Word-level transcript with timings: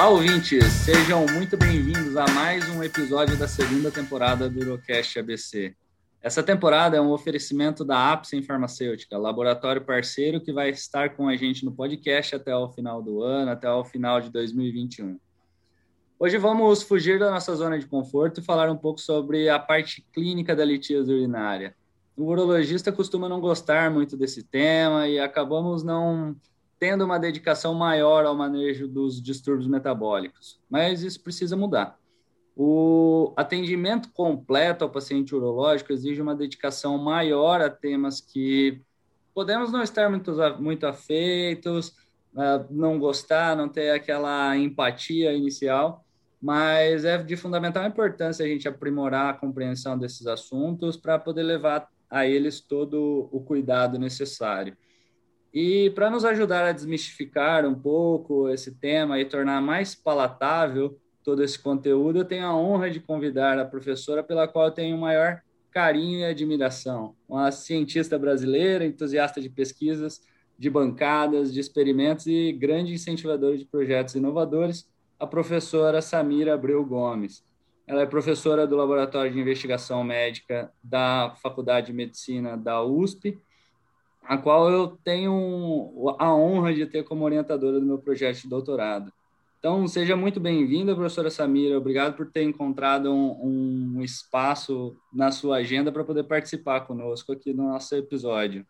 Olá, 0.00 0.08
ouvintes! 0.08 0.64
Sejam 0.64 1.26
muito 1.26 1.58
bem-vindos 1.58 2.16
a 2.16 2.24
mais 2.28 2.66
um 2.70 2.82
episódio 2.82 3.36
da 3.36 3.46
segunda 3.46 3.90
temporada 3.90 4.48
do 4.48 4.58
Urocast 4.60 5.18
ABC. 5.18 5.74
Essa 6.22 6.42
temporada 6.42 6.96
é 6.96 7.00
um 7.02 7.10
oferecimento 7.10 7.84
da 7.84 8.10
Apsen 8.10 8.42
Farmacêutica, 8.42 9.18
laboratório 9.18 9.84
parceiro 9.84 10.40
que 10.40 10.54
vai 10.54 10.70
estar 10.70 11.10
com 11.10 11.28
a 11.28 11.36
gente 11.36 11.66
no 11.66 11.72
podcast 11.72 12.34
até 12.34 12.56
o 12.56 12.70
final 12.70 13.02
do 13.02 13.22
ano, 13.22 13.50
até 13.50 13.70
o 13.70 13.84
final 13.84 14.22
de 14.22 14.30
2021. 14.30 15.20
Hoje 16.18 16.38
vamos 16.38 16.82
fugir 16.82 17.18
da 17.18 17.30
nossa 17.30 17.54
zona 17.54 17.78
de 17.78 17.84
conforto 17.84 18.40
e 18.40 18.42
falar 18.42 18.70
um 18.70 18.78
pouco 18.78 19.02
sobre 19.02 19.50
a 19.50 19.58
parte 19.58 20.00
clínica 20.14 20.56
da 20.56 20.64
litíase 20.64 21.12
urinária. 21.12 21.76
O 22.16 22.24
urologista 22.24 22.90
costuma 22.90 23.28
não 23.28 23.38
gostar 23.38 23.90
muito 23.90 24.16
desse 24.16 24.42
tema 24.42 25.06
e 25.06 25.20
acabamos 25.20 25.82
não 25.82 26.34
tendo 26.80 27.04
uma 27.04 27.18
dedicação 27.18 27.74
maior 27.74 28.24
ao 28.24 28.34
manejo 28.34 28.88
dos 28.88 29.20
distúrbios 29.20 29.68
metabólicos, 29.68 30.58
mas 30.68 31.02
isso 31.02 31.22
precisa 31.22 31.54
mudar. 31.54 31.98
O 32.56 33.34
atendimento 33.36 34.10
completo 34.12 34.82
ao 34.82 34.90
paciente 34.90 35.34
urológico 35.34 35.92
exige 35.92 36.22
uma 36.22 36.34
dedicação 36.34 36.96
maior 36.96 37.60
a 37.60 37.68
temas 37.68 38.20
que 38.20 38.80
podemos 39.34 39.70
não 39.70 39.82
estar 39.82 40.08
muito, 40.08 40.32
muito 40.58 40.86
afeitos, 40.86 41.94
ah, 42.34 42.64
não 42.70 42.98
gostar, 42.98 43.54
não 43.54 43.68
ter 43.68 43.90
aquela 43.90 44.56
empatia 44.56 45.34
inicial, 45.34 46.02
mas 46.40 47.04
é 47.04 47.18
de 47.18 47.36
fundamental 47.36 47.86
importância 47.86 48.44
a 48.44 48.48
gente 48.48 48.66
aprimorar 48.66 49.34
a 49.34 49.36
compreensão 49.36 49.98
desses 49.98 50.26
assuntos 50.26 50.96
para 50.96 51.18
poder 51.18 51.42
levar 51.42 51.88
a 52.08 52.26
eles 52.26 52.58
todo 52.58 53.28
o 53.30 53.40
cuidado 53.40 53.98
necessário. 53.98 54.76
E 55.52 55.90
para 55.90 56.10
nos 56.10 56.24
ajudar 56.24 56.64
a 56.64 56.72
desmistificar 56.72 57.66
um 57.66 57.74
pouco 57.74 58.48
esse 58.48 58.72
tema 58.72 59.18
e 59.18 59.24
tornar 59.24 59.60
mais 59.60 59.94
palatável 59.94 60.96
todo 61.24 61.42
esse 61.42 61.58
conteúdo, 61.58 62.20
eu 62.20 62.24
tenho 62.24 62.46
a 62.46 62.56
honra 62.56 62.90
de 62.90 63.00
convidar 63.00 63.58
a 63.58 63.64
professora 63.64 64.22
pela 64.22 64.46
qual 64.46 64.66
eu 64.66 64.70
tenho 64.70 64.96
o 64.96 65.00
maior 65.00 65.42
carinho 65.70 66.20
e 66.20 66.24
admiração, 66.24 67.14
uma 67.28 67.50
cientista 67.52 68.18
brasileira, 68.18 68.84
entusiasta 68.84 69.40
de 69.40 69.48
pesquisas, 69.48 70.20
de 70.58 70.68
bancadas, 70.68 71.52
de 71.52 71.60
experimentos 71.60 72.26
e 72.26 72.52
grande 72.52 72.92
incentivadora 72.92 73.56
de 73.56 73.64
projetos 73.64 74.14
inovadores, 74.14 74.88
a 75.18 75.26
professora 75.26 76.02
Samira 76.02 76.54
Abreu 76.54 76.84
Gomes. 76.84 77.44
Ela 77.86 78.02
é 78.02 78.06
professora 78.06 78.66
do 78.66 78.76
Laboratório 78.76 79.32
de 79.32 79.40
Investigação 79.40 80.04
Médica 80.04 80.72
da 80.82 81.34
Faculdade 81.42 81.88
de 81.88 81.92
Medicina 81.92 82.56
da 82.56 82.82
USP, 82.82 83.38
a 84.30 84.38
qual 84.38 84.70
eu 84.70 84.96
tenho 85.02 86.14
a 86.16 86.32
honra 86.32 86.72
de 86.72 86.86
ter 86.86 87.02
como 87.02 87.24
orientadora 87.24 87.80
do 87.80 87.84
meu 87.84 87.98
projeto 87.98 88.42
de 88.42 88.48
doutorado. 88.48 89.12
Então, 89.58 89.88
seja 89.88 90.14
muito 90.14 90.38
bem-vinda, 90.38 90.94
professora 90.94 91.32
Samira. 91.32 91.76
Obrigado 91.76 92.16
por 92.16 92.30
ter 92.30 92.44
encontrado 92.44 93.12
um, 93.12 93.96
um 93.96 94.02
espaço 94.02 94.96
na 95.12 95.32
sua 95.32 95.56
agenda 95.56 95.90
para 95.90 96.04
poder 96.04 96.22
participar 96.22 96.82
conosco 96.82 97.32
aqui 97.32 97.52
no 97.52 97.72
nosso 97.72 97.92
episódio. 97.96 98.64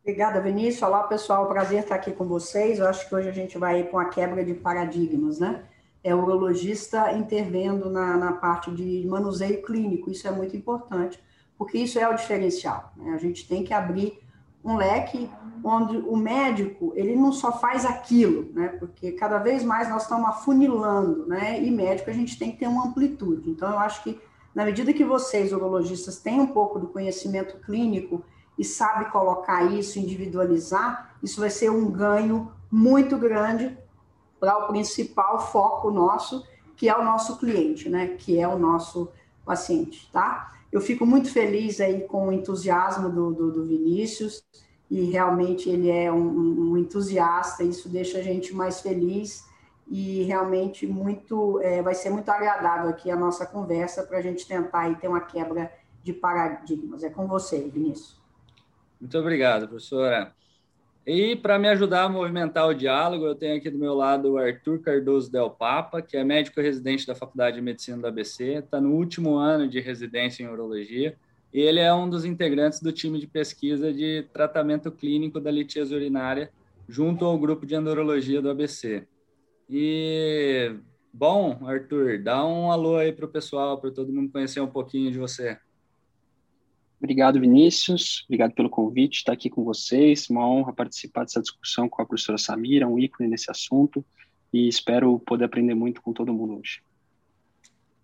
Obrigada, 0.00 0.40
Vinícius. 0.40 0.82
Olá, 0.82 1.02
pessoal. 1.02 1.48
Prazer 1.48 1.80
estar 1.80 1.96
aqui 1.96 2.12
com 2.12 2.24
vocês. 2.24 2.78
Eu 2.78 2.86
acho 2.86 3.08
que 3.08 3.16
hoje 3.16 3.28
a 3.28 3.32
gente 3.32 3.58
vai 3.58 3.82
com 3.82 3.98
a 3.98 4.04
quebra 4.04 4.44
de 4.44 4.54
paradigmas, 4.54 5.40
né? 5.40 5.64
É 6.04 6.14
o 6.14 6.22
urologista 6.22 7.12
intervendo 7.14 7.90
na, 7.90 8.16
na 8.16 8.32
parte 8.34 8.70
de 8.70 9.04
manuseio 9.08 9.60
clínico. 9.60 10.08
Isso 10.08 10.28
é 10.28 10.30
muito 10.30 10.56
importante, 10.56 11.18
porque 11.58 11.78
isso 11.78 11.98
é 11.98 12.08
o 12.08 12.14
diferencial. 12.14 12.92
Né? 12.96 13.12
A 13.12 13.18
gente 13.18 13.48
tem 13.48 13.64
que 13.64 13.74
abrir 13.74 14.24
um 14.66 14.76
leque 14.76 15.30
onde 15.62 15.96
o 15.96 16.16
médico 16.16 16.92
ele 16.96 17.14
não 17.14 17.32
só 17.32 17.52
faz 17.52 17.86
aquilo, 17.86 18.50
né? 18.52 18.68
Porque 18.68 19.12
cada 19.12 19.38
vez 19.38 19.62
mais 19.62 19.88
nós 19.88 20.02
estamos 20.02 20.28
afunilando, 20.28 21.26
né? 21.26 21.62
E 21.62 21.70
médico 21.70 22.10
a 22.10 22.12
gente 22.12 22.38
tem 22.38 22.50
que 22.50 22.58
ter 22.58 22.66
uma 22.66 22.88
amplitude. 22.88 23.48
Então 23.48 23.70
eu 23.70 23.78
acho 23.78 24.02
que 24.02 24.20
na 24.54 24.64
medida 24.64 24.92
que 24.92 25.04
vocês 25.04 25.52
urologistas 25.52 26.18
têm 26.18 26.40
um 26.40 26.48
pouco 26.48 26.78
do 26.80 26.88
conhecimento 26.88 27.58
clínico 27.58 28.24
e 28.58 28.64
sabe 28.64 29.10
colocar 29.10 29.64
isso, 29.64 29.98
individualizar, 29.98 31.16
isso 31.22 31.40
vai 31.40 31.50
ser 31.50 31.70
um 31.70 31.90
ganho 31.90 32.50
muito 32.70 33.16
grande 33.16 33.76
para 34.40 34.58
o 34.58 34.66
principal 34.66 35.38
foco 35.38 35.90
nosso, 35.90 36.44
que 36.76 36.88
é 36.88 36.96
o 36.96 37.04
nosso 37.04 37.38
cliente, 37.38 37.88
né? 37.88 38.08
Que 38.18 38.40
é 38.40 38.48
o 38.48 38.58
nosso 38.58 39.08
paciente, 39.44 40.10
tá? 40.12 40.52
Eu 40.72 40.80
fico 40.80 41.06
muito 41.06 41.30
feliz 41.32 41.80
aí 41.80 42.02
com 42.02 42.28
o 42.28 42.32
entusiasmo 42.32 43.08
do, 43.08 43.32
do, 43.32 43.52
do 43.52 43.64
Vinícius 43.64 44.44
e 44.90 45.04
realmente 45.04 45.68
ele 45.68 45.90
é 45.90 46.12
um, 46.12 46.72
um, 46.72 46.76
entusiasta, 46.76 47.62
isso 47.62 47.88
deixa 47.88 48.18
a 48.18 48.22
gente 48.22 48.54
mais 48.54 48.80
feliz 48.80 49.44
e 49.88 50.22
realmente 50.24 50.86
muito 50.86 51.60
é, 51.60 51.82
vai 51.82 51.94
ser 51.94 52.10
muito 52.10 52.28
agradável 52.28 52.90
aqui 52.90 53.10
a 53.10 53.16
nossa 53.16 53.46
conversa 53.46 54.02
para 54.02 54.18
a 54.18 54.22
gente 54.22 54.46
tentar 54.46 54.80
aí 54.80 54.96
ter 54.96 55.08
uma 55.08 55.20
quebra 55.20 55.72
de 56.02 56.12
paradigmas. 56.12 57.02
É 57.02 57.10
com 57.10 57.26
você, 57.26 57.68
Vinícius. 57.68 58.20
Muito 59.00 59.18
obrigado, 59.18 59.68
professora. 59.68 60.34
E 61.06 61.36
para 61.36 61.56
me 61.56 61.68
ajudar 61.68 62.02
a 62.02 62.08
movimentar 62.08 62.66
o 62.66 62.74
diálogo, 62.74 63.26
eu 63.26 63.34
tenho 63.36 63.56
aqui 63.56 63.70
do 63.70 63.78
meu 63.78 63.94
lado 63.94 64.32
o 64.32 64.38
Arthur 64.38 64.80
Cardoso 64.80 65.30
Del 65.30 65.48
Papa, 65.48 66.02
que 66.02 66.16
é 66.16 66.24
médico 66.24 66.60
residente 66.60 67.06
da 67.06 67.14
Faculdade 67.14 67.54
de 67.54 67.62
Medicina 67.62 67.98
da 67.98 68.08
ABC, 68.08 68.54
está 68.54 68.80
no 68.80 68.92
último 68.92 69.36
ano 69.36 69.68
de 69.68 69.78
residência 69.78 70.42
em 70.42 70.48
urologia, 70.48 71.16
e 71.54 71.60
ele 71.60 71.78
é 71.78 71.94
um 71.94 72.10
dos 72.10 72.24
integrantes 72.24 72.80
do 72.80 72.90
time 72.90 73.20
de 73.20 73.26
pesquisa 73.28 73.92
de 73.92 74.26
tratamento 74.32 74.90
clínico 74.90 75.38
da 75.38 75.48
litíase 75.48 75.94
urinária, 75.94 76.50
junto 76.88 77.24
ao 77.24 77.38
grupo 77.38 77.64
de 77.64 77.76
andrologia 77.76 78.42
do 78.42 78.50
ABC. 78.50 79.06
E, 79.70 80.74
bom, 81.12 81.56
Arthur, 81.68 82.20
dá 82.20 82.44
um 82.44 82.72
alô 82.72 82.96
aí 82.96 83.12
para 83.12 83.26
o 83.26 83.28
pessoal, 83.28 83.78
para 83.80 83.92
todo 83.92 84.12
mundo 84.12 84.32
conhecer 84.32 84.58
um 84.58 84.66
pouquinho 84.66 85.12
de 85.12 85.18
você. 85.18 85.56
Obrigado, 87.06 87.38
Vinícius. 87.38 88.24
Obrigado 88.24 88.52
pelo 88.52 88.68
convite, 88.68 89.18
estar 89.18 89.32
aqui 89.32 89.48
com 89.48 89.62
vocês. 89.62 90.28
Uma 90.28 90.44
honra 90.44 90.72
participar 90.72 91.22
dessa 91.22 91.40
discussão 91.40 91.88
com 91.88 92.02
a 92.02 92.04
professora 92.04 92.36
Samira, 92.36 92.88
um 92.88 92.98
ícone 92.98 93.28
nesse 93.28 93.48
assunto, 93.48 94.04
e 94.52 94.66
espero 94.66 95.16
poder 95.20 95.44
aprender 95.44 95.76
muito 95.76 96.02
com 96.02 96.12
todo 96.12 96.34
mundo 96.34 96.58
hoje. 96.58 96.82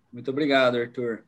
Muito 0.09 0.31
obrigado, 0.31 0.77
Arthur. 0.77 1.25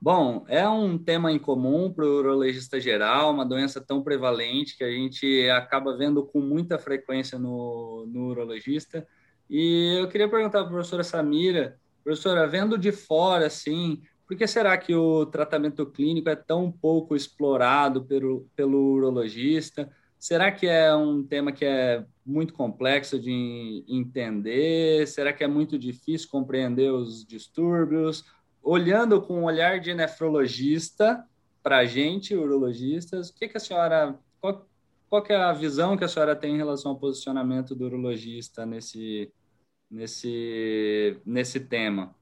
Bom, 0.00 0.44
é 0.46 0.68
um 0.68 0.96
tema 0.96 1.32
incomum 1.32 1.92
para 1.92 2.04
o 2.04 2.18
urologista 2.18 2.80
geral, 2.80 3.32
uma 3.32 3.44
doença 3.44 3.80
tão 3.80 4.00
prevalente 4.00 4.78
que 4.78 4.84
a 4.84 4.90
gente 4.92 5.50
acaba 5.50 5.96
vendo 5.96 6.24
com 6.24 6.40
muita 6.40 6.78
frequência 6.78 7.36
no, 7.36 8.06
no 8.06 8.28
urologista. 8.28 9.04
E 9.50 9.98
eu 9.98 10.06
queria 10.06 10.28
perguntar 10.28 10.60
para 10.60 10.68
a 10.68 10.72
professora 10.72 11.02
Samira, 11.02 11.80
professora, 12.04 12.46
vendo 12.46 12.78
de 12.78 12.92
fora, 12.92 13.48
assim, 13.48 14.02
por 14.28 14.36
que 14.36 14.46
será 14.46 14.76
que 14.76 14.94
o 14.94 15.24
tratamento 15.24 15.86
clínico 15.86 16.28
é 16.28 16.36
tão 16.36 16.70
pouco 16.70 17.16
explorado 17.16 18.04
pelo, 18.04 18.46
pelo 18.54 18.92
urologista? 18.92 19.90
Será 20.18 20.52
que 20.52 20.66
é 20.66 20.94
um 20.94 21.24
tema 21.24 21.50
que 21.50 21.64
é 21.64 22.04
muito 22.26 22.52
complexo 22.52 23.18
de 23.18 23.82
entender? 23.88 25.06
Será 25.08 25.32
que 25.32 25.42
é 25.42 25.48
muito 25.48 25.78
difícil 25.78 26.28
compreender 26.28 26.92
os 26.92 27.24
distúrbios? 27.24 28.22
Olhando 28.62 29.22
com 29.22 29.40
um 29.40 29.44
olhar 29.44 29.80
de 29.80 29.94
nefrologista 29.94 31.24
para 31.62 31.78
a 31.78 31.86
gente, 31.86 32.34
urologistas, 32.34 33.30
o 33.30 33.34
que, 33.34 33.48
que 33.48 33.56
a 33.56 33.60
senhora, 33.60 34.18
qual, 34.42 34.68
qual 35.08 35.24
é 35.26 35.36
a 35.36 35.52
visão 35.54 35.96
que 35.96 36.04
a 36.04 36.08
senhora 36.08 36.36
tem 36.36 36.54
em 36.54 36.58
relação 36.58 36.90
ao 36.90 36.98
posicionamento 36.98 37.74
do 37.74 37.86
urologista 37.86 38.66
nesse, 38.66 39.32
nesse, 39.90 41.18
nesse 41.24 41.60
tema? 41.60 42.14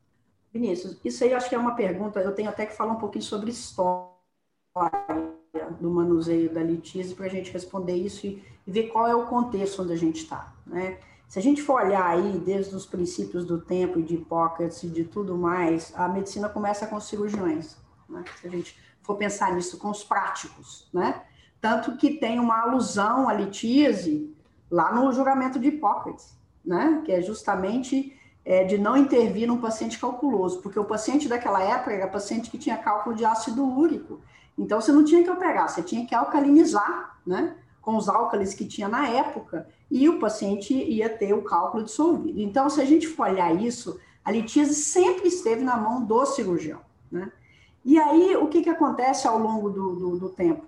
Vinícius, 0.56 0.96
isso 1.04 1.22
aí 1.22 1.34
acho 1.34 1.48
que 1.48 1.54
é 1.54 1.58
uma 1.58 1.74
pergunta, 1.74 2.20
eu 2.20 2.34
tenho 2.34 2.48
até 2.48 2.64
que 2.64 2.76
falar 2.76 2.92
um 2.92 2.98
pouquinho 2.98 3.24
sobre 3.24 3.50
história 3.50 4.10
do 5.80 5.90
manuseio 5.90 6.52
da 6.52 6.62
litíase 6.62 7.14
para 7.14 7.26
a 7.26 7.30
gente 7.30 7.52
responder 7.52 7.94
isso 7.94 8.26
e, 8.26 8.42
e, 8.66 8.70
ver 8.70 8.88
qual 8.88 9.06
é 9.06 9.14
o 9.14 9.26
contexto 9.26 9.82
onde 9.82 9.92
a 9.92 9.96
gente 9.96 10.22
está, 10.22 10.52
né? 10.66 10.98
Se 11.28 11.40
a 11.40 11.42
gente 11.42 11.60
for 11.60 11.82
olhar 11.82 12.06
aí 12.06 12.38
desde 12.38 12.74
os 12.74 12.86
princípios 12.86 13.44
do 13.44 13.60
tempo 13.60 13.98
e 13.98 14.02
de 14.02 14.14
Hipócrates 14.14 14.82
e 14.84 14.88
de 14.88 15.04
tudo 15.04 15.36
mais, 15.36 15.92
a 15.96 16.06
medicina 16.06 16.48
começa 16.48 16.86
com 16.86 16.96
os 16.96 17.04
cirurgiões, 17.04 17.76
né? 18.08 18.24
Se 18.40 18.46
a 18.46 18.50
gente 18.50 18.78
for 19.02 19.16
pensar 19.16 19.52
nisso 19.54 19.78
com 19.78 19.90
os 19.90 20.04
práticos, 20.04 20.88
né? 20.92 21.22
Tanto 21.60 21.96
que 21.96 22.14
tem 22.14 22.38
uma 22.38 22.62
alusão 22.62 23.28
à 23.28 23.34
litíase 23.34 24.32
lá 24.70 24.94
no 24.94 25.12
juramento 25.12 25.58
de 25.58 25.68
Hipócrates, 25.68 26.36
né? 26.64 27.02
Que 27.04 27.12
é 27.12 27.20
justamente 27.20 28.15
é, 28.46 28.62
de 28.62 28.78
não 28.78 28.96
intervir 28.96 29.48
num 29.48 29.60
paciente 29.60 29.98
calculoso, 29.98 30.62
porque 30.62 30.78
o 30.78 30.84
paciente 30.84 31.26
daquela 31.26 31.60
época 31.60 31.92
era 31.92 32.06
paciente 32.06 32.48
que 32.48 32.56
tinha 32.56 32.76
cálculo 32.76 33.16
de 33.16 33.24
ácido 33.24 33.64
úrico. 33.64 34.20
Então, 34.56 34.80
você 34.80 34.92
não 34.92 35.04
tinha 35.04 35.24
que 35.24 35.28
operar, 35.28 35.68
você 35.68 35.82
tinha 35.82 36.06
que 36.06 36.14
alcalinizar, 36.14 37.18
né? 37.26 37.56
Com 37.82 37.96
os 37.96 38.08
álcalis 38.08 38.54
que 38.54 38.64
tinha 38.64 38.88
na 38.88 39.08
época, 39.08 39.68
e 39.90 40.08
o 40.08 40.20
paciente 40.20 40.72
ia 40.72 41.08
ter 41.08 41.34
o 41.34 41.42
cálculo 41.42 41.82
dissolvido. 41.82 42.40
Então, 42.40 42.70
se 42.70 42.80
a 42.80 42.84
gente 42.84 43.08
for 43.08 43.28
olhar 43.28 43.52
isso, 43.60 43.98
a 44.24 44.30
litíase 44.30 44.74
sempre 44.74 45.26
esteve 45.26 45.64
na 45.64 45.76
mão 45.76 46.04
do 46.04 46.24
cirurgião, 46.24 46.80
né? 47.10 47.32
E 47.84 47.98
aí, 47.98 48.36
o 48.36 48.46
que, 48.46 48.62
que 48.62 48.70
acontece 48.70 49.26
ao 49.26 49.38
longo 49.38 49.70
do, 49.70 49.96
do, 49.96 50.18
do 50.18 50.28
tempo? 50.28 50.66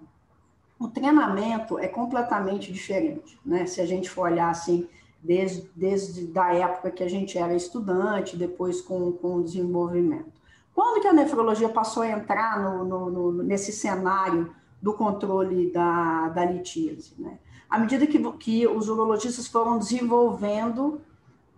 O 0.81 0.89
treinamento 0.89 1.79
é 1.79 1.87
completamente 1.87 2.73
diferente, 2.73 3.39
né? 3.47 3.67
Se 3.67 3.81
a 3.81 3.87
gente 3.87 4.11
for 4.11 4.23
olhar 4.23 4.51
assim, 4.51 4.89
desde, 5.23 5.71
desde 5.75 6.27
da 6.27 6.53
época 6.53 6.91
que 6.91 7.03
a 7.03 7.09
gente 7.09 7.39
era 7.39 7.55
estudante, 7.55 8.37
depois 8.37 8.81
com, 8.81 9.13
com 9.13 9.37
o 9.37 9.43
desenvolvimento. 9.43 10.39
Quando 10.75 11.01
que 11.01 11.09
a 11.09 11.13
nefrologia 11.13 11.69
passou 11.69 12.03
a 12.03 12.09
entrar 12.09 12.63
no, 12.63 12.85
no, 12.85 13.11
no, 13.11 13.43
nesse 13.43 13.73
cenário 13.73 14.55
do 14.81 14.93
controle 14.93 15.73
da, 15.73 16.29
da 16.29 16.45
litíase? 16.45 17.15
Né? 17.19 17.39
À 17.69 17.79
medida 17.79 18.07
que, 18.07 18.33
que 18.35 18.67
os 18.67 18.89
urologistas 18.89 19.49
foram 19.49 19.79
desenvolvendo 19.79 21.01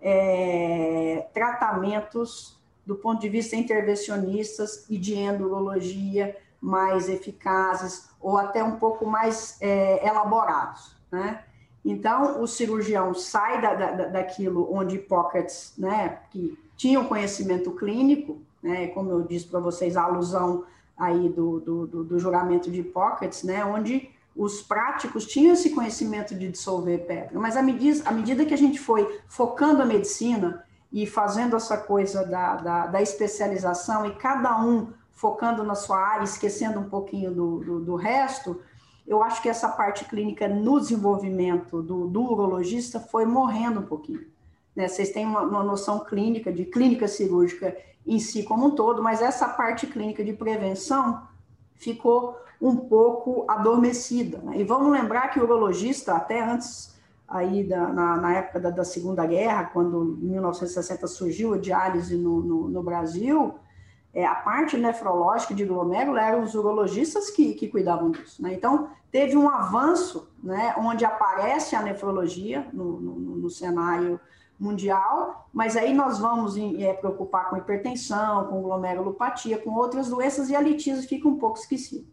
é, 0.01 1.29
tratamentos 1.35 2.59
do 2.87 2.97
ponto 2.97 3.21
de 3.21 3.29
vista 3.29 3.55
intervencionistas 3.57 4.87
e 4.89 4.97
de 4.97 5.15
endurologia 5.15 6.37
mais 6.61 7.09
eficazes 7.09 8.09
ou 8.21 8.37
até 8.37 8.65
um 8.65 8.77
pouco 8.77 9.07
mais 9.07 9.57
é, 9.61 10.07
elaborados, 10.07 10.97
né? 11.11 11.45
Então, 11.85 12.43
o 12.43 12.47
cirurgião 12.47 13.15
sai 13.15 13.61
da, 13.61 13.75
da, 13.75 14.07
daquilo 14.09 14.69
onde 14.73 14.97
Hipócrates, 14.97 15.73
né, 15.79 16.19
que 16.31 16.59
tinha 16.77 17.01
um 17.01 17.07
conhecimento 17.07 17.71
clínico, 17.73 18.39
né, 18.63 18.89
como 18.89 19.11
eu 19.11 19.23
disse 19.23 19.47
para 19.47 19.61
vocês, 19.61 19.97
a 19.97 20.03
alusão 20.03 20.65
aí 20.97 21.29
do, 21.31 21.61
do, 21.61 21.87
do, 21.87 22.05
do 22.05 22.19
juramento 22.19 22.71
de 22.71 22.81
Hipócrates, 22.81 23.43
né, 23.43 23.65
onde 23.65 24.11
os 24.37 24.63
práticos 24.63 25.27
tinham 25.27 25.55
esse 25.55 25.71
conhecimento 25.71 26.35
de 26.35 26.49
dissolver 26.49 27.07
pedra, 27.07 27.39
mas 27.39 27.57
à 27.57 27.63
medida, 27.63 28.09
à 28.09 28.13
medida 28.13 28.45
que 28.45 28.55
a 28.55 28.59
gente 28.59 28.79
foi 28.79 29.21
focando 29.27 29.83
a 29.83 29.87
medicina 29.87 30.65
e 30.93 31.07
fazendo 31.07 31.57
essa 31.57 31.77
coisa 31.77 32.25
da, 32.25 32.57
da, 32.57 32.87
da 32.87 33.03
especialização 33.03 34.07
e 34.07 34.15
cada 34.15 34.63
um 34.63 34.89
focando 35.13 35.63
na 35.63 35.75
sua 35.75 35.99
área, 35.99 36.25
esquecendo 36.25 36.81
um 36.81 36.89
pouquinho 36.89 37.31
do, 37.31 37.59
do, 37.59 37.81
do 37.81 37.95
resto, 37.95 38.61
eu 39.11 39.25
acho 39.25 39.43
que 39.43 39.49
essa 39.49 39.69
parte 39.69 40.05
clínica 40.05 40.47
no 40.47 40.79
desenvolvimento 40.79 41.83
do, 41.83 42.07
do 42.07 42.23
urologista 42.23 43.01
foi 43.01 43.27
morrendo 43.27 43.81
um 43.81 43.85
pouquinho. 43.85 44.25
Né? 44.75 44.87
Vocês 44.87 45.11
têm 45.11 45.27
uma, 45.27 45.41
uma, 45.41 45.65
noção 45.65 45.99
clínica, 46.05 46.53
de 46.53 46.65
clínica 46.65 47.09
cirúrgica 47.09 47.77
em 48.07 48.21
si 48.21 48.45
como 48.45 48.69
um 48.69 48.71
todo, 48.71 49.03
mas 49.03 49.21
essa 49.21 49.49
parte 49.49 49.89
clínica 49.89 50.23
de 50.23 50.33
prevenção 50.33 51.27
ficou 51.75 52.37
um 52.63 52.77
pouco 52.77 53.45
adormecida. 53.49 54.39
Né? 54.39 54.61
E 54.61 54.63
vamos 54.63 54.93
lembrar 54.93 55.27
que 55.31 55.41
o 55.41 55.43
urologista, 55.43 56.15
até 56.15 56.41
antes 56.49 56.95
aí 57.27 57.65
da, 57.65 57.89
na, 57.89 58.17
na, 58.17 58.35
época 58.35 58.61
da, 58.61 58.71
da, 58.71 58.85
Segunda 58.85 59.27
Guerra, 59.27 59.65
quando 59.73 60.21
em 60.23 60.27
1960 60.27 61.09
surgiu 61.09 61.55
a 61.55 61.59
diálise 61.59 62.17
no, 62.17 62.41
no, 62.41 62.69
no 62.69 62.83
Brasil, 62.85 63.57
é, 64.13 64.27
a 64.27 64.35
parte 64.35 64.77
nefrológica 64.77 65.55
de 65.55 65.65
glomérulo 65.65 66.19
eram 66.19 66.43
os 66.43 66.55
urologistas 66.55 67.31
que, 67.31 67.55
que 67.55 67.69
cuidavam 67.69 68.11
disso. 68.11 68.43
Né? 68.43 68.55
Então, 68.55 68.91
teve 69.11 69.37
um 69.37 69.49
avanço, 69.49 70.29
né, 70.43 70.75
onde 70.79 71.05
aparece 71.05 71.77
a 71.77 71.83
nefrologia 71.83 72.69
no, 72.73 73.01
no, 73.01 73.15
no 73.37 73.51
cenário 73.51 74.21
mundial, 74.59 75.49
mas 75.53 75.77
aí 75.77 75.95
nós 75.95 76.19
vamos 76.19 76.57
é, 76.57 76.93
preocupar 76.93 77.49
com 77.49 77.57
hipertensão, 77.57 78.47
com 78.49 78.63
glomerulopatia, 78.63 79.59
com 79.59 79.71
outras 79.71 80.09
doenças, 80.09 80.51
e 80.51 80.57
a 80.57 80.61
litíase 80.61 81.07
fica 81.07 81.27
um 81.27 81.39
pouco 81.39 81.59
esquecida 81.59 82.05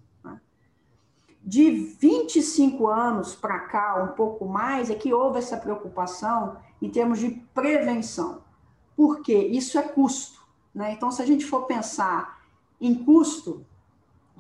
de 1.47 1.71
25 1.71 2.87
anos 2.87 3.33
para 3.33 3.57
cá, 3.59 4.03
um 4.03 4.13
pouco 4.15 4.45
mais, 4.45 4.89
é 4.89 4.95
que 4.95 5.13
houve 5.13 5.39
essa 5.39 5.55
preocupação 5.55 6.57
em 6.81 6.89
termos 6.89 7.19
de 7.19 7.29
prevenção. 7.53 8.41
Por 8.97 9.21
quê? 9.21 9.47
Isso 9.49 9.79
é 9.79 9.81
custo. 9.81 10.36
Né? 10.77 10.93
Então, 10.93 11.09
se 11.11 11.23
a 11.23 11.25
gente 11.25 11.43
for 11.43 11.63
pensar 11.63 12.39
em 12.79 12.93
custo 12.93 13.65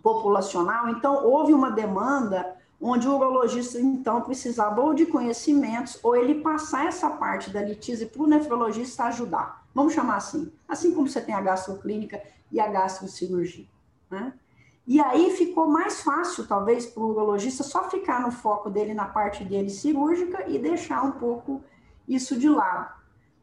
populacional, 0.03 0.87
então 0.89 1.25
houve 1.25 1.51
uma 1.51 1.71
demanda 1.71 2.55
onde 2.79 3.07
o 3.07 3.15
urologista, 3.15 3.79
então, 3.79 4.21
precisava 4.21 4.79
ou 4.79 4.93
de 4.93 5.07
conhecimentos, 5.07 5.99
ou 6.03 6.15
ele 6.15 6.35
passar 6.41 6.85
essa 6.85 7.09
parte 7.09 7.49
da 7.49 7.59
litise 7.59 8.05
para 8.05 8.21
o 8.21 8.27
nefrologista 8.27 9.05
ajudar. 9.05 9.65
Vamos 9.73 9.93
chamar 9.93 10.17
assim. 10.17 10.53
Assim 10.69 10.93
como 10.93 11.09
você 11.09 11.19
tem 11.19 11.33
a 11.33 11.41
gastroclínica 11.41 12.21
e 12.51 12.59
a 12.59 12.67
gastrocirurgia. 12.67 13.65
Né? 14.07 14.31
E 14.85 15.01
aí 15.01 15.31
ficou 15.31 15.67
mais 15.67 16.01
fácil, 16.01 16.45
talvez, 16.45 16.85
para 16.85 17.01
o 17.01 17.07
urologista 17.07 17.63
só 17.63 17.89
ficar 17.89 18.21
no 18.21 18.31
foco 18.31 18.69
dele 18.69 18.93
na 18.93 19.05
parte 19.05 19.43
dele 19.43 19.71
cirúrgica 19.71 20.47
e 20.47 20.59
deixar 20.59 21.01
um 21.01 21.13
pouco 21.13 21.63
isso 22.07 22.37
de 22.37 22.47
lado. 22.47 22.96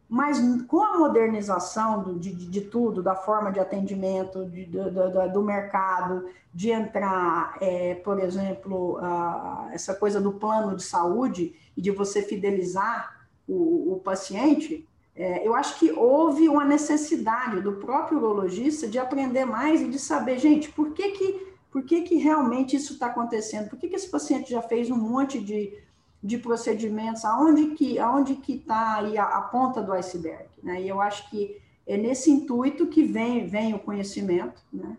Mas 0.09 0.39
com 0.67 0.83
a 0.83 0.99
modernização 0.99 2.19
de, 2.19 2.33
de, 2.33 2.61
tudo, 2.61 3.03
da 3.03 3.15
forma 3.15 3.51
de 3.51 3.59
atendimento, 3.59 4.45
de, 4.45 4.67
do, 4.67 4.91
do, 4.91 5.33
do, 5.33 5.43
mercado, 5.43 6.27
de 6.53 6.71
entrar, 6.71 7.56
é, 7.61 7.95
por 7.97 8.21
exemplo, 8.21 8.99
essa 9.73 9.95
coisa 9.95 10.21
do 10.21 10.33
plano 10.33 10.77
de 10.77 10.83
saúde 10.83 11.56
e 11.77 11.81
de 11.81 11.91
você 11.91 12.23
fidelizar 12.23 13.27
o, 13.49 13.95
o 13.95 14.01
paciente, 14.01 14.87
é, 15.17 15.47
eu 15.47 15.55
acho 15.55 15.79
que 15.79 15.93
houve 15.93 16.49
uma 16.49 16.65
necessidade 16.65 17.61
do 17.61 17.75
próprio 17.75 18.19
urologista 18.19 18.89
de 18.89 18.99
aprender 18.99 19.45
mais 19.45 19.81
e 19.81 19.89
de 19.89 19.99
saber, 19.99 20.39
gente, 20.39 20.71
por 20.73 20.93
que 20.93 21.12
que, 21.12 21.55
por 21.71 21.83
que, 21.85 22.03
que 22.03 22.17
realmente 22.17 22.77
isso 22.77 22.95
está 22.95 23.06
acontecendo? 23.06 23.69
Por 23.71 23.79
que, 23.79 23.89
que 23.89 23.95
esse 23.95 24.11
paciente 24.11 24.51
já 24.51 24.61
fez 24.61 24.91
um 24.91 24.97
monte 24.97 25.41
de, 25.41 25.73
de 26.25 26.38
procedimentos? 26.38 27.23
Aonde 27.23 27.75
que 27.75 27.99
aonde 27.99 28.37
que 28.37 28.55
está 28.55 28.97
aí 28.97 29.19
a, 29.19 29.25
a, 29.25 29.43
ponta 29.43 29.82
do 29.82 29.93
iceberg? 29.93 30.47
Né? 30.62 30.82
E 30.82 30.88
eu 30.88 30.99
acho 31.00 31.29
que 31.29 31.61
é 31.87 31.99
nesse 31.99 32.31
intuito 32.31 32.87
que 32.87 33.05
vem, 33.05 33.47
vem 33.47 33.75
o 33.75 33.79
conhecimento, 33.79 34.62
né? 34.73 34.97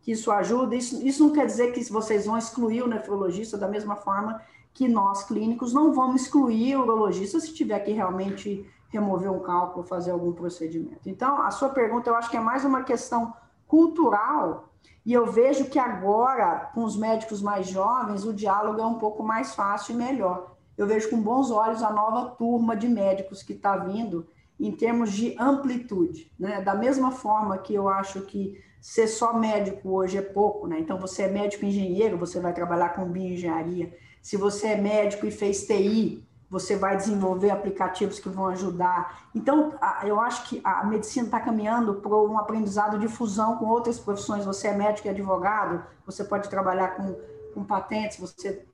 que 0.00 0.12
isso 0.12 0.32
ajuda. 0.32 0.74
Isso, 0.74 1.06
isso 1.06 1.22
não 1.22 1.32
quer 1.32 1.44
dizer 1.44 1.72
que 1.72 1.84
vocês 1.92 2.24
vão 2.24 2.38
excluir 2.38 2.82
o 2.82 2.88
nefrologista 2.88 3.58
da 3.58 3.68
mesma 3.68 3.96
forma 3.96 4.40
que 4.72 4.88
nós, 4.88 5.22
clínicos, 5.24 5.74
não 5.74 5.92
vamos 5.92 6.22
excluir 6.22 6.74
o 6.76 6.82
urologista 6.82 7.38
se 7.38 7.52
tiver 7.52 7.78
que 7.80 7.92
realmente 7.92 8.66
remover 8.88 9.30
um 9.30 9.40
cálculo, 9.40 9.84
fazer 9.84 10.10
algum 10.10 10.32
procedimento. 10.32 11.06
Então, 11.06 11.42
a 11.42 11.50
sua 11.50 11.68
pergunta 11.68 12.08
eu 12.08 12.14
acho 12.14 12.30
que 12.30 12.36
é 12.38 12.40
mais 12.40 12.64
uma 12.64 12.82
questão 12.82 13.34
cultural, 13.68 14.72
e 15.04 15.12
eu 15.12 15.26
vejo 15.26 15.68
que 15.68 15.78
agora, 15.78 16.70
com 16.74 16.84
os 16.84 16.96
médicos 16.96 17.42
mais 17.42 17.66
jovens, 17.68 18.24
o 18.24 18.32
diálogo 18.32 18.80
é 18.80 18.86
um 18.86 18.98
pouco 18.98 19.22
mais 19.22 19.54
fácil 19.54 19.94
e 19.94 19.96
melhor. 19.96 20.51
Eu 20.76 20.86
vejo 20.86 21.10
com 21.10 21.20
bons 21.20 21.50
olhos 21.50 21.82
a 21.82 21.90
nova 21.90 22.30
turma 22.30 22.76
de 22.76 22.88
médicos 22.88 23.42
que 23.42 23.52
está 23.52 23.76
vindo 23.76 24.26
em 24.58 24.72
termos 24.72 25.12
de 25.12 25.36
amplitude, 25.38 26.32
né? 26.38 26.60
Da 26.60 26.74
mesma 26.74 27.10
forma 27.10 27.58
que 27.58 27.74
eu 27.74 27.88
acho 27.88 28.22
que 28.22 28.62
ser 28.80 29.06
só 29.06 29.32
médico 29.32 29.90
hoje 29.90 30.18
é 30.18 30.22
pouco, 30.22 30.66
né? 30.66 30.78
Então, 30.78 30.98
você 30.98 31.22
é 31.22 31.28
médico 31.28 31.64
engenheiro, 31.64 32.18
você 32.18 32.40
vai 32.40 32.52
trabalhar 32.52 32.90
com 32.90 33.04
bioengenharia. 33.04 33.96
Se 34.20 34.36
você 34.36 34.68
é 34.68 34.76
médico 34.76 35.26
e 35.26 35.30
fez 35.30 35.66
TI, 35.66 36.26
você 36.48 36.76
vai 36.76 36.96
desenvolver 36.96 37.50
aplicativos 37.50 38.18
que 38.18 38.28
vão 38.28 38.46
ajudar. 38.48 39.30
Então, 39.34 39.74
eu 40.04 40.20
acho 40.20 40.48
que 40.48 40.60
a 40.62 40.84
medicina 40.84 41.26
está 41.26 41.40
caminhando 41.40 41.94
para 41.94 42.14
um 42.14 42.38
aprendizado 42.38 42.98
de 42.98 43.08
fusão 43.08 43.56
com 43.56 43.66
outras 43.66 43.98
profissões. 43.98 44.44
Você 44.44 44.68
é 44.68 44.76
médico 44.76 45.08
e 45.08 45.10
advogado, 45.10 45.82
você 46.04 46.22
pode 46.22 46.50
trabalhar 46.50 46.96
com, 46.96 47.16
com 47.54 47.64
patentes, 47.64 48.18
você 48.18 48.66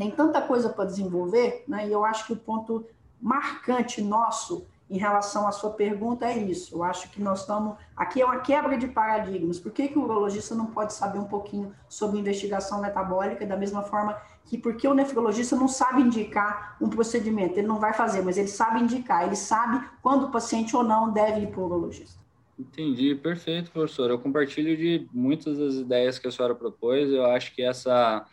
tem 0.00 0.10
tanta 0.10 0.40
coisa 0.40 0.70
para 0.70 0.86
desenvolver, 0.86 1.62
né? 1.68 1.86
E 1.86 1.92
eu 1.92 2.06
acho 2.06 2.26
que 2.26 2.32
o 2.32 2.36
ponto 2.36 2.86
marcante 3.20 4.00
nosso 4.00 4.66
em 4.88 4.96
relação 4.96 5.46
à 5.46 5.52
sua 5.52 5.70
pergunta 5.70 6.24
é 6.24 6.38
isso. 6.38 6.74
Eu 6.74 6.82
acho 6.82 7.10
que 7.10 7.20
nós 7.20 7.40
estamos. 7.40 7.76
Aqui 7.94 8.22
é 8.22 8.24
uma 8.24 8.38
quebra 8.38 8.78
de 8.78 8.88
paradigmas. 8.88 9.60
Por 9.60 9.70
que, 9.70 9.88
que 9.88 9.98
o 9.98 10.02
urologista 10.02 10.54
não 10.54 10.66
pode 10.66 10.94
saber 10.94 11.18
um 11.18 11.26
pouquinho 11.26 11.74
sobre 11.86 12.18
investigação 12.18 12.80
metabólica, 12.80 13.44
da 13.44 13.58
mesma 13.58 13.82
forma 13.82 14.18
que 14.46 14.56
porque 14.56 14.88
o 14.88 14.94
nefrologista 14.94 15.54
não 15.54 15.68
sabe 15.68 16.00
indicar 16.00 16.78
um 16.80 16.88
procedimento, 16.88 17.58
ele 17.58 17.68
não 17.68 17.78
vai 17.78 17.92
fazer, 17.92 18.22
mas 18.22 18.38
ele 18.38 18.48
sabe 18.48 18.80
indicar, 18.80 19.24
ele 19.24 19.36
sabe 19.36 19.86
quando 20.02 20.24
o 20.24 20.30
paciente 20.30 20.74
ou 20.74 20.82
não 20.82 21.12
deve 21.12 21.42
ir 21.42 21.48
para 21.48 21.60
o 21.60 21.66
urologista. 21.66 22.18
Entendi, 22.58 23.14
perfeito, 23.14 23.70
professor. 23.70 24.10
Eu 24.10 24.18
compartilho 24.18 24.76
de 24.76 25.06
muitas 25.12 25.58
das 25.58 25.74
ideias 25.74 26.18
que 26.18 26.26
a 26.26 26.30
senhora 26.32 26.54
propôs. 26.54 27.10
Eu 27.10 27.26
acho 27.26 27.54
que 27.54 27.62
essa 27.62 28.26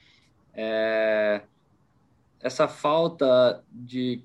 é, 0.54 1.44
essa 2.48 2.68
falta 2.68 3.64
de 3.72 4.24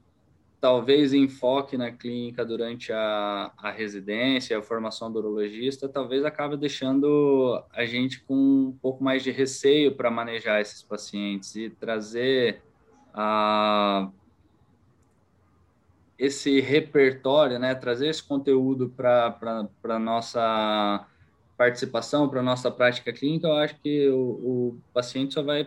talvez 0.61 1.13
enfoque 1.13 1.77
na 1.77 1.91
clínica 1.91 2.45
durante 2.45 2.93
a, 2.93 3.53
a 3.59 3.71
residência, 3.71 4.57
a 4.57 4.63
formação 4.63 5.13
do 5.13 5.19
urologista, 5.19 5.89
talvez 5.89 6.25
acabe 6.25 6.57
deixando 6.57 7.61
a 7.73 7.85
gente 7.85 8.21
com 8.21 8.35
um 8.35 8.79
pouco 8.81 9.03
mais 9.03 9.25
de 9.25 9.33
receio 9.33 9.97
para 9.97 10.09
manejar 10.09 10.61
esses 10.61 10.81
pacientes 10.81 11.57
e 11.57 11.69
trazer 11.69 12.63
a, 13.13 14.09
esse 16.17 16.61
repertório, 16.61 17.59
né, 17.59 17.75
trazer 17.75 18.07
esse 18.07 18.23
conteúdo 18.23 18.89
para 18.89 19.37
a 19.83 19.99
nossa 19.99 21.05
participação, 21.59 22.29
para 22.29 22.39
a 22.39 22.43
nossa 22.43 22.71
prática 22.71 23.13
clínica, 23.13 23.49
eu 23.49 23.57
acho 23.57 23.77
que 23.81 24.09
o, 24.09 24.17
o 24.17 24.79
paciente 24.95 25.35
só 25.35 25.43
vai 25.43 25.67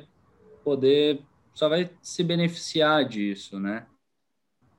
poder, 0.64 1.22
só 1.56 1.70
vai 1.70 1.90
se 2.02 2.24
beneficiar 2.24 3.06
disso, 3.06 3.60
né? 3.60 3.88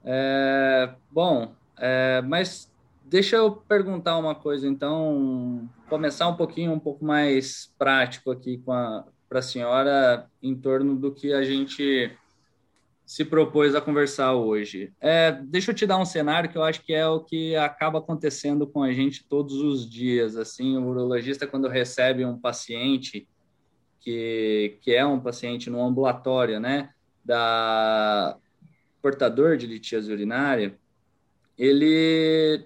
É, 0.05 0.95
bom, 1.11 1.53
é, 1.79 2.23
mas 2.23 2.71
deixa 3.05 3.37
eu 3.37 3.51
perguntar 3.51 4.19
uma 4.19 4.35
coisa, 4.35 4.69
então, 4.69 5.69
começar 5.89 6.29
um 6.29 6.37
pouquinho, 6.37 6.73
um 6.73 6.79
pouco 6.79 7.05
mais 7.05 7.73
prático 7.79 8.31
aqui 8.31 8.59
para 8.59 9.05
a 9.31 9.43
senhora, 9.43 10.31
em 10.43 10.55
torno 10.55 10.95
do 10.95 11.13
que 11.13 11.33
a 11.33 11.43
gente 11.43 12.15
se 13.07 13.25
propôs 13.25 13.75
a 13.75 13.81
conversar 13.81 14.35
hoje. 14.35 14.93
É, 15.01 15.33
deixa 15.33 15.71
eu 15.71 15.75
te 15.75 15.87
dar 15.87 15.97
um 15.97 16.05
cenário 16.05 16.51
que 16.51 16.59
eu 16.59 16.63
acho 16.65 16.83
que 16.83 16.93
é 16.93 17.07
o 17.07 17.21
que 17.21 17.57
acaba 17.57 18.01
acontecendo 18.01 18.67
com 18.67 18.83
a 18.83 18.93
gente 18.93 19.25
todos 19.27 19.55
os 19.55 19.89
dias. 19.89 20.37
Assim, 20.37 20.77
o 20.77 20.89
urologista 20.89 21.47
quando 21.47 21.69
recebe 21.69 22.25
um 22.25 22.39
paciente 22.39 23.27
que, 24.07 24.79
que 24.83 24.95
é 24.95 25.05
um 25.05 25.19
paciente 25.19 25.69
no 25.69 25.85
ambulatório, 25.85 26.61
né, 26.61 26.91
da 27.25 28.39
portador 29.03 29.57
de 29.57 29.67
litíase 29.67 30.13
urinária, 30.13 30.79
ele 31.59 32.65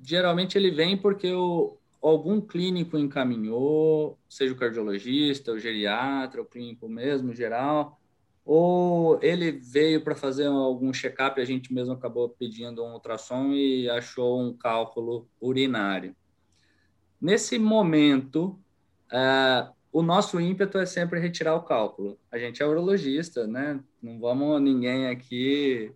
geralmente 0.00 0.56
ele 0.56 0.70
vem 0.70 0.96
porque 0.96 1.32
o, 1.32 1.76
algum 2.00 2.40
clínico 2.40 2.96
encaminhou, 2.96 4.16
seja 4.28 4.54
o 4.54 4.56
cardiologista, 4.56 5.50
o 5.50 5.58
geriatra, 5.58 6.42
o 6.42 6.44
clínico 6.44 6.88
mesmo, 6.88 7.34
geral, 7.34 8.00
ou 8.44 9.18
ele 9.20 9.50
veio 9.50 10.04
para 10.04 10.14
fazer 10.14 10.46
algum 10.46 10.92
check-up 10.92 11.40
a 11.40 11.44
gente 11.44 11.74
mesmo 11.74 11.94
acabou 11.94 12.28
pedindo 12.28 12.84
um 12.84 12.92
ultrassom 12.92 13.52
e 13.52 13.90
achou 13.90 14.40
um 14.40 14.52
cálculo 14.56 15.28
urinário. 15.40 16.14
Nesse 17.20 17.58
momento, 17.58 18.56
uh, 19.12 19.76
o 19.98 20.02
nosso 20.02 20.40
ímpeto 20.40 20.78
é 20.78 20.86
sempre 20.86 21.18
retirar 21.18 21.56
o 21.56 21.64
cálculo. 21.64 22.16
A 22.30 22.38
gente 22.38 22.62
é 22.62 22.66
urologista, 22.66 23.48
né? 23.48 23.80
Não 24.00 24.20
vamos 24.20 24.62
ninguém 24.62 25.08
aqui 25.08 25.90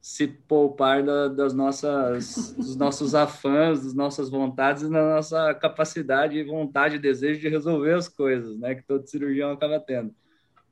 se 0.00 0.26
poupar 0.26 1.02
da, 1.04 1.28
das 1.28 1.52
nossas, 1.52 2.54
dos 2.56 2.76
nossos 2.76 3.14
afãs, 3.14 3.84
das 3.84 3.92
nossas 3.92 4.30
vontades, 4.30 4.88
da 4.88 5.16
nossa 5.16 5.52
capacidade, 5.52 6.42
vontade 6.44 6.96
e 6.96 6.98
desejo 6.98 7.40
de 7.40 7.48
resolver 7.50 7.92
as 7.92 8.08
coisas, 8.08 8.58
né? 8.58 8.74
Que 8.74 8.84
todo 8.84 9.06
cirurgião 9.06 9.50
acaba 9.50 9.78
tendo. 9.78 10.14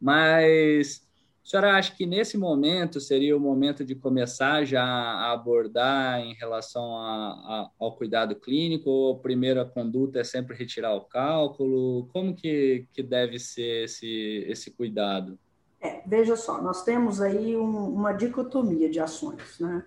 Mas 0.01 1.07
a 1.43 1.49
senhora 1.49 1.75
acha 1.75 1.95
que 1.95 2.07
nesse 2.07 2.37
momento 2.37 3.01
seria 3.01 3.37
o 3.37 3.41
momento 3.41 3.85
de 3.85 3.95
começar 3.95 4.65
já 4.65 4.85
a 4.85 5.33
abordar 5.33 6.21
em 6.21 6.35
relação 6.35 6.97
a, 6.97 7.31
a, 7.31 7.71
ao 7.79 7.97
cuidado 7.97 8.37
clínico, 8.37 8.91
ou 8.91 9.17
a 9.17 9.19
primeira 9.19 9.65
conduta 9.65 10.21
é 10.21 10.25
sempre 10.25 10.57
retirar 10.57 10.95
o 10.95 11.01
cálculo? 11.01 12.09
Como 12.13 12.35
que, 12.35 12.87
que 12.93 13.03
deve 13.03 13.39
ser 13.39 13.85
esse, 13.85 14.45
esse 14.49 14.71
cuidado? 14.71 15.39
É, 15.81 16.03
veja 16.07 16.37
só, 16.37 16.61
nós 16.61 16.85
temos 16.85 17.23
aí 17.23 17.57
um, 17.57 17.89
uma 17.89 18.13
dicotomia 18.13 18.91
de 18.91 19.01
ações, 19.01 19.59
né? 19.59 19.85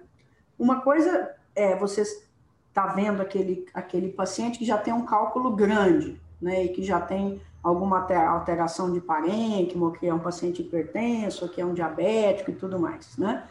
Uma 0.58 0.82
coisa 0.82 1.36
é 1.56 1.76
você 1.78 2.02
está 2.02 2.88
vendo 2.88 3.22
aquele, 3.22 3.66
aquele 3.74 4.12
paciente 4.12 4.58
que 4.58 4.66
já 4.66 4.78
tem 4.78 4.92
um 4.92 5.06
cálculo 5.06 5.56
grande, 5.56 6.20
né, 6.42 6.66
e 6.66 6.70
que 6.70 6.84
já 6.84 7.00
tem 7.00 7.40
alguma 7.64 8.06
alteração 8.28 8.92
de 8.92 9.00
parênquima, 9.00 9.92
que 9.94 10.06
é 10.06 10.14
um 10.14 10.20
paciente 10.20 10.62
hipertenso, 10.62 11.48
que 11.48 11.62
é 11.62 11.66
um 11.66 11.74
diabético 11.74 12.52
e 12.52 12.56
tudo 12.56 12.78
mais, 12.78 13.18
né? 13.18 13.48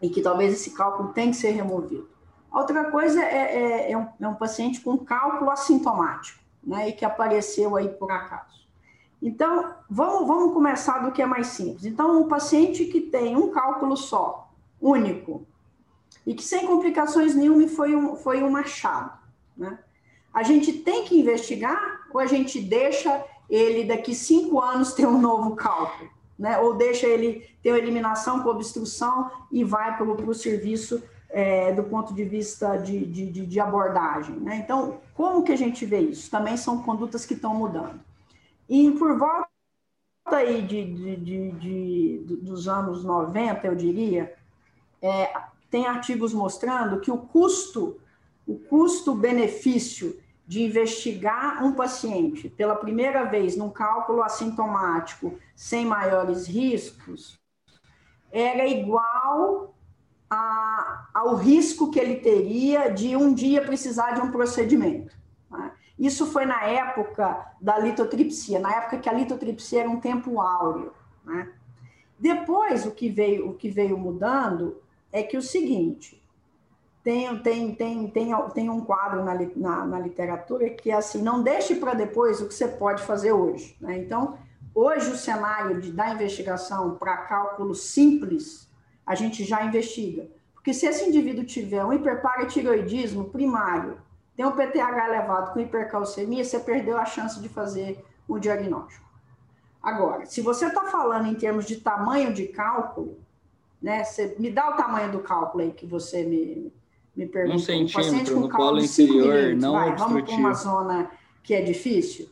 E 0.00 0.08
que 0.08 0.22
talvez 0.22 0.54
esse 0.54 0.70
cálculo 0.70 1.12
tenha 1.12 1.30
que 1.30 1.36
ser 1.36 1.50
removido. 1.50 2.08
Outra 2.50 2.90
coisa 2.90 3.22
é, 3.22 3.90
é, 3.90 3.92
é, 3.92 3.98
um, 3.98 4.08
é 4.18 4.28
um 4.28 4.34
paciente 4.34 4.80
com 4.80 4.96
cálculo 4.96 5.50
assintomático, 5.50 6.40
né? 6.64 6.88
E 6.88 6.92
que 6.92 7.04
apareceu 7.04 7.76
aí 7.76 7.88
por 7.88 8.10
acaso. 8.10 8.66
Então, 9.20 9.74
vamos, 9.90 10.26
vamos 10.26 10.54
começar 10.54 11.00
do 11.00 11.12
que 11.12 11.20
é 11.20 11.26
mais 11.26 11.48
simples. 11.48 11.84
Então, 11.84 12.22
um 12.22 12.28
paciente 12.28 12.86
que 12.86 13.00
tem 13.00 13.36
um 13.36 13.50
cálculo 13.50 13.96
só, 13.96 14.50
único, 14.80 15.46
e 16.24 16.34
que 16.34 16.42
sem 16.42 16.66
complicações 16.66 17.34
nenhuma 17.34 17.66
foi 17.68 17.94
um, 17.94 18.16
foi 18.16 18.42
um 18.42 18.56
achado, 18.56 19.18
né? 19.56 19.78
A 20.32 20.42
gente 20.42 20.72
tem 20.72 21.04
que 21.04 21.18
investigar 21.18 21.97
ou 22.12 22.20
a 22.20 22.26
gente 22.26 22.60
deixa 22.60 23.24
ele 23.48 23.84
daqui 23.84 24.14
cinco 24.14 24.60
anos 24.60 24.92
ter 24.92 25.06
um 25.06 25.20
novo 25.20 25.56
cálculo, 25.56 26.10
né? 26.38 26.58
Ou 26.58 26.74
deixa 26.74 27.06
ele 27.06 27.48
ter 27.62 27.70
eliminação 27.70 28.42
com 28.42 28.50
obstrução 28.50 29.30
e 29.50 29.64
vai 29.64 29.96
para 29.96 30.04
o 30.04 30.34
serviço 30.34 31.02
é, 31.30 31.72
do 31.72 31.84
ponto 31.84 32.14
de 32.14 32.24
vista 32.24 32.76
de, 32.76 33.04
de, 33.04 33.46
de, 33.46 33.60
abordagem, 33.60 34.36
né? 34.36 34.56
Então, 34.56 35.00
como 35.14 35.42
que 35.42 35.52
a 35.52 35.56
gente 35.56 35.84
vê 35.84 36.00
isso? 36.00 36.30
Também 36.30 36.56
são 36.56 36.82
condutas 36.82 37.26
que 37.26 37.34
estão 37.34 37.54
mudando. 37.54 38.00
E 38.68 38.90
por 38.92 39.18
volta 39.18 39.48
aí 40.30 40.62
de, 40.62 41.16
de, 41.16 42.18
dos 42.42 42.68
anos 42.68 43.04
90, 43.04 43.66
eu 43.66 43.74
diria, 43.74 44.34
é, 45.00 45.30
tem 45.70 45.86
artigos 45.86 46.32
mostrando 46.32 47.00
que 47.00 47.10
o 47.10 47.18
custo, 47.18 47.98
o 48.46 48.58
custo-benefício 48.58 50.18
de 50.48 50.62
investigar 50.62 51.62
um 51.62 51.72
paciente 51.72 52.48
pela 52.48 52.74
primeira 52.74 53.24
vez 53.24 53.54
num 53.54 53.68
cálculo 53.68 54.22
assintomático 54.22 55.38
sem 55.54 55.84
maiores 55.84 56.46
riscos 56.46 57.38
era 58.32 58.66
igual 58.66 59.74
a, 60.30 61.06
ao 61.12 61.34
risco 61.34 61.90
que 61.90 62.00
ele 62.00 62.16
teria 62.16 62.88
de 62.88 63.14
um 63.14 63.34
dia 63.34 63.60
precisar 63.60 64.12
de 64.12 64.22
um 64.22 64.30
procedimento. 64.30 65.14
Né? 65.50 65.70
Isso 65.98 66.24
foi 66.24 66.46
na 66.46 66.64
época 66.64 67.54
da 67.60 67.78
litotripsia, 67.78 68.58
na 68.58 68.74
época 68.74 68.98
que 68.98 69.08
a 69.08 69.12
litotripsia 69.12 69.80
era 69.80 69.90
um 69.90 70.00
tempo 70.00 70.40
áureo. 70.40 70.94
Né? 71.24 71.52
Depois, 72.18 72.86
o 72.86 72.90
que 72.90 73.10
veio, 73.10 73.50
o 73.50 73.54
que 73.54 73.68
veio 73.68 73.98
mudando 73.98 74.80
é 75.12 75.22
que 75.22 75.36
o 75.36 75.42
seguinte, 75.42 76.22
tem, 77.08 77.38
tem, 77.38 77.74
tem, 77.74 78.06
tem, 78.08 78.34
tem 78.52 78.68
um 78.68 78.82
quadro 78.82 79.24
na, 79.24 79.34
na, 79.56 79.86
na 79.86 79.98
literatura 79.98 80.68
que 80.68 80.90
é 80.90 80.94
assim, 80.94 81.22
não 81.22 81.42
deixe 81.42 81.76
para 81.76 81.94
depois 81.94 82.38
o 82.38 82.46
que 82.46 82.52
você 82.52 82.68
pode 82.68 83.02
fazer 83.02 83.32
hoje. 83.32 83.74
Né? 83.80 83.96
Então, 83.96 84.36
hoje 84.74 85.10
o 85.10 85.16
cenário 85.16 85.80
de, 85.80 85.90
da 85.90 86.10
investigação 86.10 86.96
para 86.96 87.16
cálculo 87.16 87.74
simples, 87.74 88.70
a 89.06 89.14
gente 89.14 89.42
já 89.42 89.64
investiga. 89.64 90.28
Porque 90.52 90.74
se 90.74 90.84
esse 90.84 91.08
indivíduo 91.08 91.46
tiver 91.46 91.82
um 91.82 91.94
hiperparatiroidismo 91.94 93.30
primário, 93.30 93.96
tem 94.36 94.44
um 94.44 94.52
PTH 94.52 95.06
elevado 95.06 95.54
com 95.54 95.60
hipercalcemia, 95.60 96.44
você 96.44 96.60
perdeu 96.60 96.98
a 96.98 97.06
chance 97.06 97.40
de 97.40 97.48
fazer 97.48 98.04
o 98.28 98.38
diagnóstico. 98.38 99.08
Agora, 99.82 100.26
se 100.26 100.42
você 100.42 100.66
está 100.66 100.84
falando 100.84 101.26
em 101.26 101.34
termos 101.34 101.64
de 101.64 101.76
tamanho 101.76 102.34
de 102.34 102.48
cálculo, 102.48 103.18
né, 103.80 104.04
você 104.04 104.36
me 104.38 104.50
dá 104.50 104.68
o 104.68 104.76
tamanho 104.76 105.10
do 105.10 105.20
cálculo 105.20 105.64
aí 105.64 105.72
que 105.72 105.86
você 105.86 106.22
me, 106.22 106.70
me 107.18 107.26
perguntou. 107.26 107.56
Um 107.56 107.58
centímetro 107.58 108.36
um 108.38 108.40
no 108.42 108.48
colo 108.48 108.78
inferior, 108.78 109.54
não 109.56 109.72
vai, 109.72 109.90
obstrutivo. 109.90 110.14
Vamos 110.14 110.30
para 110.30 110.38
uma 110.38 110.54
zona 110.54 111.10
que 111.42 111.52
é 111.52 111.60
difícil? 111.60 112.28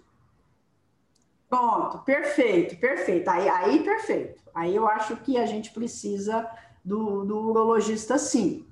Pronto, 1.48 1.98
perfeito, 1.98 2.76
perfeito. 2.76 3.28
Aí, 3.28 3.48
aí, 3.48 3.82
perfeito. 3.82 4.40
Aí 4.54 4.74
eu 4.74 4.86
acho 4.86 5.16
que 5.16 5.36
a 5.36 5.44
gente 5.44 5.72
precisa 5.72 6.48
do, 6.84 7.24
do 7.24 7.36
urologista 7.36 8.16
sim. 8.16 8.64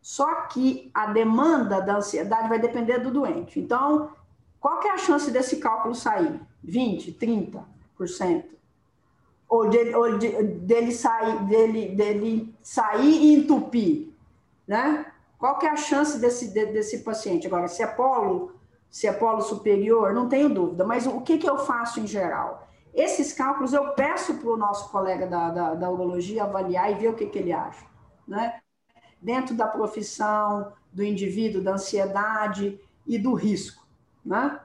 Só 0.00 0.42
que 0.46 0.90
a 0.94 1.06
demanda 1.12 1.80
da 1.80 1.96
ansiedade 1.96 2.48
vai 2.48 2.58
depender 2.58 2.98
do 2.98 3.10
doente. 3.10 3.60
Então, 3.60 4.10
qual 4.58 4.80
que 4.80 4.88
é 4.88 4.92
a 4.92 4.98
chance 4.98 5.30
desse 5.30 5.58
cálculo 5.58 5.94
sair? 5.94 6.40
20, 6.62 7.12
30%? 7.12 8.44
Ou, 9.48 9.68
de, 9.68 9.94
ou 9.94 10.18
de, 10.18 10.42
dele 10.42 10.92
sair, 10.92 11.44
dele, 11.46 11.88
dele 11.88 12.54
sair 12.62 13.22
e 13.22 13.34
entupir, 13.34 14.08
né? 14.66 15.06
Qual 15.38 15.58
que 15.58 15.66
é 15.66 15.70
a 15.70 15.76
chance 15.76 16.18
desse, 16.18 16.48
desse 16.48 16.98
paciente? 17.04 17.46
Agora, 17.46 17.68
se 17.68 17.82
é 17.82 17.86
polo, 17.86 18.58
se 18.90 19.06
é 19.06 19.12
polo 19.12 19.40
superior, 19.40 20.12
não 20.12 20.28
tenho 20.28 20.48
dúvida, 20.48 20.84
mas 20.84 21.06
o 21.06 21.20
que, 21.20 21.38
que 21.38 21.48
eu 21.48 21.58
faço 21.58 22.00
em 22.00 22.06
geral? 22.06 22.66
Esses 22.92 23.32
cálculos 23.32 23.72
eu 23.72 23.92
peço 23.92 24.34
para 24.34 24.50
o 24.50 24.56
nosso 24.56 24.90
colega 24.90 25.26
da, 25.26 25.50
da, 25.50 25.74
da, 25.74 25.90
urologia 25.90 26.42
avaliar 26.42 26.90
e 26.90 26.96
ver 26.96 27.08
o 27.08 27.14
que, 27.14 27.26
que 27.26 27.38
ele 27.38 27.52
acha, 27.52 27.86
né? 28.26 28.60
Dentro 29.22 29.54
da 29.54 29.68
profissão, 29.68 30.72
do 30.92 31.04
indivíduo, 31.04 31.62
da 31.62 31.74
ansiedade 31.74 32.80
e 33.06 33.18
do 33.18 33.34
risco, 33.34 33.86
né? 34.24 34.58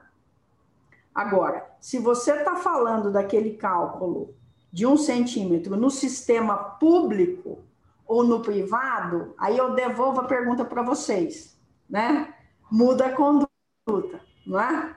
Agora, 1.14 1.70
se 1.80 1.98
você 1.98 2.32
está 2.32 2.56
falando 2.56 3.12
daquele 3.12 3.52
cálculo 3.52 4.34
de 4.72 4.84
um 4.84 4.96
centímetro 4.96 5.76
no 5.76 5.90
sistema 5.90 6.56
público, 6.56 7.60
ou 8.06 8.24
no 8.24 8.40
privado, 8.40 9.34
aí 9.38 9.56
eu 9.56 9.74
devolvo 9.74 10.20
a 10.20 10.24
pergunta 10.24 10.64
para 10.64 10.82
vocês, 10.82 11.58
né? 11.88 12.34
Muda 12.70 13.06
a 13.06 13.12
conduta, 13.12 14.20
não 14.46 14.60
é? 14.60 14.96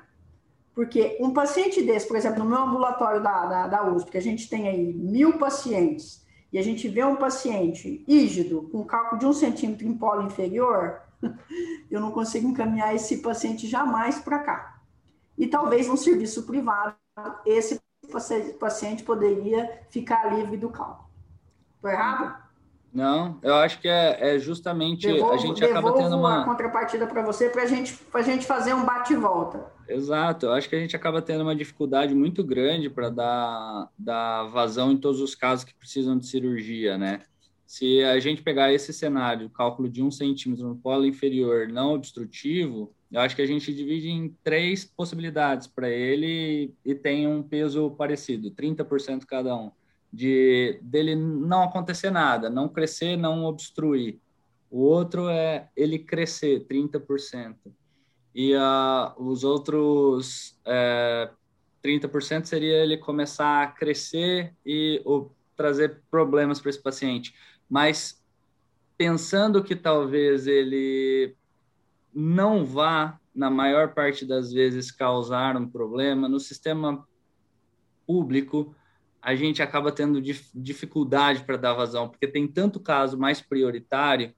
Porque 0.74 1.18
um 1.20 1.32
paciente 1.32 1.82
desse, 1.82 2.08
por 2.08 2.18
exemplo, 2.18 2.44
no 2.44 2.50
meu 2.50 2.60
ambulatório 2.60 3.22
da, 3.22 3.46
da, 3.46 3.68
da 3.68 3.92
USP, 3.92 4.12
que 4.12 4.18
a 4.18 4.22
gente 4.22 4.50
tem 4.50 4.68
aí 4.68 4.94
mil 4.94 5.38
pacientes, 5.38 6.26
e 6.52 6.58
a 6.58 6.62
gente 6.62 6.88
vê 6.88 7.04
um 7.04 7.16
paciente 7.16 8.04
ígido, 8.08 8.70
com 8.72 8.86
cálculo 8.86 9.20
de 9.20 9.26
um 9.26 9.34
centímetro 9.34 9.88
em 9.88 9.98
polo 9.98 10.24
inferior, 10.24 11.02
eu 11.90 12.00
não 12.00 12.12
consigo 12.12 12.48
encaminhar 12.48 12.96
esse 12.96 13.18
paciente 13.18 13.68
jamais 13.68 14.20
para 14.20 14.40
cá. 14.40 14.82
E 15.38 15.48
talvez 15.48 15.88
no 15.88 15.98
serviço 15.98 16.44
privado, 16.46 16.96
esse 17.46 17.82
paciente 18.60 19.04
poderia 19.04 19.82
ficar 19.90 20.34
livre 20.34 20.58
do 20.58 20.70
cálculo. 20.70 21.10
Estou 21.76 21.92
errado? 21.92 22.47
Não, 22.98 23.38
eu 23.44 23.54
acho 23.54 23.80
que 23.80 23.88
é, 23.88 24.34
é 24.34 24.40
justamente 24.40 25.06
devolvo, 25.06 25.32
a 25.32 25.38
gente 25.38 25.64
acaba 25.64 25.94
tendo 25.94 26.18
uma 26.18 26.44
contrapartida 26.44 27.06
para 27.06 27.22
você 27.22 27.48
para 27.48 27.64
gente, 27.68 27.96
a 28.12 28.22
gente 28.24 28.44
fazer 28.44 28.74
um 28.74 28.84
bate 28.84 29.16
volta. 29.16 29.72
Exato, 29.88 30.48
eu 30.48 30.54
acho 30.54 30.68
que 30.68 30.76
a 30.76 30.80
gente 30.80 30.96
acaba 30.96 31.22
tendo 31.22 31.44
uma 31.44 31.56
dificuldade 31.56 32.16
muito 32.16 32.44
grande 32.44 32.90
para 32.90 33.12
dar, 33.12 33.88
dar 33.96 34.46
vazão 34.46 34.92
em 34.92 34.98
todos 34.98 35.22
os 35.22 35.36
casos 35.36 35.64
que 35.64 35.76
precisam 35.76 36.18
de 36.18 36.26
cirurgia, 36.26 36.98
né? 36.98 37.22
Se 37.68 38.04
a 38.04 38.20
gente 38.20 38.42
pegar 38.42 38.74
esse 38.74 38.92
cenário, 38.92 39.48
cálculo 39.52 39.88
de 39.88 40.02
um 40.02 40.10
centímetro 40.10 40.68
no 40.68 40.76
polo 40.76 41.06
inferior 41.06 41.68
não 41.68 41.94
obstrutivo, 41.94 42.96
eu 43.12 43.22
acho 43.22 43.36
que 43.36 43.44
a 43.44 43.48
gente 43.48 43.76
divide 43.76 44.10
em 44.10 44.36
três 44.44 44.84
possibilidades 44.84 45.68
para 45.68 45.88
ele 45.88 46.74
e 46.84 46.96
tem 46.96 47.28
um 47.28 47.44
peso 47.44 47.92
parecido, 47.92 48.50
30% 48.50 49.24
cada 49.28 49.56
um 49.56 49.72
de 50.12 50.80
dele 50.82 51.16
não 51.16 51.64
acontecer 51.64 52.10
nada, 52.10 52.50
não 52.50 52.70
crescer, 52.70 53.18
não 53.18 53.46
obstruir. 53.46 54.20
O 54.70 54.80
outro 54.82 55.30
é 55.30 55.70
ele 55.76 56.00
crescer 56.00 56.66
30%. 56.68 57.56
E 58.36 58.54
uh, 58.56 59.14
os 59.18 59.44
outros 59.44 60.60
é, 60.66 61.30
30% 61.84 62.46
seria 62.46 62.84
ele 62.84 62.98
começar 62.98 63.64
a 63.64 63.68
crescer 63.68 64.54
e 64.66 65.02
ou, 65.06 65.36
trazer 65.56 66.02
problemas 66.12 66.62
para 66.62 66.70
esse 66.70 66.82
paciente. 66.82 67.34
Mas 67.68 68.24
pensando 68.98 69.64
que 69.64 69.76
talvez 69.76 70.46
ele 70.48 71.36
não 72.14 72.64
vá, 72.64 73.20
na 73.34 73.50
maior 73.50 73.94
parte 73.94 74.26
das 74.26 74.54
vezes, 74.54 74.92
causar 74.92 75.58
um 75.58 75.68
problema, 75.68 76.30
no 76.30 76.40
sistema 76.40 77.08
público, 78.06 78.76
a 79.22 79.36
gente 79.36 79.62
acaba 79.62 79.92
tendo 79.92 80.22
dificuldade 80.22 81.44
para 81.44 81.58
dar 81.58 81.74
vazão, 81.74 82.08
porque 82.08 82.28
tem 82.28 82.48
tanto 82.48 82.80
caso 82.80 83.18
mais 83.18 83.42
prioritário 83.42 84.34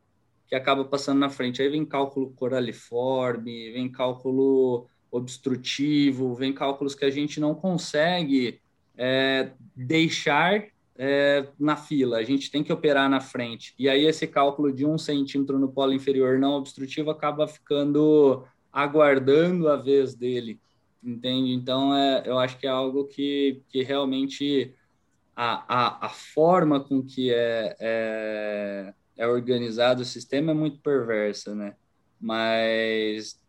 que 0.47 0.55
acaba 0.55 0.83
passando 0.83 1.19
na 1.19 1.29
frente. 1.29 1.61
Aí 1.61 1.69
vem 1.69 1.85
cálculo 1.85 2.31
coraliforme, 2.31 3.71
vem 3.71 3.89
cálculo 3.89 4.87
obstrutivo, 5.11 6.33
vem 6.33 6.53
cálculos 6.53 6.95
que 6.95 7.05
a 7.05 7.11
gente 7.11 7.39
não 7.39 7.53
consegue 7.53 8.59
é, 8.97 9.51
deixar 9.75 10.65
é, 11.01 11.47
na 11.57 11.77
fila, 11.77 12.17
a 12.17 12.23
gente 12.23 12.51
tem 12.51 12.61
que 12.61 12.73
operar 12.73 13.09
na 13.09 13.21
frente. 13.21 13.73
E 13.79 13.87
aí 13.87 14.05
esse 14.05 14.27
cálculo 14.27 14.73
de 14.73 14.85
um 14.85 14.97
centímetro 14.97 15.57
no 15.57 15.71
polo 15.71 15.93
inferior 15.93 16.37
não 16.37 16.55
obstrutivo 16.55 17.09
acaba 17.09 17.47
ficando 17.47 18.43
aguardando 18.71 19.69
a 19.69 19.77
vez 19.77 20.13
dele, 20.13 20.59
entende? 21.03 21.53
Então, 21.53 21.95
é, 21.95 22.23
eu 22.25 22.37
acho 22.37 22.57
que 22.57 22.67
é 22.67 22.69
algo 22.69 23.05
que, 23.05 23.61
que 23.69 23.83
realmente 23.83 24.73
a, 25.35 25.63
a, 25.67 26.05
a 26.07 26.09
forma 26.09 26.79
com 26.79 27.01
que 27.01 27.33
é, 27.33 27.75
é, 27.79 28.93
é 29.17 29.27
organizado 29.27 30.01
o 30.01 30.05
sistema 30.05 30.51
é 30.51 30.53
muito 30.53 30.79
perversa, 30.79 31.55
né? 31.55 31.75
Mas 32.19 33.39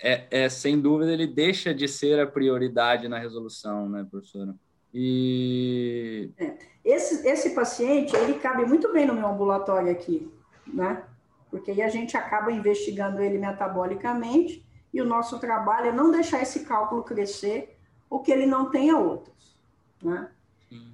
é, 0.00 0.26
é, 0.30 0.48
sem 0.48 0.80
dúvida 0.80 1.12
ele 1.12 1.26
deixa 1.26 1.74
de 1.74 1.86
ser 1.86 2.18
a 2.18 2.26
prioridade 2.26 3.08
na 3.08 3.18
resolução, 3.18 3.88
né, 3.88 4.06
professora? 4.10 4.54
E 4.92 6.30
é, 6.38 6.56
esse, 6.84 7.26
esse 7.28 7.50
paciente 7.50 8.14
ele 8.16 8.34
cabe 8.34 8.64
muito 8.64 8.92
bem 8.92 9.06
no 9.06 9.14
meu 9.14 9.26
ambulatório 9.26 9.90
aqui, 9.90 10.30
né? 10.66 11.04
Porque 11.50 11.70
aí 11.70 11.82
a 11.82 11.88
gente 11.88 12.16
acaba 12.16 12.50
investigando 12.50 13.20
ele 13.20 13.38
metabolicamente 13.38 14.63
e 14.94 15.02
o 15.02 15.04
nosso 15.04 15.40
trabalho 15.40 15.88
é 15.88 15.92
não 15.92 16.12
deixar 16.12 16.40
esse 16.40 16.60
cálculo 16.60 17.02
crescer 17.02 17.76
ou 18.08 18.20
que 18.20 18.30
ele 18.30 18.46
não 18.46 18.70
tenha 18.70 18.96
outros, 18.96 19.56
né? 20.00 20.30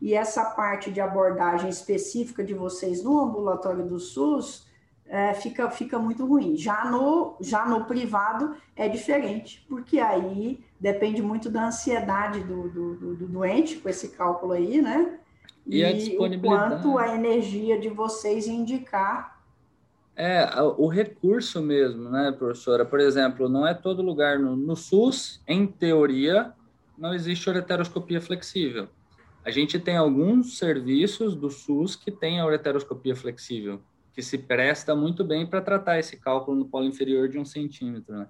E 0.01 0.15
essa 0.15 0.45
parte 0.45 0.91
de 0.91 1.01
abordagem 1.01 1.69
específica 1.69 2.43
de 2.43 2.55
vocês 2.55 3.03
no 3.03 3.19
ambulatório 3.21 3.87
do 3.87 3.99
SUS 3.99 4.67
é, 5.07 5.35
fica, 5.35 5.71
fica 5.71 5.99
muito 5.99 6.25
ruim. 6.27 6.57
Já 6.57 6.85
no, 6.91 7.37
já 7.41 7.67
no 7.67 7.85
privado 7.85 8.57
é 8.75 8.89
diferente, 8.89 9.65
porque 9.69 9.99
aí 9.99 10.65
depende 10.79 11.23
muito 11.23 11.51
da 11.51 11.67
ansiedade 11.67 12.41
do, 12.41 12.69
do, 12.69 12.95
do, 12.95 13.17
do 13.17 13.27
doente, 13.27 13.77
com 13.77 13.89
esse 13.89 14.09
cálculo 14.09 14.53
aí, 14.53 14.81
né? 14.81 15.19
E, 15.67 15.79
e 15.79 15.85
a 15.85 15.93
disponibilidade. 15.93 16.75
o 16.75 16.77
quanto 16.77 16.99
a 16.99 17.15
energia 17.15 17.79
de 17.79 17.89
vocês 17.89 18.47
indicar. 18.47 19.40
É, 20.23 20.47
o 20.77 20.87
recurso 20.87 21.63
mesmo, 21.63 22.11
né, 22.11 22.31
professora? 22.31 22.85
Por 22.85 23.01
exemplo, 23.01 23.49
não 23.49 23.67
é 23.67 23.73
todo 23.73 24.03
lugar 24.03 24.39
no, 24.39 24.55
no 24.55 24.77
SUS, 24.77 25.41
em 25.49 25.67
teoria, 25.67 26.53
não 26.99 27.15
existe 27.15 27.49
ureteroscopia 27.49 28.21
flexível. 28.21 28.87
A 29.43 29.51
gente 29.51 29.79
tem 29.79 29.97
alguns 29.97 30.59
serviços 30.59 31.35
do 31.35 31.49
SUS 31.49 31.97
que 31.97 32.11
tem 32.11 32.39
a 32.39 32.45
ureteroscopia 32.45 33.17
flexível, 33.17 33.81
que 34.13 34.21
se 34.21 34.37
presta 34.37 34.95
muito 34.95 35.25
bem 35.25 35.47
para 35.47 35.63
tratar 35.63 35.99
esse 35.99 36.19
cálculo 36.19 36.55
no 36.55 36.67
polo 36.67 36.85
inferior 36.85 37.27
de 37.27 37.39
um 37.39 37.45
centímetro. 37.47 38.15
Né? 38.15 38.29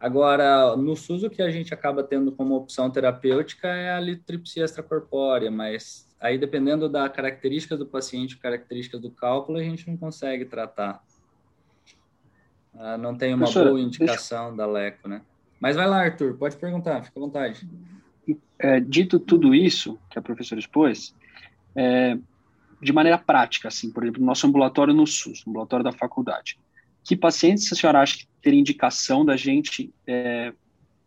Agora, 0.00 0.74
no 0.74 0.96
SUS, 0.96 1.22
o 1.22 1.30
que 1.30 1.42
a 1.42 1.48
gente 1.48 1.72
acaba 1.72 2.02
tendo 2.02 2.32
como 2.32 2.56
opção 2.56 2.90
terapêutica 2.90 3.68
é 3.68 3.92
a 3.92 4.00
litripsia 4.00 4.64
extracorpórea, 4.64 5.48
mas 5.48 6.08
aí, 6.24 6.38
dependendo 6.38 6.88
da 6.88 7.08
característica 7.08 7.76
do 7.76 7.86
paciente, 7.86 8.36
características 8.38 9.00
do 9.00 9.10
cálculo, 9.10 9.58
a 9.58 9.62
gente 9.62 9.88
não 9.88 9.96
consegue 9.96 10.44
tratar. 10.44 11.02
Ah, 12.76 12.98
não 12.98 13.16
tem 13.16 13.34
uma 13.34 13.50
boa 13.50 13.80
indicação 13.80 14.46
deixa... 14.46 14.56
da 14.56 14.66
LECO, 14.66 15.08
né? 15.08 15.22
Mas 15.60 15.76
vai 15.76 15.86
lá, 15.86 16.02
Arthur, 16.02 16.36
pode 16.36 16.56
perguntar, 16.56 17.02
fica 17.02 17.18
à 17.18 17.22
vontade 17.22 17.68
é, 18.58 18.80
dito 18.80 19.18
tudo 19.18 19.54
isso 19.54 19.98
que 20.10 20.18
a 20.18 20.22
professora 20.22 20.60
expôs, 20.60 21.14
é, 21.76 22.16
de 22.80 22.92
maneira 22.92 23.18
prática, 23.18 23.68
assim, 23.68 23.90
por 23.90 24.02
exemplo, 24.02 24.20
no 24.20 24.26
nosso 24.26 24.46
ambulatório 24.46 24.94
no 24.94 25.06
SUS, 25.06 25.44
ambulatório 25.46 25.84
da 25.84 25.92
faculdade, 25.92 26.58
que 27.02 27.16
pacientes 27.16 27.70
a 27.72 27.76
senhora 27.76 28.00
acha 28.00 28.18
que 28.18 28.26
teria 28.40 28.60
indicação 28.60 29.24
da 29.24 29.36
gente 29.36 29.92
é, 30.06 30.52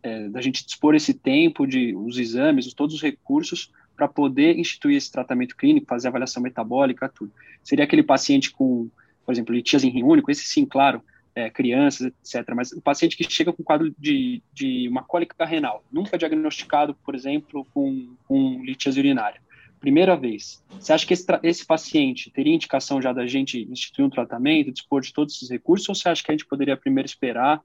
é, 0.02 0.28
da 0.28 0.40
gente 0.40 0.64
dispor 0.64 0.94
esse 0.94 1.12
tempo 1.12 1.66
de 1.66 1.94
os 1.96 2.18
exames, 2.18 2.72
todos 2.72 2.94
os 2.94 3.02
recursos 3.02 3.72
para 3.98 4.06
poder 4.06 4.56
instituir 4.56 4.96
esse 4.96 5.10
tratamento 5.10 5.56
clínico, 5.56 5.88
fazer 5.88 6.06
avaliação 6.06 6.40
metabólica, 6.40 7.08
tudo. 7.08 7.32
Seria 7.64 7.84
aquele 7.84 8.04
paciente 8.04 8.52
com, 8.52 8.88
por 9.26 9.32
exemplo, 9.32 9.52
litíase 9.52 9.88
em 9.88 9.90
rim 9.90 10.04
único, 10.04 10.30
esse 10.30 10.44
sim, 10.44 10.64
claro, 10.64 11.02
é, 11.34 11.50
crianças, 11.50 12.12
etc. 12.24 12.54
Mas 12.54 12.70
o 12.70 12.80
paciente 12.80 13.16
que 13.16 13.28
chega 13.28 13.52
com 13.52 13.64
quadro 13.64 13.92
de, 13.98 14.40
de 14.54 14.88
uma 14.88 15.02
cólica 15.02 15.44
renal, 15.44 15.82
nunca 15.90 16.16
diagnosticado, 16.16 16.94
por 17.04 17.16
exemplo, 17.16 17.66
com, 17.74 18.14
com 18.28 18.62
litíase 18.62 19.00
urinária, 19.00 19.40
primeira 19.80 20.16
vez, 20.16 20.64
você 20.78 20.92
acha 20.92 21.04
que 21.04 21.14
esse, 21.14 21.26
esse, 21.42 21.66
paciente 21.66 22.30
teria 22.30 22.54
indicação 22.54 23.02
já 23.02 23.12
da 23.12 23.26
gente 23.26 23.68
instituir 23.68 24.06
um 24.06 24.10
tratamento, 24.10 24.70
dispor 24.70 25.00
de 25.00 25.12
todos 25.12 25.34
esses 25.34 25.50
recursos, 25.50 25.88
ou 25.88 25.94
você 25.96 26.08
acha 26.08 26.22
que 26.22 26.30
a 26.30 26.34
gente 26.34 26.46
poderia 26.46 26.76
primeiro 26.76 27.06
esperar, 27.06 27.60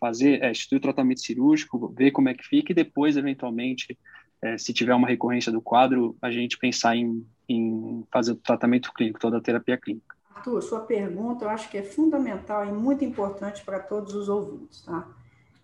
fazer, 0.00 0.42
é, 0.42 0.50
instituir 0.50 0.78
o 0.78 0.82
tratamento 0.82 1.20
cirúrgico, 1.20 1.92
ver 1.96 2.10
como 2.10 2.28
é 2.28 2.34
que 2.34 2.44
fica 2.44 2.72
e 2.72 2.74
depois, 2.74 3.16
eventualmente, 3.16 3.96
é, 4.42 4.58
se 4.58 4.72
tiver 4.72 4.94
uma 4.94 5.08
recorrência 5.08 5.50
do 5.50 5.60
quadro, 5.60 6.16
a 6.20 6.30
gente 6.30 6.58
pensar 6.58 6.96
em, 6.96 7.26
em 7.48 8.04
fazer 8.12 8.32
o 8.32 8.36
tratamento 8.36 8.92
clínico, 8.92 9.18
toda 9.18 9.38
a 9.38 9.40
terapia 9.40 9.78
clínica? 9.78 10.14
Arthur, 10.34 10.62
sua 10.62 10.80
pergunta 10.80 11.44
eu 11.44 11.48
acho 11.48 11.68
que 11.70 11.78
é 11.78 11.82
fundamental 11.82 12.64
e 12.64 12.72
muito 12.72 13.04
importante 13.04 13.64
para 13.64 13.80
todos 13.80 14.14
os 14.14 14.28
ouvintes, 14.28 14.82
tá? 14.82 15.08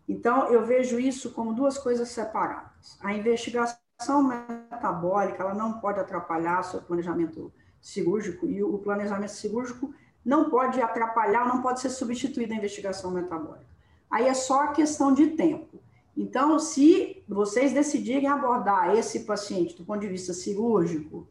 Então, 0.08 0.48
eu 0.48 0.66
vejo 0.66 0.98
isso 0.98 1.30
como 1.30 1.54
duas 1.54 1.78
coisas 1.78 2.08
separadas. 2.08 2.98
A 3.00 3.14
investigação 3.14 3.78
metabólica, 4.22 5.42
ela 5.42 5.54
não 5.54 5.74
pode 5.74 6.00
atrapalhar 6.00 6.62
seu 6.64 6.82
planejamento 6.82 7.52
cirúrgico 7.80 8.46
e 8.46 8.62
o 8.62 8.78
planejamento 8.78 9.30
cirúrgico 9.30 9.94
não 10.24 10.50
pode 10.50 10.80
atrapalhar, 10.80 11.46
não 11.46 11.62
pode 11.62 11.80
ser 11.80 11.90
substituído 11.90 12.52
a 12.52 12.56
investigação 12.56 13.10
metabólica. 13.10 13.66
Aí 14.10 14.26
é 14.26 14.34
só 14.34 14.64
a 14.64 14.68
questão 14.68 15.14
de 15.14 15.28
tempo. 15.28 15.80
Então, 16.16 16.58
se 16.58 17.22
vocês 17.28 17.72
decidirem 17.72 18.28
abordar 18.28 18.94
esse 18.96 19.20
paciente 19.20 19.76
do 19.76 19.84
ponto 19.84 20.00
de 20.00 20.08
vista 20.08 20.32
cirúrgico, 20.32 21.26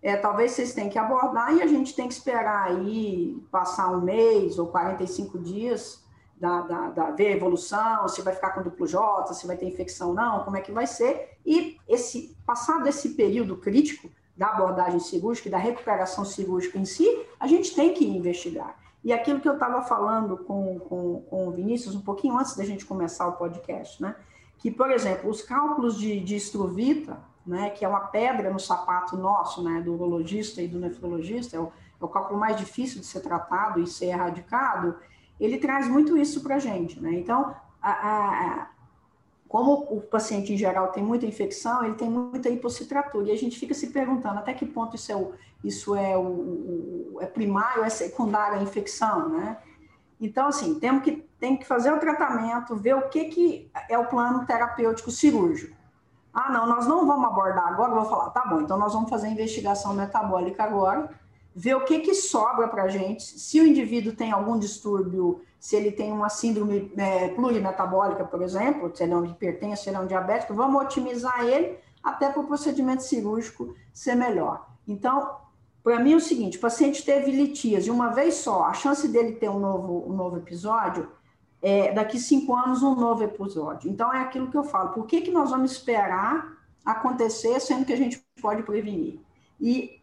é, 0.00 0.16
talvez 0.16 0.52
vocês 0.52 0.74
tenham 0.74 0.90
que 0.90 0.98
abordar 0.98 1.54
e 1.54 1.62
a 1.62 1.66
gente 1.66 1.94
tem 1.94 2.08
que 2.08 2.14
esperar 2.14 2.68
aí 2.68 3.36
passar 3.50 3.90
um 3.92 4.00
mês 4.00 4.58
ou 4.58 4.66
45 4.66 5.38
dias 5.38 6.02
da, 6.36 6.62
da, 6.62 6.88
da 6.90 7.10
ver 7.12 7.28
a 7.28 7.36
evolução, 7.36 8.08
se 8.08 8.20
vai 8.20 8.34
ficar 8.34 8.50
com 8.50 8.62
duplo 8.62 8.86
J, 8.86 9.32
se 9.32 9.46
vai 9.46 9.56
ter 9.56 9.66
infecção 9.66 10.08
ou 10.08 10.14
não, 10.14 10.42
como 10.42 10.56
é 10.56 10.60
que 10.60 10.72
vai 10.72 10.88
ser. 10.88 11.38
E 11.46 11.76
esse 11.88 12.36
passado 12.44 12.88
esse 12.88 13.10
período 13.10 13.56
crítico 13.56 14.10
da 14.36 14.48
abordagem 14.48 14.98
cirúrgica 14.98 15.48
e 15.48 15.52
da 15.52 15.58
recuperação 15.58 16.24
cirúrgica 16.24 16.78
em 16.78 16.84
si, 16.84 17.06
a 17.38 17.46
gente 17.46 17.74
tem 17.76 17.94
que 17.94 18.04
investigar. 18.04 18.81
E 19.04 19.12
aquilo 19.12 19.40
que 19.40 19.48
eu 19.48 19.54
estava 19.54 19.82
falando 19.82 20.36
com, 20.38 20.78
com, 20.80 21.22
com 21.22 21.48
o 21.48 21.50
Vinícius 21.50 21.94
um 21.94 22.00
pouquinho 22.00 22.38
antes 22.38 22.56
da 22.56 22.64
gente 22.64 22.84
começar 22.84 23.26
o 23.26 23.32
podcast, 23.32 24.00
né? 24.00 24.14
Que, 24.58 24.70
por 24.70 24.90
exemplo, 24.90 25.28
os 25.28 25.42
cálculos 25.42 25.98
de, 25.98 26.20
de 26.20 26.36
estruvita, 26.36 27.18
né, 27.44 27.70
que 27.70 27.84
é 27.84 27.88
uma 27.88 28.00
pedra 28.00 28.48
no 28.50 28.60
sapato 28.60 29.16
nosso, 29.16 29.62
né, 29.64 29.80
do 29.80 29.94
urologista 29.94 30.62
e 30.62 30.68
do 30.68 30.78
nefrologista, 30.78 31.56
é 31.56 31.60
o, 31.60 31.72
é 32.00 32.04
o 32.04 32.08
cálculo 32.08 32.38
mais 32.38 32.56
difícil 32.56 33.00
de 33.00 33.06
ser 33.06 33.20
tratado 33.20 33.80
e 33.80 33.86
ser 33.88 34.06
erradicado, 34.06 34.94
ele 35.40 35.58
traz 35.58 35.88
muito 35.88 36.16
isso 36.16 36.40
para 36.40 36.54
a 36.54 36.58
gente. 36.60 37.00
Né? 37.00 37.14
Então, 37.14 37.52
a, 37.82 37.90
a, 37.90 38.68
como 39.52 39.86
o 39.90 40.00
paciente 40.00 40.50
em 40.50 40.56
geral 40.56 40.88
tem 40.92 41.04
muita 41.04 41.26
infecção, 41.26 41.84
ele 41.84 41.94
tem 41.94 42.08
muita 42.08 42.48
hipocitratura. 42.48 43.28
E 43.28 43.32
a 43.32 43.36
gente 43.36 43.60
fica 43.60 43.74
se 43.74 43.88
perguntando 43.88 44.38
até 44.38 44.54
que 44.54 44.64
ponto 44.64 44.96
isso 44.96 45.12
é, 45.12 45.14
o, 45.14 45.34
isso 45.62 45.94
é, 45.94 46.16
o, 46.16 46.22
o 47.12 47.18
é 47.20 47.26
primário 47.26 47.84
é 47.84 47.90
secundário 47.90 48.58
à 48.58 48.62
infecção, 48.62 49.28
né? 49.28 49.58
Então, 50.18 50.46
assim, 50.46 50.80
temos 50.80 51.02
que, 51.02 51.28
tem 51.38 51.54
que 51.54 51.66
fazer 51.66 51.92
o 51.92 51.98
tratamento, 51.98 52.74
ver 52.74 52.94
o 52.94 53.10
que, 53.10 53.26
que 53.26 53.70
é 53.90 53.98
o 53.98 54.06
plano 54.06 54.46
terapêutico 54.46 55.10
cirúrgico. 55.10 55.76
Ah, 56.32 56.50
não, 56.50 56.66
nós 56.66 56.86
não 56.86 57.06
vamos 57.06 57.26
abordar 57.26 57.68
agora, 57.68 57.92
vou 57.92 58.06
falar, 58.06 58.30
tá 58.30 58.46
bom, 58.46 58.62
então 58.62 58.78
nós 58.78 58.94
vamos 58.94 59.10
fazer 59.10 59.26
a 59.26 59.32
investigação 59.32 59.92
metabólica 59.92 60.64
agora, 60.64 61.10
ver 61.54 61.74
o 61.74 61.84
que, 61.84 62.00
que 62.00 62.14
sobra 62.14 62.68
para 62.68 62.84
a 62.84 62.88
gente, 62.88 63.22
se 63.22 63.60
o 63.60 63.66
indivíduo 63.66 64.14
tem 64.14 64.32
algum 64.32 64.58
distúrbio, 64.58 65.42
se 65.60 65.76
ele 65.76 65.92
tem 65.92 66.10
uma 66.10 66.28
síndrome 66.28 66.92
é, 66.96 67.28
plurimetabólica, 67.28 68.24
por 68.24 68.42
exemplo, 68.42 68.90
se 68.94 69.02
ele 69.02 69.12
é 69.12 69.16
um 69.16 69.24
hipertenso, 69.24 69.84
se 69.84 69.90
ele 69.90 69.96
é 69.96 70.00
um 70.00 70.06
diabético, 70.06 70.54
vamos 70.54 70.82
otimizar 70.82 71.44
ele 71.44 71.76
até 72.02 72.30
para 72.30 72.40
o 72.40 72.46
procedimento 72.46 73.02
cirúrgico 73.02 73.74
ser 73.92 74.14
melhor. 74.14 74.66
Então, 74.88 75.36
para 75.84 76.00
mim 76.00 76.14
é 76.14 76.16
o 76.16 76.20
seguinte, 76.20 76.58
o 76.58 76.60
paciente 76.60 77.04
teve 77.04 77.30
litíase 77.30 77.90
uma 77.90 78.08
vez 78.08 78.34
só, 78.34 78.64
a 78.64 78.72
chance 78.72 79.06
dele 79.06 79.32
ter 79.32 79.48
um 79.48 79.58
novo, 79.58 80.04
um 80.08 80.14
novo 80.14 80.38
episódio 80.38 81.08
é 81.60 81.92
daqui 81.92 82.18
cinco 82.18 82.56
anos 82.56 82.82
um 82.82 82.96
novo 82.96 83.22
episódio. 83.22 83.88
Então, 83.88 84.12
é 84.12 84.20
aquilo 84.20 84.50
que 84.50 84.56
eu 84.56 84.64
falo, 84.64 84.90
por 84.90 85.06
que, 85.06 85.20
que 85.20 85.30
nós 85.30 85.50
vamos 85.50 85.70
esperar 85.70 86.58
acontecer, 86.84 87.60
sendo 87.60 87.84
que 87.84 87.92
a 87.92 87.96
gente 87.96 88.20
pode 88.40 88.64
prevenir? 88.64 89.20
E 89.60 90.01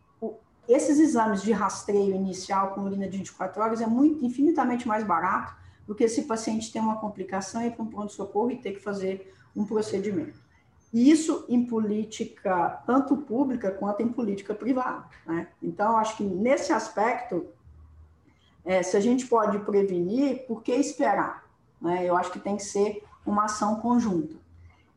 esses 0.69 0.99
exames 0.99 1.41
de 1.41 1.51
rastreio 1.51 2.15
inicial 2.15 2.73
com 2.73 2.81
urina 2.81 3.07
de 3.09 3.17
24 3.17 3.61
horas 3.61 3.81
é 3.81 3.87
muito 3.87 4.23
infinitamente 4.23 4.87
mais 4.87 5.03
barato 5.03 5.55
do 5.87 5.95
que 5.95 6.07
se 6.07 6.21
o 6.21 6.27
paciente 6.27 6.71
tem 6.71 6.79
uma 6.79 6.97
complicação 6.97 7.65
e 7.65 7.71
para 7.71 7.83
um 7.83 7.87
pronto-socorro 7.87 8.51
e 8.51 8.57
ter 8.57 8.73
que 8.73 8.79
fazer 8.79 9.33
um 9.55 9.65
procedimento. 9.65 10.39
E 10.93 11.09
isso 11.09 11.45
em 11.49 11.65
política 11.65 12.83
tanto 12.85 13.17
pública 13.17 13.71
quanto 13.71 14.03
em 14.03 14.09
política 14.09 14.53
privada. 14.53 15.05
Né? 15.25 15.47
Então, 15.61 15.97
acho 15.97 16.17
que 16.17 16.23
nesse 16.23 16.71
aspecto, 16.71 17.47
é, 18.63 18.83
se 18.83 18.95
a 18.95 18.99
gente 18.99 19.25
pode 19.25 19.57
prevenir, 19.59 20.45
por 20.45 20.61
que 20.61 20.71
esperar? 20.71 21.45
Né? 21.81 22.05
Eu 22.05 22.15
acho 22.15 22.31
que 22.31 22.39
tem 22.39 22.57
que 22.57 22.63
ser 22.63 23.03
uma 23.25 23.45
ação 23.45 23.77
conjunta. 23.77 24.35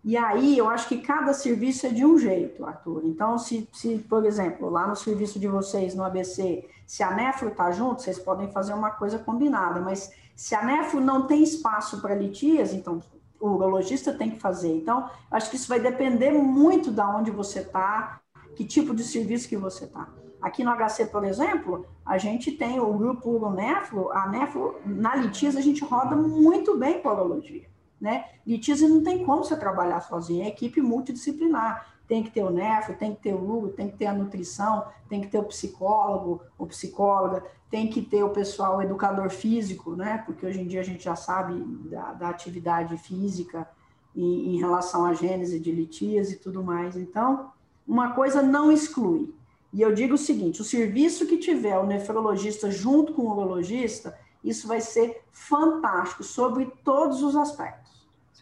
E 0.05 0.17
aí, 0.17 0.59
eu 0.59 0.69
acho 0.69 0.89
que 0.89 0.99
cada 0.99 1.33
serviço 1.33 1.87
é 1.87 1.91
de 1.91 2.05
um 2.05 2.19
jeito, 2.19 2.67
Arthur. 2.67 3.03
Então, 3.05 3.39
se, 3.39 3.69
se 3.73 3.99
por 3.99 4.25
exemplo, 4.25 4.69
lá 4.69 4.85
no 4.85 4.97
serviço 4.97 5.39
de 5.39 5.47
vocês, 5.47 5.95
no 5.95 6.03
ABC, 6.03 6.69
se 6.85 7.05
a 7.05 7.13
Nefro 7.13 7.51
está 7.51 7.71
junto, 7.71 8.03
vocês 8.03 8.19
podem 8.19 8.51
fazer 8.51 8.75
uma 8.75 8.91
coisa 8.91 9.17
combinada, 9.21 9.81
mas 9.81 10.13
se 10.35 10.57
a 10.57 10.65
Nefro 10.65 11.01
não 11.01 11.29
tem 11.29 11.45
espaço 11.45 12.01
para 12.01 12.17
litias, 12.17 12.73
então 12.73 13.01
o 13.39 13.51
urologista 13.51 14.13
tem 14.13 14.31
que 14.31 14.41
fazer. 14.41 14.75
Então, 14.75 15.09
acho 15.31 15.49
que 15.49 15.55
isso 15.55 15.69
vai 15.69 15.79
depender 15.79 16.33
muito 16.33 16.91
da 16.91 17.09
onde 17.09 17.31
você 17.31 17.61
está, 17.61 18.21
que 18.57 18.65
tipo 18.65 18.93
de 18.97 19.05
serviço 19.05 19.49
que 19.49 19.57
você 19.57 19.85
está. 19.85 20.09
Aqui 20.41 20.65
no 20.65 20.73
HC, 20.73 21.07
por 21.13 21.25
exemplo, 21.25 21.87
a 22.05 22.19
gente 22.19 22.51
tem 22.51 22.81
o 22.81 22.93
grupo 22.95 23.31
Uronefro, 23.31 24.11
a 24.11 24.27
Nefro, 24.29 24.81
na 24.85 25.15
litias 25.15 25.55
a 25.55 25.61
gente 25.61 25.85
roda 25.85 26.17
muito 26.17 26.77
bem 26.77 27.01
com 27.01 27.09
a 27.09 27.15
urologia 27.15 27.72
né? 28.03 28.25
Litíase 28.45 28.89
não 28.89 29.01
tem 29.01 29.25
como 29.25 29.45
você 29.45 29.57
trabalhar 29.57 30.01
sozinho, 30.01 30.43
é 30.43 30.49
equipe 30.49 30.83
multidisciplinar. 30.83 31.87
Tem 32.09 32.21
que 32.21 32.33
ter 32.33 32.43
o 32.43 32.51
nefro, 32.51 32.97
tem 32.97 33.15
que 33.15 33.23
ter 33.23 33.33
o 33.33 33.39
lugo, 33.39 33.69
tem 33.69 33.89
que 33.89 33.97
ter 33.97 34.07
a 34.07 34.13
nutrição, 34.13 34.85
tem 35.09 35.21
que 35.21 35.29
ter 35.29 35.39
o 35.39 35.45
psicólogo, 35.45 36.43
o 36.59 36.67
psicóloga, 36.67 37.45
tem 37.71 37.89
que 37.89 38.03
ter 38.03 38.25
o 38.25 38.31
pessoal 38.31 38.79
o 38.79 38.83
educador 38.83 39.31
físico, 39.31 39.95
né? 39.95 40.21
Porque 40.27 40.45
hoje 40.45 40.61
em 40.61 40.67
dia 40.67 40.81
a 40.81 40.85
gente 40.85 41.05
já 41.05 41.15
sabe 41.15 41.55
da, 41.89 42.13
da 42.13 42.29
atividade 42.29 42.97
física 42.99 43.69
em, 44.17 44.57
em 44.57 44.59
relação 44.59 45.07
à 45.07 45.15
gênese 45.15 45.61
de 45.61 45.71
litíase 45.71 46.35
e 46.35 46.39
tudo 46.39 46.61
mais. 46.61 46.97
Então, 46.97 47.53
uma 47.87 48.11
coisa 48.15 48.43
não 48.43 48.73
exclui. 48.73 49.33
E 49.73 49.81
eu 49.81 49.95
digo 49.95 50.15
o 50.15 50.19
seguinte: 50.19 50.61
o 50.61 50.65
serviço 50.65 51.25
que 51.25 51.39
tiver 51.39 51.79
o 51.79 51.87
nefrologista 51.87 52.69
junto 52.69 53.15
com 53.15 53.23
o 53.23 53.31
urologista, 53.31 54.19
isso 54.43 54.67
vai 54.67 54.81
ser 54.81 55.23
fantástico 55.31 56.25
sobre 56.25 56.67
todos 56.85 57.23
os 57.23 57.37
aspectos. 57.37 57.82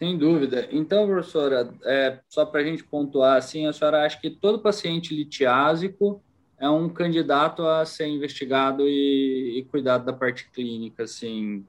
Sem 0.01 0.17
dúvida. 0.17 0.67
Então, 0.71 1.05
professora, 1.05 1.71
é, 1.85 2.17
só 2.27 2.43
para 2.43 2.61
a 2.61 2.63
gente 2.63 2.83
pontuar, 2.83 3.37
assim, 3.37 3.67
a 3.67 3.73
senhora 3.73 4.03
acha 4.03 4.19
que 4.19 4.31
todo 4.31 4.57
paciente 4.57 5.15
litiásico 5.15 6.19
é 6.57 6.67
um 6.67 6.89
candidato 6.89 7.63
a 7.67 7.85
ser 7.85 8.07
investigado 8.07 8.87
e, 8.87 9.59
e 9.59 9.65
cuidado 9.65 10.03
da 10.03 10.11
parte 10.11 10.49
clínica, 10.49 11.03
assim, 11.03 11.63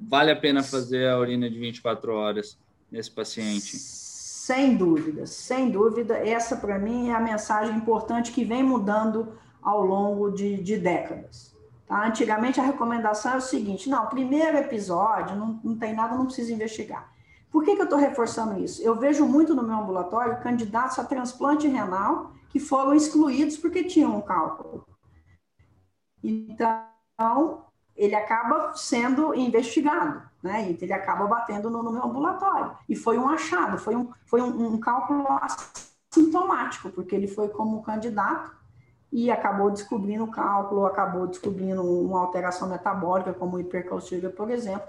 vale 0.00 0.32
a 0.32 0.36
pena 0.36 0.64
fazer 0.64 1.10
a 1.10 1.16
urina 1.16 1.48
de 1.48 1.60
24 1.60 2.12
horas 2.12 2.58
nesse 2.90 3.12
paciente? 3.12 3.76
Sem 3.76 4.76
dúvida, 4.76 5.24
sem 5.24 5.70
dúvida. 5.70 6.16
Essa, 6.16 6.56
para 6.56 6.76
mim, 6.76 7.10
é 7.10 7.14
a 7.14 7.20
mensagem 7.20 7.76
importante 7.76 8.32
que 8.32 8.44
vem 8.44 8.64
mudando 8.64 9.38
ao 9.62 9.86
longo 9.86 10.32
de, 10.32 10.60
de 10.60 10.76
décadas. 10.76 11.54
Tá? 11.86 12.04
Antigamente, 12.04 12.58
a 12.58 12.64
recomendação 12.64 13.34
é 13.34 13.36
o 13.36 13.40
seguinte: 13.40 13.88
não, 13.88 14.08
primeiro 14.08 14.58
episódio, 14.58 15.36
não, 15.36 15.60
não 15.62 15.78
tem 15.78 15.94
nada, 15.94 16.16
não 16.16 16.26
precisa 16.26 16.52
investigar. 16.52 17.19
Por 17.50 17.64
que, 17.64 17.74
que 17.74 17.80
eu 17.80 17.84
estou 17.84 17.98
reforçando 17.98 18.58
isso? 18.60 18.80
Eu 18.80 18.94
vejo 18.94 19.26
muito 19.26 19.54
no 19.54 19.62
meu 19.62 19.76
ambulatório 19.76 20.40
candidatos 20.40 20.98
a 20.98 21.04
transplante 21.04 21.66
renal 21.66 22.32
que 22.48 22.60
foram 22.60 22.94
excluídos 22.94 23.56
porque 23.56 23.84
tinham 23.84 24.16
um 24.16 24.20
cálculo. 24.20 24.86
Então, 26.22 27.64
ele 27.96 28.14
acaba 28.14 28.74
sendo 28.74 29.34
investigado, 29.34 30.22
né? 30.42 30.70
Então, 30.70 30.86
ele 30.86 30.92
acaba 30.92 31.26
batendo 31.26 31.68
no, 31.68 31.82
no, 31.82 31.92
meu 31.92 32.04
ambulatório. 32.04 32.76
E 32.88 32.94
foi 32.94 33.18
um 33.18 33.28
achado, 33.28 33.78
foi 33.78 33.96
um, 33.96 34.12
foi 34.26 34.40
um, 34.40 34.74
um 34.74 34.78
cálculo 34.78 35.26
sintomático, 36.12 36.90
porque 36.90 37.14
ele 37.14 37.26
foi 37.26 37.48
como 37.48 37.82
candidato 37.82 38.54
e 39.12 39.30
acabou 39.30 39.70
descobrindo 39.70 40.24
o 40.24 40.30
cálculo, 40.30 40.86
acabou 40.86 41.26
descobrindo 41.26 41.82
uma 41.82 42.20
alteração 42.20 42.68
metabólica, 42.68 43.34
como 43.34 43.58
hipercalcúria, 43.58 44.30
por 44.30 44.50
exemplo, 44.50 44.86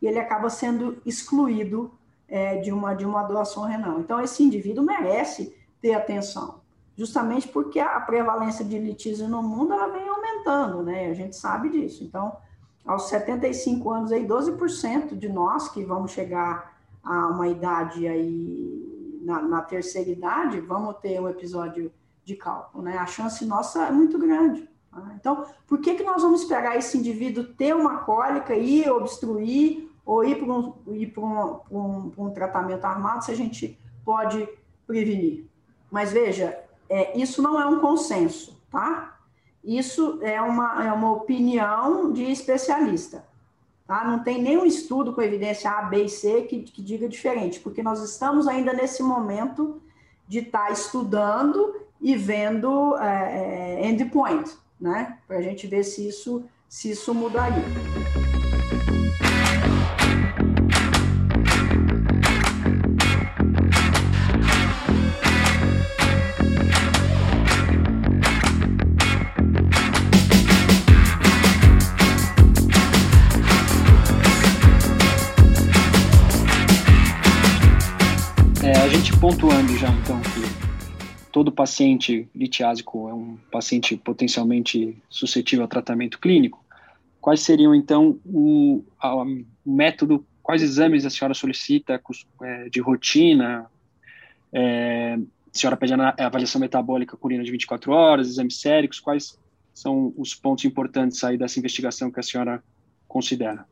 e 0.00 0.06
ele 0.06 0.18
acaba 0.18 0.50
sendo 0.50 1.00
excluído 1.04 1.92
é, 2.28 2.56
de, 2.56 2.72
uma, 2.72 2.94
de 2.94 3.04
uma 3.04 3.22
doação 3.22 3.64
renal. 3.64 4.00
Então, 4.00 4.20
esse 4.20 4.42
indivíduo 4.42 4.84
merece 4.84 5.56
ter 5.80 5.94
atenção, 5.94 6.60
justamente 6.96 7.48
porque 7.48 7.78
a 7.78 8.00
prevalência 8.00 8.64
de 8.64 8.78
litígio 8.78 9.28
no 9.28 9.42
mundo 9.42 9.72
ela 9.72 9.88
vem 9.88 10.08
aumentando, 10.08 10.82
né? 10.82 11.06
A 11.10 11.14
gente 11.14 11.36
sabe 11.36 11.68
disso. 11.68 12.04
Então, 12.04 12.36
aos 12.84 13.08
75 13.08 13.90
anos, 13.90 14.12
aí, 14.12 14.26
12% 14.26 15.16
de 15.16 15.28
nós 15.28 15.68
que 15.68 15.84
vamos 15.84 16.12
chegar 16.12 16.76
a 17.02 17.28
uma 17.28 17.48
idade 17.48 18.06
aí, 18.06 19.20
na, 19.22 19.42
na 19.42 19.62
terceira 19.62 20.10
idade, 20.10 20.60
vamos 20.60 20.96
ter 20.98 21.20
um 21.20 21.28
episódio 21.28 21.92
de 22.24 22.34
cálculo, 22.36 22.84
né? 22.84 22.96
A 22.98 23.06
chance 23.06 23.44
nossa 23.44 23.86
é 23.86 23.90
muito 23.90 24.18
grande. 24.18 24.68
Tá? 24.90 25.12
Então, 25.14 25.44
por 25.66 25.80
que, 25.80 25.94
que 25.94 26.02
nós 26.02 26.22
vamos 26.22 26.42
esperar 26.42 26.76
esse 26.76 26.96
indivíduo 26.98 27.44
ter 27.44 27.74
uma 27.74 27.98
cólica 27.98 28.54
e 28.54 28.88
obstruir 28.88 29.85
ou 30.06 30.24
ir 30.24 30.36
para 30.36 30.52
um, 30.52 30.72
ir 30.94 31.08
para 31.08 31.22
um, 31.22 31.60
um, 31.70 32.12
um, 32.16 32.30
tratamento 32.30 32.84
armado 32.84 33.24
se 33.24 33.32
a 33.32 33.34
gente 33.34 33.78
pode 34.04 34.48
prevenir? 34.86 35.44
Mas 35.90 36.12
veja, 36.12 36.58
é, 36.88 37.18
isso 37.18 37.42
não 37.42 37.60
é 37.60 37.66
um 37.66 37.80
consenso, 37.80 38.56
tá? 38.70 39.18
Isso 39.62 40.20
é 40.22 40.40
uma, 40.40 40.86
é 40.86 40.92
uma 40.92 41.12
opinião 41.12 42.12
de 42.12 42.22
especialista. 42.22 43.26
Tá? 43.84 44.04
Não 44.04 44.20
tem 44.20 44.40
nenhum 44.40 44.64
estudo 44.64 45.12
com 45.12 45.20
evidência 45.20 45.70
A, 45.70 45.82
B 45.82 46.04
e 46.04 46.08
C 46.08 46.42
que, 46.42 46.62
que 46.62 46.80
diga 46.80 47.08
diferente, 47.08 47.60
porque 47.60 47.82
nós 47.82 48.00
estamos 48.02 48.46
ainda 48.46 48.72
nesse 48.72 49.02
momento 49.02 49.82
de 50.26 50.38
estar 50.38 50.66
tá 50.66 50.72
estudando 50.72 51.82
e 52.00 52.16
vendo 52.16 52.96
é, 52.96 53.80
é 53.80 53.88
endpoint 53.88 54.56
né? 54.80 55.18
Para 55.26 55.38
a 55.38 55.42
gente 55.42 55.66
ver 55.66 55.84
se 55.84 56.08
isso, 56.08 56.44
se 56.68 56.90
isso 56.90 57.14
mudaria. 57.14 57.64
Então 79.92 80.20
que 80.20 81.30
todo 81.30 81.52
paciente 81.52 82.28
litiásico 82.34 83.08
é 83.08 83.14
um 83.14 83.36
paciente 83.50 83.96
potencialmente 83.96 84.96
suscetível 85.08 85.64
a 85.64 85.68
tratamento 85.68 86.18
clínico, 86.18 86.64
quais 87.20 87.40
seriam 87.40 87.74
então 87.74 88.18
o, 88.24 88.82
a, 88.98 89.14
o 89.16 89.44
método, 89.64 90.24
quais 90.42 90.62
exames 90.62 91.04
a 91.04 91.10
senhora 91.10 91.34
solicita 91.34 92.00
é, 92.42 92.68
de 92.68 92.80
rotina? 92.80 93.66
É, 94.52 95.18
a 95.54 95.58
senhora 95.58 95.76
pede 95.76 95.92
a 95.94 96.14
avaliação 96.18 96.60
metabólica 96.60 97.16
com 97.16 97.26
urina 97.26 97.44
de 97.44 97.50
24 97.50 97.92
horas, 97.92 98.28
exames 98.28 98.60
séricos, 98.60 99.00
quais 99.00 99.38
são 99.74 100.14
os 100.16 100.34
pontos 100.34 100.64
importantes 100.64 101.22
aí 101.22 101.36
dessa 101.36 101.58
investigação 101.58 102.10
que 102.10 102.20
a 102.20 102.22
senhora 102.22 102.62
considera? 103.06 103.66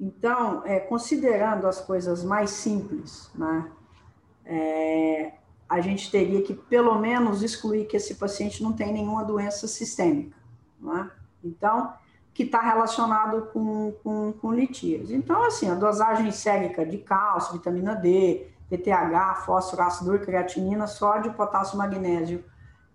Então, 0.00 0.62
é, 0.66 0.80
considerando 0.80 1.66
as 1.66 1.80
coisas 1.80 2.24
mais 2.24 2.50
simples, 2.50 3.30
né, 3.34 3.70
é, 4.44 5.32
a 5.68 5.80
gente 5.80 6.10
teria 6.10 6.42
que, 6.42 6.54
pelo 6.54 6.98
menos, 6.98 7.42
excluir 7.42 7.86
que 7.86 7.96
esse 7.96 8.14
paciente 8.14 8.62
não 8.62 8.72
tem 8.72 8.92
nenhuma 8.92 9.24
doença 9.24 9.66
sistêmica. 9.66 10.36
Né? 10.80 11.10
Então, 11.42 11.92
que 12.32 12.42
está 12.42 12.60
relacionado 12.60 13.46
com, 13.52 13.92
com, 14.02 14.32
com 14.32 14.52
litíase. 14.52 15.14
Então, 15.14 15.42
assim, 15.42 15.70
a 15.70 15.74
dosagem 15.74 16.30
sérica 16.30 16.84
de 16.84 16.98
cálcio, 16.98 17.54
vitamina 17.54 17.94
D, 17.94 18.46
PTH, 18.68 19.42
fósforo, 19.46 19.82
ácido 19.82 20.18
creatinina, 20.18 20.86
sódio, 20.86 21.32
potássio, 21.32 21.78
magnésio 21.78 22.44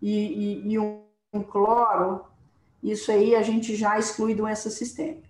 e, 0.01 0.63
e, 0.67 0.73
e 0.73 0.79
um, 0.79 1.03
um 1.34 1.41
cloro, 1.41 2.25
isso 2.84 3.12
aí 3.12 3.36
a 3.36 3.41
gente 3.41 3.75
já 3.75 3.97
exclui 3.97 4.36
doença 4.36 4.69
sistêmica, 4.69 5.29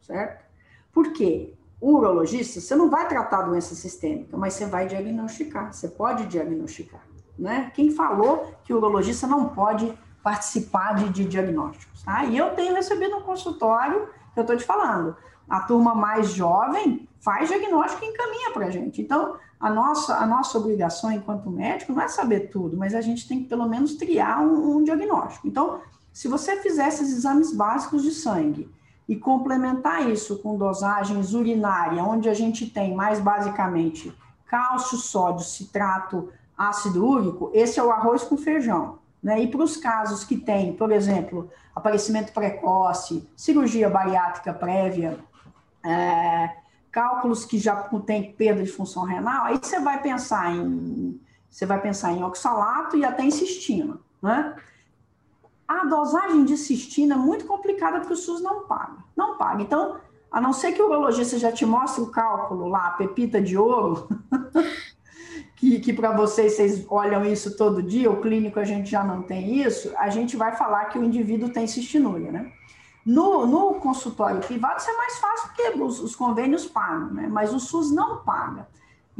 certo? 0.00 0.44
Por 0.92 1.12
quê? 1.12 1.54
Urologista, 1.80 2.60
você 2.60 2.76
não 2.76 2.90
vai 2.90 3.08
tratar 3.08 3.42
doença 3.42 3.74
sistêmica, 3.74 4.36
mas 4.36 4.54
você 4.54 4.66
vai 4.66 4.86
diagnosticar, 4.86 5.72
você 5.72 5.88
pode 5.88 6.26
diagnosticar, 6.26 7.00
né? 7.38 7.70
Quem 7.74 7.90
falou 7.90 8.52
que 8.64 8.74
o 8.74 8.76
urologista 8.76 9.26
não 9.26 9.48
pode 9.48 9.90
participar 10.22 10.94
de, 10.96 11.08
de 11.08 11.24
diagnósticos, 11.24 12.02
tá? 12.02 12.24
E 12.24 12.36
eu 12.36 12.54
tenho 12.54 12.74
recebido 12.74 13.16
um 13.16 13.22
consultório, 13.22 14.08
que 14.34 14.40
eu 14.40 14.42
estou 14.42 14.56
te 14.56 14.64
falando, 14.64 15.16
a 15.48 15.60
turma 15.60 15.94
mais 15.94 16.30
jovem 16.32 17.08
faz 17.18 17.48
diagnóstico 17.48 18.04
e 18.04 18.08
encaminha 18.08 18.50
para 18.52 18.66
a 18.66 18.70
gente. 18.70 19.00
Então, 19.00 19.36
a 19.58 19.70
nossa, 19.70 20.16
a 20.16 20.26
nossa 20.26 20.58
obrigação 20.58 21.10
enquanto 21.10 21.50
médico 21.50 21.92
não 21.92 22.02
é 22.02 22.08
saber 22.08 22.50
tudo, 22.50 22.76
mas 22.76 22.94
a 22.94 23.00
gente 23.00 23.26
tem 23.26 23.42
que 23.42 23.48
pelo 23.48 23.66
menos 23.66 23.94
triar 23.94 24.40
um, 24.40 24.76
um 24.76 24.84
diagnóstico. 24.84 25.48
Então, 25.48 25.80
se 26.12 26.28
você 26.28 26.56
fizer 26.56 26.88
esses 26.88 27.10
exames 27.10 27.52
básicos 27.52 28.02
de 28.02 28.10
sangue 28.10 28.70
e 29.10 29.16
complementar 29.16 30.08
isso 30.08 30.38
com 30.38 30.56
dosagens 30.56 31.34
urinária, 31.34 32.04
onde 32.04 32.28
a 32.28 32.32
gente 32.32 32.70
tem 32.70 32.94
mais 32.94 33.18
basicamente 33.18 34.16
cálcio, 34.46 34.96
sódio, 34.98 35.44
citrato, 35.44 36.32
ácido 36.56 37.04
úrico, 37.04 37.50
esse 37.52 37.80
é 37.80 37.82
o 37.82 37.90
arroz 37.90 38.22
com 38.22 38.36
feijão. 38.36 39.00
Né? 39.20 39.40
E 39.42 39.48
para 39.48 39.64
os 39.64 39.76
casos 39.76 40.22
que 40.22 40.36
tem, 40.36 40.74
por 40.74 40.92
exemplo, 40.92 41.50
aparecimento 41.74 42.32
precoce, 42.32 43.28
cirurgia 43.36 43.90
bariátrica 43.90 44.54
prévia, 44.54 45.18
é, 45.84 46.50
cálculos 46.92 47.44
que 47.44 47.58
já 47.58 47.74
tem 48.06 48.32
perda 48.32 48.62
de 48.62 48.70
função 48.70 49.02
renal, 49.02 49.46
aí 49.46 49.58
você 49.60 49.80
vai 49.80 50.00
pensar 50.00 50.52
em 50.54 51.20
você 51.50 51.66
vai 51.66 51.80
pensar 51.80 52.12
em 52.12 52.22
oxalato 52.22 52.96
e 52.96 53.04
até 53.04 53.24
em 53.24 53.30
cistina, 53.32 53.98
né? 54.22 54.54
A 55.70 55.84
dosagem 55.84 56.44
de 56.44 56.56
cistina 56.56 57.14
é 57.14 57.16
muito 57.16 57.46
complicada 57.46 58.00
porque 58.00 58.14
o 58.14 58.16
SUS 58.16 58.42
não 58.42 58.66
paga. 58.66 58.96
Não 59.16 59.38
paga. 59.38 59.62
Então, 59.62 59.98
a 60.28 60.40
não 60.40 60.52
ser 60.52 60.72
que 60.72 60.82
o 60.82 60.86
urologista 60.86 61.38
já 61.38 61.52
te 61.52 61.64
mostre 61.64 62.02
o 62.02 62.10
cálculo 62.10 62.66
lá, 62.66 62.88
a 62.88 62.90
pepita 62.90 63.40
de 63.40 63.56
ouro, 63.56 64.08
que, 65.54 65.78
que 65.78 65.92
para 65.92 66.10
vocês, 66.10 66.56
vocês 66.56 66.84
olham 66.90 67.24
isso 67.24 67.56
todo 67.56 67.84
dia, 67.84 68.10
o 68.10 68.20
clínico 68.20 68.58
a 68.58 68.64
gente 68.64 68.90
já 68.90 69.04
não 69.04 69.22
tem 69.22 69.62
isso, 69.62 69.92
a 69.96 70.10
gente 70.10 70.36
vai 70.36 70.56
falar 70.56 70.86
que 70.86 70.98
o 70.98 71.04
indivíduo 71.04 71.50
tem 71.50 71.68
cistinúria, 71.68 72.32
né? 72.32 72.50
No, 73.06 73.46
no 73.46 73.74
consultório 73.74 74.40
privado 74.40 74.80
isso 74.80 74.90
é 74.90 74.96
mais 74.96 75.18
fácil 75.20 75.50
porque 75.50 75.80
os, 75.80 76.00
os 76.00 76.16
convênios 76.16 76.66
pagam, 76.66 77.12
né? 77.12 77.28
Mas 77.30 77.54
o 77.54 77.60
SUS 77.60 77.92
não 77.92 78.24
paga. 78.24 78.66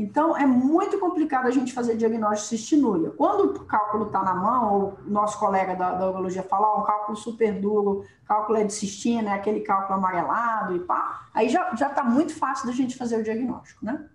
Então, 0.00 0.34
é 0.34 0.46
muito 0.46 0.98
complicado 0.98 1.46
a 1.46 1.50
gente 1.50 1.74
fazer 1.74 1.94
diagnóstico 1.94 2.54
de 2.54 2.58
cistinúria. 2.58 3.10
Quando 3.10 3.54
o 3.54 3.64
cálculo 3.66 4.06
está 4.06 4.22
na 4.22 4.34
mão, 4.34 4.72
ou 4.72 4.98
nosso 5.06 5.38
colega 5.38 5.76
da, 5.76 5.92
da 5.92 6.08
urologia 6.08 6.42
fala, 6.42 6.74
oh, 6.74 6.80
um 6.80 6.84
cálculo 6.84 7.14
super 7.18 7.52
duro, 7.60 8.06
cálculo 8.26 8.56
é 8.56 8.64
de 8.64 8.72
cistina, 8.72 9.32
é 9.32 9.34
aquele 9.34 9.60
cálculo 9.60 9.98
amarelado 9.98 10.74
e 10.74 10.78
pá, 10.78 11.28
aí 11.34 11.50
já 11.50 11.70
está 11.74 12.02
muito 12.02 12.34
fácil 12.34 12.66
da 12.66 12.72
gente 12.72 12.96
fazer 12.96 13.18
o 13.18 13.22
diagnóstico, 13.22 13.84
né? 13.84 14.06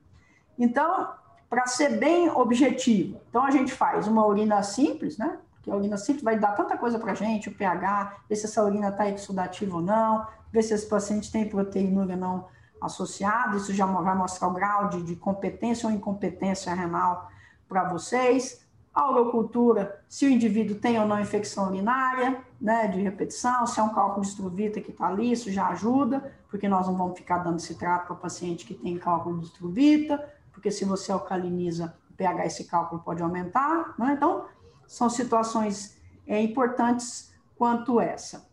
Então, 0.58 1.08
para 1.48 1.68
ser 1.68 2.00
bem 2.00 2.32
objetivo, 2.32 3.22
então 3.30 3.44
a 3.44 3.52
gente 3.52 3.72
faz 3.72 4.08
uma 4.08 4.26
urina 4.26 4.64
simples, 4.64 5.20
né? 5.20 5.38
Porque 5.54 5.70
a 5.70 5.76
urina 5.76 5.98
simples 5.98 6.24
vai 6.24 6.40
dar 6.40 6.54
tanta 6.54 6.76
coisa 6.80 6.98
para 6.98 7.12
a 7.12 7.16
gente, 7.16 7.50
o 7.50 7.54
pH, 7.54 8.22
ver 8.28 8.36
se 8.36 8.48
essa 8.48 8.64
urina 8.64 8.90
está 8.90 9.08
exudativa 9.08 9.76
ou 9.76 9.84
não, 9.84 10.26
ver 10.52 10.64
se 10.64 10.74
esse 10.74 10.90
paciente 10.90 11.32
tem 11.32 11.48
proteinúria 11.48 12.16
não 12.16 12.48
associado, 12.82 13.58
isso 13.58 13.74
já 13.74 13.86
vai 13.86 14.16
mostrar 14.16 14.48
o 14.48 14.54
grau 14.54 14.90
de, 14.90 15.02
de 15.04 15.16
competência 15.16 15.88
ou 15.88 15.94
incompetência 15.94 16.74
renal 16.74 17.30
para 17.68 17.84
vocês. 17.86 18.66
A 18.94 19.12
urocultura, 19.12 20.02
se 20.08 20.26
o 20.26 20.30
indivíduo 20.30 20.78
tem 20.78 21.00
ou 21.00 21.06
não 21.06 21.20
infecção 21.20 21.68
urinária, 21.68 22.42
né, 22.62 22.88
de 22.88 23.02
repetição, 23.02 23.68
se 23.68 23.80
é 23.80 23.84
um 23.84 23.94
cálculo 23.94 24.22
de 24.22 24.30
estruvita 24.30 24.80
que 24.80 24.92
está 24.92 25.08
ali, 25.08 25.32
isso 25.32 25.52
já 25.52 25.68
ajuda, 25.68 26.34
porque 26.50 26.70
nós 26.70 26.88
não 26.88 26.96
vamos 26.96 27.18
ficar 27.18 27.40
dando 27.40 27.60
citrato 27.60 28.08
para 28.08 28.16
paciente 28.16 28.66
que 28.66 28.74
tem 28.74 28.98
cálculo 28.98 29.40
de 29.40 29.48
estruvita, 29.48 30.34
porque 30.54 30.72
se 30.72 30.86
você 30.86 31.12
alcaliniza 31.12 31.94
o 32.10 32.14
pH, 32.14 32.46
esse 32.46 32.64
cálculo 32.64 33.02
pode 33.02 33.22
aumentar, 33.22 33.94
né? 34.00 34.14
Então, 34.14 34.46
são 34.88 35.10
situações 35.10 35.98
é, 36.26 36.42
importantes 36.42 37.34
quanto 37.58 38.00
essa. 38.00 38.48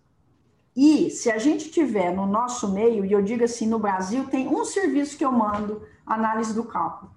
E 0.74 1.10
se 1.10 1.30
a 1.30 1.38
gente 1.38 1.70
tiver 1.70 2.14
no 2.14 2.26
nosso 2.26 2.72
meio, 2.72 3.04
e 3.04 3.12
eu 3.12 3.22
digo 3.22 3.44
assim, 3.44 3.66
no 3.66 3.78
Brasil, 3.78 4.24
tem 4.26 4.48
um 4.48 4.64
serviço 4.64 5.18
que 5.18 5.24
eu 5.24 5.30
mando, 5.30 5.86
análise 6.06 6.54
do 6.54 6.64
cálculo, 6.64 7.12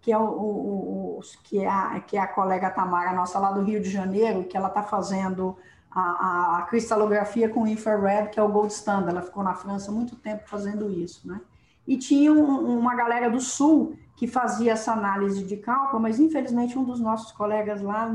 que 0.00 0.10
é, 0.10 0.18
o, 0.18 0.22
o, 0.22 1.18
o 1.18 1.20
que 1.42 1.60
é, 1.60 1.68
a, 1.68 2.00
que 2.00 2.16
é 2.16 2.20
a 2.20 2.26
colega 2.26 2.70
Tamara, 2.70 3.12
nossa 3.12 3.38
lá 3.38 3.52
do 3.52 3.62
Rio 3.62 3.80
de 3.80 3.90
Janeiro, 3.90 4.44
que 4.44 4.56
ela 4.56 4.68
está 4.68 4.82
fazendo 4.82 5.56
a, 5.90 6.58
a, 6.58 6.62
cristalografia 6.62 7.48
com 7.48 7.66
infrared, 7.66 8.30
que 8.30 8.40
é 8.40 8.42
o 8.42 8.48
gold 8.48 8.72
standard. 8.72 9.10
Ela 9.10 9.22
ficou 9.22 9.42
na 9.42 9.54
França 9.54 9.92
muito 9.92 10.16
tempo 10.16 10.48
fazendo 10.48 10.90
isso, 10.90 11.28
né? 11.28 11.40
E 11.86 11.98
tinha 11.98 12.32
um, 12.32 12.78
uma 12.78 12.94
galera 12.94 13.28
do 13.28 13.40
Sul 13.40 13.96
que 14.16 14.26
fazia 14.26 14.72
essa 14.72 14.92
análise 14.92 15.44
de 15.44 15.56
cálculo, 15.58 16.00
mas 16.00 16.18
infelizmente 16.18 16.78
um 16.78 16.84
dos 16.84 16.98
nossos 16.98 17.32
colegas 17.32 17.82
lá 17.82 18.10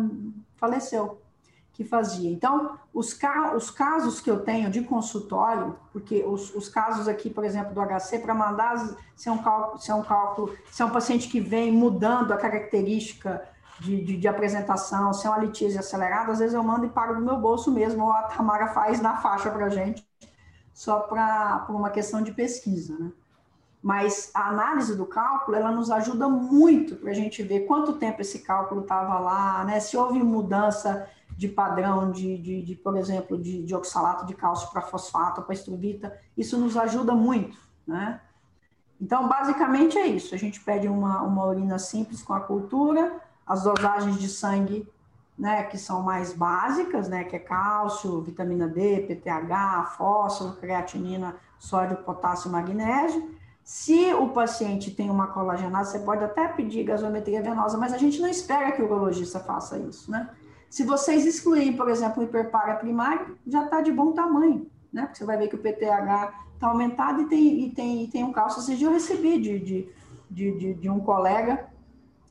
faleceu 0.55 1.21
que 1.79 1.85
fazia. 1.85 2.29
Então, 2.29 2.77
os, 2.93 3.13
ca 3.13 3.55
os 3.55 3.71
casos 3.71 4.19
que 4.19 4.29
eu 4.29 4.41
tenho 4.41 4.69
de 4.69 4.81
consultório, 4.81 5.77
porque 5.93 6.25
os, 6.25 6.53
os 6.53 6.67
casos 6.67 7.07
aqui, 7.07 7.29
por 7.29 7.45
exemplo, 7.45 7.73
do 7.73 7.79
HC, 7.79 8.19
para 8.19 8.33
mandar 8.33 8.97
se 9.15 9.29
é, 9.29 9.31
um 9.31 9.37
cálculo, 9.37 9.79
se 9.79 9.89
é 9.89 9.95
um 9.95 10.03
cálculo, 10.03 10.53
se 10.69 10.81
é 10.81 10.85
um 10.85 10.89
paciente 10.89 11.29
que 11.29 11.39
vem 11.39 11.71
mudando 11.71 12.33
a 12.33 12.37
característica 12.37 13.47
de, 13.79 14.03
de, 14.03 14.17
de 14.17 14.27
apresentação, 14.27 15.13
se 15.13 15.25
é 15.25 15.29
uma 15.29 15.39
litíase 15.39 15.77
acelerada, 15.77 16.33
às 16.33 16.39
vezes 16.39 16.53
eu 16.53 16.61
mando 16.61 16.85
e 16.85 16.89
pago 16.89 17.15
do 17.15 17.21
meu 17.21 17.37
bolso 17.37 17.71
mesmo, 17.71 18.03
ou 18.03 18.11
a 18.11 18.23
Tamara 18.23 18.67
faz 18.73 18.99
na 18.99 19.15
faixa 19.15 19.49
para 19.49 19.67
a 19.67 19.69
gente, 19.69 20.05
só 20.73 20.99
para 20.99 21.65
uma 21.69 21.91
questão 21.91 22.21
de 22.21 22.33
pesquisa, 22.33 22.93
né? 22.99 23.09
Mas 23.81 24.31
a 24.33 24.49
análise 24.49 24.97
do 24.97 25.05
cálculo, 25.05 25.55
ela 25.55 25.71
nos 25.71 25.89
ajuda 25.89 26.27
muito 26.27 26.97
para 26.97 27.11
a 27.11 27.13
gente 27.13 27.41
ver 27.41 27.61
quanto 27.61 27.93
tempo 27.93 28.19
esse 28.19 28.39
cálculo 28.39 28.81
estava 28.81 29.17
lá, 29.17 29.63
né? 29.63 29.79
Se 29.79 29.95
houve 29.95 30.21
mudança 30.21 31.07
de 31.39 31.47
padrão 31.47 32.11
de, 32.11 32.37
de, 32.37 32.61
de 32.61 32.75
por 32.75 32.97
exemplo, 32.97 33.37
de, 33.37 33.63
de, 33.63 33.73
oxalato 33.73 34.25
de 34.25 34.33
cálcio 34.33 34.69
para 34.71 34.81
fosfato, 34.81 35.41
para 35.41 35.53
estruvita, 35.53 36.13
isso 36.35 36.57
nos 36.57 36.75
ajuda 36.75 37.15
muito, 37.15 37.57
né? 37.87 38.19
Então, 38.99 39.25
basicamente 39.29 39.97
é 39.97 40.05
isso. 40.05 40.35
A 40.35 40.37
gente 40.37 40.59
pede 40.59 40.89
uma, 40.89 41.21
uma 41.21 41.45
urina 41.45 41.79
simples 41.79 42.21
com 42.21 42.33
a 42.33 42.41
cultura, 42.41 43.21
as 43.47 43.63
dosagens 43.63 44.19
de 44.19 44.27
sangue, 44.27 44.85
né, 45.37 45.63
que 45.63 45.77
são 45.77 46.03
mais 46.03 46.33
básicas, 46.33 47.07
né, 47.07 47.23
que 47.23 47.37
é 47.37 47.39
cálcio, 47.39 48.19
vitamina 48.19 48.67
D, 48.67 49.05
PTH, 49.07 49.95
fósforo, 49.95 50.57
creatinina, 50.57 51.37
sódio, 51.57 51.95
potássio, 52.03 52.51
magnésio. 52.51 53.33
Se 53.63 54.13
o 54.13 54.27
paciente 54.27 54.91
tem 54.91 55.09
uma 55.09 55.27
colagenase, 55.27 55.93
você 55.93 55.99
pode 55.99 56.21
até 56.21 56.49
pedir 56.49 56.83
gasometria 56.83 57.41
venosa, 57.41 57.77
mas 57.77 57.93
a 57.93 57.97
gente 57.97 58.19
não 58.19 58.27
espera 58.27 58.73
que 58.73 58.81
o 58.81 58.85
urologista 58.85 59.39
faça 59.39 59.77
isso, 59.77 60.11
né? 60.11 60.29
Se 60.69 60.83
vocês 60.83 61.25
excluírem, 61.25 61.75
por 61.75 61.89
exemplo, 61.89 62.21
o 62.21 62.25
hiperpara 62.25 62.75
primário, 62.75 63.37
já 63.47 63.63
está 63.63 63.81
de 63.81 63.91
bom 63.91 64.11
tamanho, 64.11 64.69
né? 64.93 65.03
Porque 65.03 65.17
você 65.17 65.25
vai 65.25 65.37
ver 65.37 65.47
que 65.47 65.55
o 65.55 65.59
PTH 65.59 66.33
está 66.53 66.67
aumentado 66.67 67.21
e 67.21 67.25
tem, 67.25 67.61
e, 67.61 67.71
tem, 67.71 68.03
e 68.03 68.07
tem 68.07 68.23
um 68.23 68.31
cálcio. 68.31 68.61
Esse 68.61 68.83
eu 68.83 68.91
recebi 68.91 69.39
de, 69.39 69.59
de, 69.59 69.89
de, 70.29 70.73
de, 70.75 70.89
um 70.89 70.99
colega, 70.99 71.67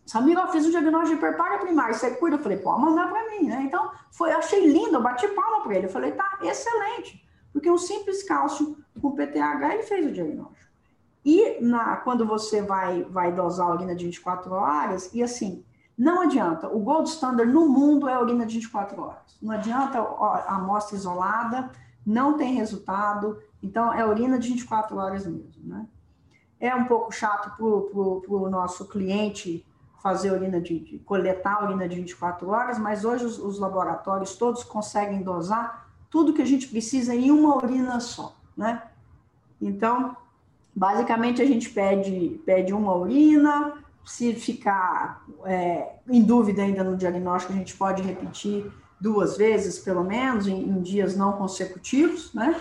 Samir, 0.07 0.39
eu 0.39 0.49
fiz 0.49 0.65
um 0.65 0.71
diagnóstico 0.71 1.19
de 1.19 1.27
hiperpara 1.27 1.59
primário, 1.59 1.95
você 1.95 2.13
cuida? 2.13 2.37
Eu 2.37 2.43
falei, 2.43 2.59
pode 2.59 2.81
mandar 2.81 3.09
para 3.09 3.29
mim, 3.31 3.49
né? 3.49 3.63
Então, 3.65 3.91
foi, 4.13 4.31
achei 4.33 4.67
lindo, 4.67 4.95
eu 4.95 5.03
bati 5.03 5.27
palma 5.29 5.63
para 5.63 5.75
ele. 5.75 5.87
Eu 5.87 5.91
falei, 5.91 6.13
tá, 6.13 6.39
excelente. 6.43 7.27
Porque 7.53 7.69
um 7.69 7.77
simples 7.77 8.23
cálcio 8.23 8.77
com 9.03 9.17
PTH, 9.17 9.75
ele 9.75 9.83
fez 9.83 10.07
o 10.07 10.13
diagnóstico. 10.13 10.69
E 11.25 11.59
na, 11.61 11.97
quando 11.97 12.25
você 12.25 12.63
vai, 12.63 13.03
vai 13.05 13.33
dosar 13.33 13.67
a 13.67 13.75
urina 13.75 13.95
de 13.95 14.07
24 14.07 14.53
horas, 14.53 15.13
e 15.13 15.23
assim, 15.23 15.65
não 15.99 16.23
adianta. 16.23 16.69
O 16.69 16.79
gold 16.79 17.09
standard 17.09 17.51
no 17.51 17.69
mundo 17.69 18.09
é 18.09 18.15
a 18.15 18.21
urina 18.21 18.47
de 18.47 18.55
24 18.55 19.03
horas. 19.03 19.37
Não 19.43 19.53
adianta 19.53 19.99
a 19.99 20.57
amostra 20.57 20.97
isolada, 20.97 21.71
não 22.07 22.37
tem 22.37 22.55
resultado. 22.55 23.43
Então, 23.63 23.93
é 23.93 24.07
urina 24.07 24.39
de 24.39 24.49
24 24.49 24.97
horas 24.97 25.27
mesmo, 25.27 25.65
né? 25.65 25.87
É 26.61 26.75
um 26.75 26.85
pouco 26.85 27.13
chato 27.13 27.57
para 27.57 27.65
o 27.65 28.49
nosso 28.51 28.87
cliente 28.87 29.65
fazer 30.03 30.33
urina 30.33 30.61
de, 30.61 30.79
de, 30.79 30.99
coletar 31.01 31.57
a 31.57 31.65
urina 31.65 31.89
de 31.89 31.97
24 31.97 32.49
horas, 32.49 32.79
mas 32.79 33.05
hoje 33.05 33.25
os, 33.25 33.39
os, 33.39 33.59
laboratórios 33.59 34.37
todos 34.37 34.63
conseguem 34.65 35.23
dosar 35.23 35.89
tudo 36.09 36.33
que 36.33 36.43
a 36.43 36.47
gente 36.47 36.69
precisa 36.69 37.15
em 37.15 37.31
uma 37.31 37.57
urina 37.57 38.01
só, 38.01 38.37
né? 38.57 38.83
Então, 39.61 40.17
Basicamente, 40.79 41.43
a 41.43 41.45
gente 41.45 41.71
pede, 41.71 42.41
pede 42.47 42.73
uma 42.73 42.95
urina, 42.95 43.75
se 44.05 44.35
ficar 44.35 45.25
é, 45.45 45.97
em 46.09 46.23
dúvida 46.23 46.63
ainda 46.63 46.83
no 46.83 46.97
diagnóstico, 46.97 47.53
a 47.53 47.57
gente 47.57 47.77
pode 47.77 48.03
repetir 48.03 48.71
duas 49.01 49.37
vezes, 49.37 49.79
pelo 49.79 50.03
menos, 50.03 50.47
em, 50.47 50.61
em, 50.61 50.83
dias 50.83 51.17
não 51.17 51.33
consecutivos, 51.33 52.33
né? 52.33 52.61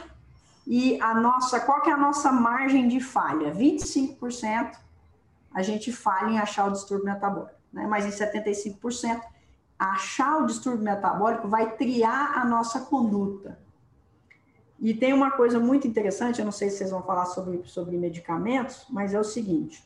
E 0.65 0.99
a 1.01 1.13
nossa, 1.13 1.59
qual 1.59 1.81
que 1.81 1.89
é 1.89 1.93
a 1.93 1.97
nossa 1.97 2.31
margem 2.31 2.87
de 2.87 2.99
falha? 2.99 3.53
25% 3.53 4.77
a 5.53 5.61
gente 5.63 5.91
falha 5.91 6.31
em 6.31 6.39
achar 6.39 6.67
o 6.67 6.71
distúrbio 6.71 7.05
metabólico, 7.05 7.55
né? 7.71 7.87
Mas 7.87 8.05
em 8.05 8.09
75%, 8.09 9.21
achar 9.79 10.37
o 10.37 10.45
distúrbio 10.45 10.83
metabólico 10.83 11.47
vai 11.47 11.75
triar 11.75 12.37
a 12.37 12.45
nossa 12.45 12.81
conduta. 12.81 13.57
E 14.79 14.93
tem 14.93 15.13
uma 15.13 15.31
coisa 15.31 15.59
muito 15.59 15.87
interessante, 15.87 16.39
eu 16.39 16.45
não 16.45 16.51
sei 16.51 16.69
se 16.69 16.77
vocês 16.77 16.91
vão 16.91 17.01
falar 17.01 17.25
sobre, 17.25 17.63
sobre 17.65 17.97
medicamentos, 17.97 18.85
mas 18.89 19.13
é 19.13 19.19
o 19.19 19.23
seguinte: 19.23 19.83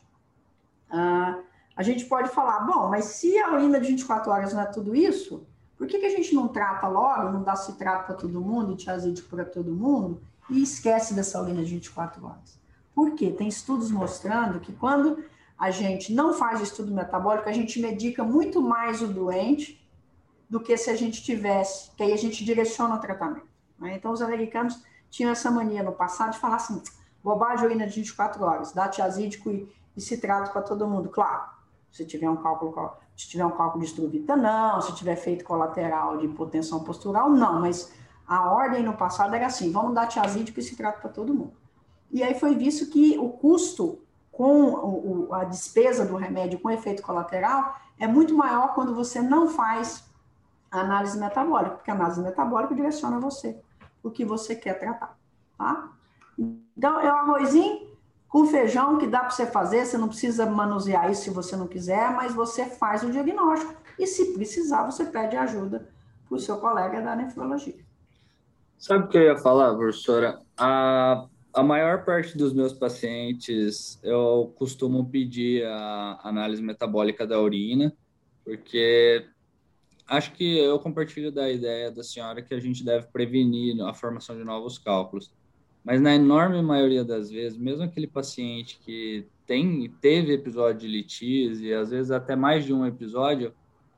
uh, 0.92 1.42
a 1.74 1.82
gente 1.82 2.04
pode 2.04 2.28
falar, 2.30 2.60
bom, 2.60 2.88
mas 2.88 3.06
se 3.06 3.38
a 3.38 3.52
urina 3.52 3.80
de 3.80 3.88
24 3.88 4.30
horas 4.30 4.52
não 4.52 4.60
é 4.60 4.66
tudo 4.66 4.94
isso, 4.94 5.46
por 5.76 5.86
que, 5.86 5.98
que 5.98 6.06
a 6.06 6.10
gente 6.10 6.34
não 6.34 6.48
trata 6.48 6.86
logo, 6.86 7.30
não 7.30 7.42
dá 7.42 7.56
citrato 7.56 8.06
para 8.06 8.14
todo 8.14 8.40
mundo, 8.40 8.76
tiazídico 8.76 9.28
para 9.28 9.44
todo 9.44 9.72
mundo, 9.72 10.22
e 10.50 10.62
esquece 10.62 11.14
dessa 11.14 11.40
urina 11.40 11.64
de 11.64 11.72
24 11.72 12.24
horas? 12.24 12.60
Por 12.94 13.14
quê? 13.14 13.30
Tem 13.30 13.48
estudos 13.48 13.90
mostrando 13.90 14.60
que 14.60 14.72
quando 14.72 15.24
a 15.58 15.70
gente 15.70 16.12
não 16.12 16.34
faz 16.34 16.60
estudo 16.60 16.92
metabólico, 16.92 17.48
a 17.48 17.52
gente 17.52 17.80
medica 17.80 18.22
muito 18.22 18.60
mais 18.60 19.00
o 19.00 19.06
doente 19.06 19.82
do 20.48 20.60
que 20.60 20.76
se 20.76 20.90
a 20.90 20.94
gente 20.94 21.22
tivesse, 21.22 21.90
que 21.96 22.02
aí 22.02 22.12
a 22.12 22.18
gente 22.18 22.44
direciona 22.44 22.96
o 22.96 22.98
tratamento. 22.98 23.46
Né? 23.78 23.94
Então, 23.96 24.12
os 24.12 24.20
americanos 24.20 24.82
tinham 25.10 25.32
essa 25.32 25.50
mania 25.50 25.82
no 25.82 25.92
passado 25.92 26.32
de 26.32 26.38
falar 26.38 26.56
assim, 26.56 26.82
bobagem 27.24 27.64
urina 27.64 27.86
de 27.86 27.94
24 27.94 28.44
horas, 28.44 28.72
dá 28.72 28.88
tiazídico 28.88 29.50
e, 29.50 29.68
e 29.96 30.00
citrato 30.00 30.52
para 30.52 30.62
todo 30.62 30.86
mundo. 30.86 31.08
Claro, 31.08 31.44
se 31.90 32.04
tiver 32.04 32.28
um 32.28 32.36
cálculo, 32.36 32.92
se 33.16 33.28
tiver 33.28 33.44
um 33.44 33.50
cálculo 33.50 33.84
de 33.84 33.90
estruvita, 33.90 34.36
não. 34.36 34.80
Se 34.80 34.94
tiver 34.94 35.16
feito 35.16 35.44
colateral 35.44 36.18
de 36.18 36.26
hipotensão 36.26 36.82
postural, 36.82 37.30
não. 37.30 37.60
Mas 37.60 37.92
a 38.26 38.50
ordem 38.50 38.82
no 38.82 38.94
passado 38.94 39.34
era 39.34 39.46
assim: 39.46 39.70
vamos 39.70 39.94
dar 39.94 40.06
tiazídico 40.06 40.58
e 40.58 40.62
citrato 40.62 41.00
para 41.00 41.10
todo 41.10 41.34
mundo. 41.34 41.54
E 42.10 42.22
aí 42.22 42.38
foi 42.38 42.54
visto 42.54 42.90
que 42.90 43.18
o 43.18 43.30
custo 43.30 43.98
com 44.30 44.72
o, 44.72 45.34
a 45.34 45.44
despesa 45.44 46.06
do 46.06 46.16
remédio 46.16 46.58
com 46.58 46.70
efeito 46.70 47.02
colateral 47.02 47.76
é 47.98 48.06
muito 48.06 48.34
maior 48.34 48.74
quando 48.74 48.94
você 48.94 49.20
não 49.20 49.48
faz 49.48 50.10
análise 50.70 51.18
metabólica, 51.18 51.76
porque 51.76 51.90
a 51.90 51.94
análise 51.94 52.20
metabólica 52.20 52.74
direciona 52.74 53.20
você 53.20 53.60
o 54.02 54.10
que 54.10 54.24
você 54.24 54.56
quer 54.56 54.78
tratar, 54.78 55.16
tá? 55.56 55.92
Então, 56.36 56.98
é 57.00 57.12
o 57.12 57.14
arrozinho, 57.14 57.91
com 58.32 58.46
feijão 58.46 58.96
que 58.96 59.06
dá 59.06 59.20
para 59.20 59.30
você 59.30 59.44
fazer, 59.44 59.84
você 59.84 59.98
não 59.98 60.08
precisa 60.08 60.46
manusear 60.46 61.10
isso 61.10 61.24
se 61.24 61.30
você 61.30 61.54
não 61.54 61.68
quiser, 61.68 62.12
mas 62.12 62.34
você 62.34 62.64
faz 62.64 63.02
o 63.02 63.12
diagnóstico 63.12 63.74
e 63.98 64.06
se 64.06 64.32
precisar, 64.32 64.90
você 64.90 65.04
pede 65.04 65.36
ajuda 65.36 65.86
para 66.26 66.36
o 66.36 66.40
seu 66.40 66.56
colega 66.56 67.02
da 67.02 67.14
nefrologia. 67.14 67.84
Sabe 68.78 69.04
o 69.04 69.08
que 69.08 69.18
eu 69.18 69.22
ia 69.24 69.36
falar, 69.36 69.76
professora? 69.76 70.40
A, 70.56 71.26
a 71.52 71.62
maior 71.62 72.06
parte 72.06 72.38
dos 72.38 72.54
meus 72.54 72.72
pacientes 72.72 74.00
eu 74.02 74.50
costumo 74.56 75.04
pedir 75.10 75.66
a 75.66 76.20
análise 76.24 76.62
metabólica 76.62 77.26
da 77.26 77.38
urina, 77.38 77.92
porque 78.46 79.26
acho 80.08 80.32
que 80.32 80.58
eu 80.58 80.78
compartilho 80.78 81.30
da 81.30 81.50
ideia 81.50 81.90
da 81.90 82.02
senhora 82.02 82.40
que 82.40 82.54
a 82.54 82.60
gente 82.60 82.82
deve 82.82 83.08
prevenir 83.08 83.78
a 83.82 83.92
formação 83.92 84.38
de 84.38 84.42
novos 84.42 84.78
cálculos. 84.78 85.30
Mas 85.84 86.00
na 86.00 86.14
enorme 86.14 86.62
maioria 86.62 87.04
das 87.04 87.30
vezes, 87.30 87.58
mesmo 87.58 87.82
aquele 87.82 88.06
paciente 88.06 88.78
que 88.84 89.26
tem 89.46 89.90
teve 90.00 90.32
episódio 90.32 90.80
de 90.80 90.88
litise, 90.88 91.66
e 91.66 91.74
às 91.74 91.90
vezes 91.90 92.10
até 92.10 92.36
mais 92.36 92.64
de 92.64 92.72
um 92.72 92.86
episódio, 92.86 93.52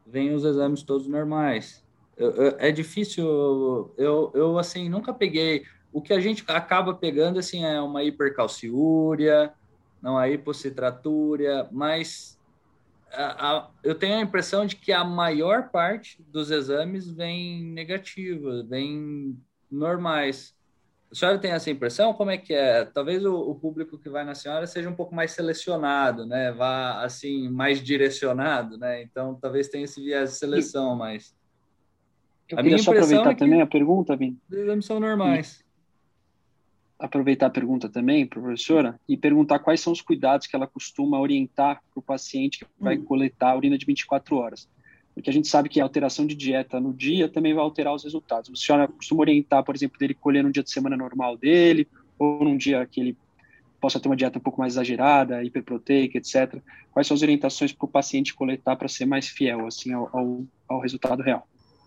vem 0.06 0.34
os 0.34 0.44
exames 0.44 0.82
todos 0.82 1.06
normais. 1.06 1.84
Eu, 2.16 2.30
eu, 2.30 2.56
é 2.58 2.70
difícil, 2.70 3.92
eu, 3.98 4.30
eu 4.34 4.58
assim 4.58 4.88
nunca 4.88 5.12
peguei. 5.12 5.64
O 5.92 6.00
que 6.00 6.12
a 6.12 6.20
gente 6.20 6.44
acaba 6.48 6.94
pegando 6.94 7.38
assim 7.38 7.64
é 7.64 7.80
uma 7.80 8.02
hipercalciúria, 8.02 9.52
não 10.02 10.16
a 10.16 10.28
hipocitratúria, 10.28 11.68
mas 11.70 12.38
a, 13.12 13.50
a, 13.50 13.70
eu 13.82 13.94
tenho 13.94 14.16
a 14.16 14.20
impressão 14.20 14.66
de 14.66 14.76
que 14.76 14.92
a 14.92 15.04
maior 15.04 15.70
parte 15.70 16.22
dos 16.28 16.50
exames 16.50 17.08
vem 17.08 17.62
negativa, 17.62 18.62
vem 18.64 19.38
normais. 19.70 20.54
A 21.14 21.16
senhora 21.16 21.38
tem 21.38 21.52
essa 21.52 21.70
impressão? 21.70 22.12
Como 22.12 22.32
é 22.32 22.36
que 22.36 22.52
é? 22.52 22.84
Talvez 22.86 23.24
o, 23.24 23.32
o, 23.36 23.54
público 23.54 23.96
que 23.96 24.08
vai 24.08 24.24
na 24.24 24.34
senhora 24.34 24.66
seja 24.66 24.90
um 24.90 24.96
pouco 24.96 25.14
mais 25.14 25.30
selecionado, 25.30 26.26
né? 26.26 26.50
Vá, 26.50 27.04
assim, 27.04 27.48
mais 27.48 27.80
direcionado, 27.80 28.76
né? 28.76 29.00
Então, 29.00 29.38
talvez 29.40 29.68
tenha 29.68 29.84
esse 29.84 30.02
viés 30.02 30.30
de 30.30 30.36
seleção, 30.38 30.96
mas... 30.96 31.32
Eu 32.48 32.58
a 32.58 32.62
queria 32.64 32.78
só 32.78 32.90
aproveitar 32.90 33.30
é 33.30 33.34
também 33.36 33.62
a 33.62 33.66
pergunta. 33.66 34.18
Os 34.50 34.58
exames 34.58 34.84
são 34.84 34.98
normais. 34.98 35.64
Aproveitar 36.98 37.46
a 37.46 37.50
pergunta 37.50 37.88
também, 37.88 38.26
professora, 38.26 38.98
e 39.08 39.16
perguntar 39.16 39.60
quais 39.60 39.80
são 39.80 39.92
os 39.92 40.02
cuidados 40.02 40.48
que 40.48 40.56
ela 40.56 40.66
costuma 40.66 41.20
orientar 41.20 41.80
para 41.92 42.00
o 42.00 42.02
paciente 42.02 42.58
que 42.58 42.66
vai 42.76 42.98
hum. 42.98 43.04
coletar 43.04 43.52
a 43.52 43.56
urina 43.56 43.78
de 43.78 43.86
24 43.86 44.34
horas 44.36 44.68
porque 45.14 45.30
a 45.30 45.32
gente 45.32 45.46
sabe 45.48 45.68
que 45.68 45.80
a 45.80 45.84
alteração 45.84 46.26
de 46.26 46.34
dieta 46.34 46.80
no 46.80 46.92
dia 46.92 47.28
também 47.28 47.54
vai 47.54 47.62
alterar 47.62 47.94
os 47.94 48.02
resultados. 48.02 48.50
A 48.50 48.56
senhora 48.56 48.88
costuma 48.88 49.20
orientar, 49.20 49.62
por 49.62 49.74
exemplo, 49.74 49.98
dele 49.98 50.12
colher 50.12 50.42
num 50.42 50.50
dia 50.50 50.62
de 50.62 50.70
semana 50.70 50.96
normal 50.96 51.36
dele, 51.36 51.86
ou 52.18 52.44
num 52.44 52.56
dia 52.56 52.84
que 52.84 53.00
ele 53.00 53.16
possa 53.80 54.00
ter 54.00 54.08
uma 54.08 54.16
dieta 54.16 54.38
um 54.38 54.42
pouco 54.42 54.60
mais 54.60 54.74
exagerada, 54.74 55.44
hiperproteica, 55.44 56.18
etc. 56.18 56.60
Quais 56.90 57.06
são 57.06 57.14
as 57.14 57.22
orientações 57.22 57.72
para 57.72 57.84
o 57.84 57.88
paciente 57.88 58.34
coletar 58.34 58.76
para 58.76 58.88
ser 58.88 59.06
mais 59.06 59.28
fiel 59.28 59.66
assim 59.66 59.92
ao, 59.92 60.08
ao, 60.12 60.44
ao 60.68 60.80
resultado 60.80 61.22
real? 61.22 61.46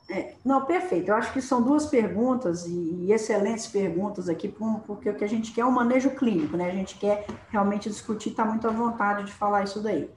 É, 0.09 0.35
não, 0.45 0.63
perfeito. 0.63 1.09
Eu 1.09 1.15
acho 1.15 1.33
que 1.33 1.41
são 1.41 1.61
duas 1.61 1.87
perguntas 1.87 2.65
e, 2.65 3.05
e 3.07 3.11
excelentes 3.11 3.67
perguntas 3.67 4.29
aqui, 4.29 4.47
porque 4.85 5.09
o 5.09 5.15
que 5.15 5.23
a 5.23 5.27
gente 5.27 5.51
quer 5.51 5.61
é 5.61 5.65
um 5.65 5.71
manejo 5.71 6.11
clínico, 6.11 6.55
né? 6.55 6.69
A 6.69 6.73
gente 6.73 6.97
quer 6.97 7.25
realmente 7.49 7.89
discutir, 7.89 8.29
está 8.29 8.45
muito 8.45 8.65
à 8.67 8.71
vontade 8.71 9.25
de 9.25 9.33
falar 9.33 9.65
isso 9.65 9.81
daí. 9.81 10.09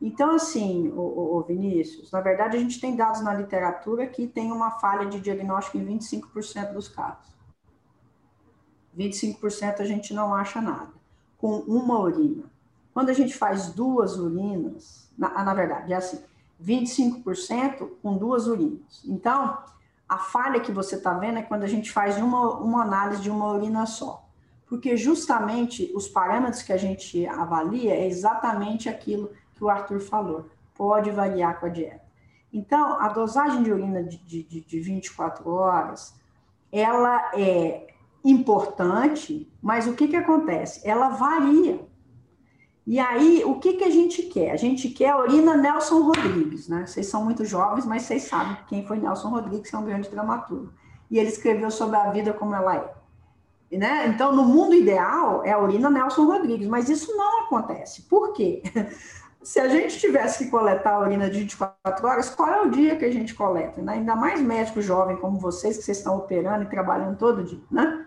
Então, 0.00 0.30
assim, 0.30 0.88
o, 0.94 1.36
o, 1.36 1.42
Vinícius, 1.42 2.12
na 2.12 2.20
verdade 2.20 2.56
a 2.56 2.60
gente 2.60 2.80
tem 2.80 2.94
dados 2.94 3.20
na 3.20 3.34
literatura 3.34 4.06
que 4.06 4.28
tem 4.28 4.52
uma 4.52 4.70
falha 4.72 5.06
de 5.06 5.20
diagnóstico 5.20 5.76
em 5.76 5.84
25% 5.98 6.72
dos 6.72 6.88
casos. 6.88 7.26
25% 8.96 9.80
a 9.80 9.84
gente 9.84 10.14
não 10.14 10.32
acha 10.32 10.60
nada, 10.60 10.92
com 11.36 11.58
uma 11.60 11.98
urina. 11.98 12.44
Quando 12.94 13.10
a 13.10 13.12
gente 13.12 13.34
faz 13.34 13.72
duas 13.72 14.16
urinas, 14.16 15.10
na, 15.18 15.42
na 15.42 15.54
verdade, 15.54 15.92
é 15.92 15.96
assim, 15.96 16.20
25% 16.62 17.90
com 18.00 18.16
duas 18.16 18.46
urinas. 18.46 19.02
Então, 19.04 19.58
a 20.08 20.18
falha 20.18 20.60
que 20.60 20.72
você 20.72 20.96
está 20.96 21.12
vendo 21.14 21.38
é 21.38 21.42
quando 21.42 21.64
a 21.64 21.68
gente 21.68 21.92
faz 21.92 22.16
uma, 22.18 22.58
uma 22.58 22.82
análise 22.82 23.22
de 23.22 23.30
uma 23.30 23.52
urina 23.52 23.84
só. 23.84 24.24
Porque 24.66 24.96
justamente 24.96 25.90
os 25.94 26.08
parâmetros 26.08 26.62
que 26.62 26.72
a 26.72 26.76
gente 26.76 27.26
avalia 27.26 27.94
é 27.94 28.06
exatamente 28.06 28.88
aquilo 28.88 29.30
que 29.58 29.64
o 29.64 29.68
Arthur 29.68 30.00
falou, 30.00 30.48
pode 30.74 31.10
variar 31.10 31.58
com 31.58 31.66
a 31.66 31.68
dieta. 31.68 32.06
Então, 32.52 32.98
a 33.00 33.08
dosagem 33.08 33.62
de 33.62 33.72
urina 33.72 34.02
de, 34.02 34.16
de, 34.18 34.60
de 34.62 34.80
24 34.80 35.50
horas, 35.50 36.14
ela 36.72 37.30
é 37.34 37.88
importante, 38.24 39.52
mas 39.60 39.86
o 39.86 39.94
que, 39.94 40.08
que 40.08 40.16
acontece? 40.16 40.80
Ela 40.88 41.10
varia. 41.10 41.86
E 42.86 42.98
aí, 42.98 43.42
o 43.44 43.56
que, 43.56 43.74
que 43.74 43.84
a 43.84 43.90
gente 43.90 44.22
quer? 44.22 44.50
A 44.50 44.56
gente 44.56 44.88
quer 44.88 45.10
a 45.10 45.18
urina 45.18 45.56
Nelson 45.56 46.00
Rodrigues, 46.02 46.68
né? 46.68 46.86
Vocês 46.86 47.06
são 47.06 47.22
muito 47.22 47.44
jovens, 47.44 47.84
mas 47.84 48.02
vocês 48.02 48.22
sabem 48.22 48.56
quem 48.66 48.86
foi 48.86 48.98
Nelson 48.98 49.28
Rodrigues, 49.28 49.68
que 49.68 49.76
é 49.76 49.78
um 49.78 49.84
grande 49.84 50.08
dramaturgo. 50.08 50.72
E 51.10 51.18
ele 51.18 51.28
escreveu 51.28 51.70
sobre 51.70 51.96
a 51.96 52.10
vida 52.10 52.32
como 52.32 52.54
ela 52.54 52.76
é. 52.76 53.76
Né? 53.76 54.06
Então, 54.08 54.34
no 54.34 54.44
mundo 54.44 54.74
ideal, 54.74 55.44
é 55.44 55.52
a 55.52 55.58
urina 55.58 55.90
Nelson 55.90 56.24
Rodrigues, 56.24 56.66
mas 56.66 56.88
isso 56.88 57.14
não 57.14 57.44
acontece. 57.44 58.02
Por 58.02 58.32
quê? 58.32 58.62
se 59.48 59.58
a 59.58 59.66
gente 59.66 59.98
tivesse 59.98 60.44
que 60.44 60.50
coletar 60.50 60.92
a 60.92 61.00
urina 61.00 61.30
de 61.30 61.38
24 61.38 62.06
horas, 62.06 62.28
qual 62.28 62.50
é 62.50 62.60
o 62.60 62.70
dia 62.70 62.96
que 62.96 63.04
a 63.06 63.10
gente 63.10 63.34
coleta? 63.34 63.80
Né? 63.80 63.94
Ainda 63.94 64.14
mais 64.14 64.42
médico 64.42 64.82
jovem 64.82 65.16
como 65.16 65.38
vocês, 65.38 65.78
que 65.78 65.84
vocês 65.84 65.96
estão 65.96 66.18
operando 66.18 66.64
e 66.64 66.66
trabalhando 66.66 67.16
todo 67.16 67.42
dia, 67.42 67.62
né? 67.70 68.04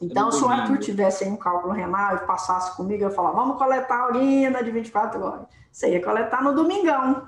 Então, 0.00 0.32
se 0.32 0.42
o 0.42 0.48
Arthur 0.48 0.78
tivesse 0.78 1.26
um 1.26 1.36
cálculo 1.36 1.74
renal 1.74 2.16
e 2.16 2.20
passasse 2.20 2.74
comigo, 2.74 3.04
eu 3.04 3.10
falava, 3.10 3.36
vamos 3.36 3.58
coletar 3.58 4.00
a 4.00 4.08
urina 4.08 4.64
de 4.64 4.70
24 4.70 5.22
horas. 5.22 5.46
Você 5.70 5.90
ia 5.90 6.02
coletar 6.02 6.42
no 6.42 6.54
domingão, 6.54 7.26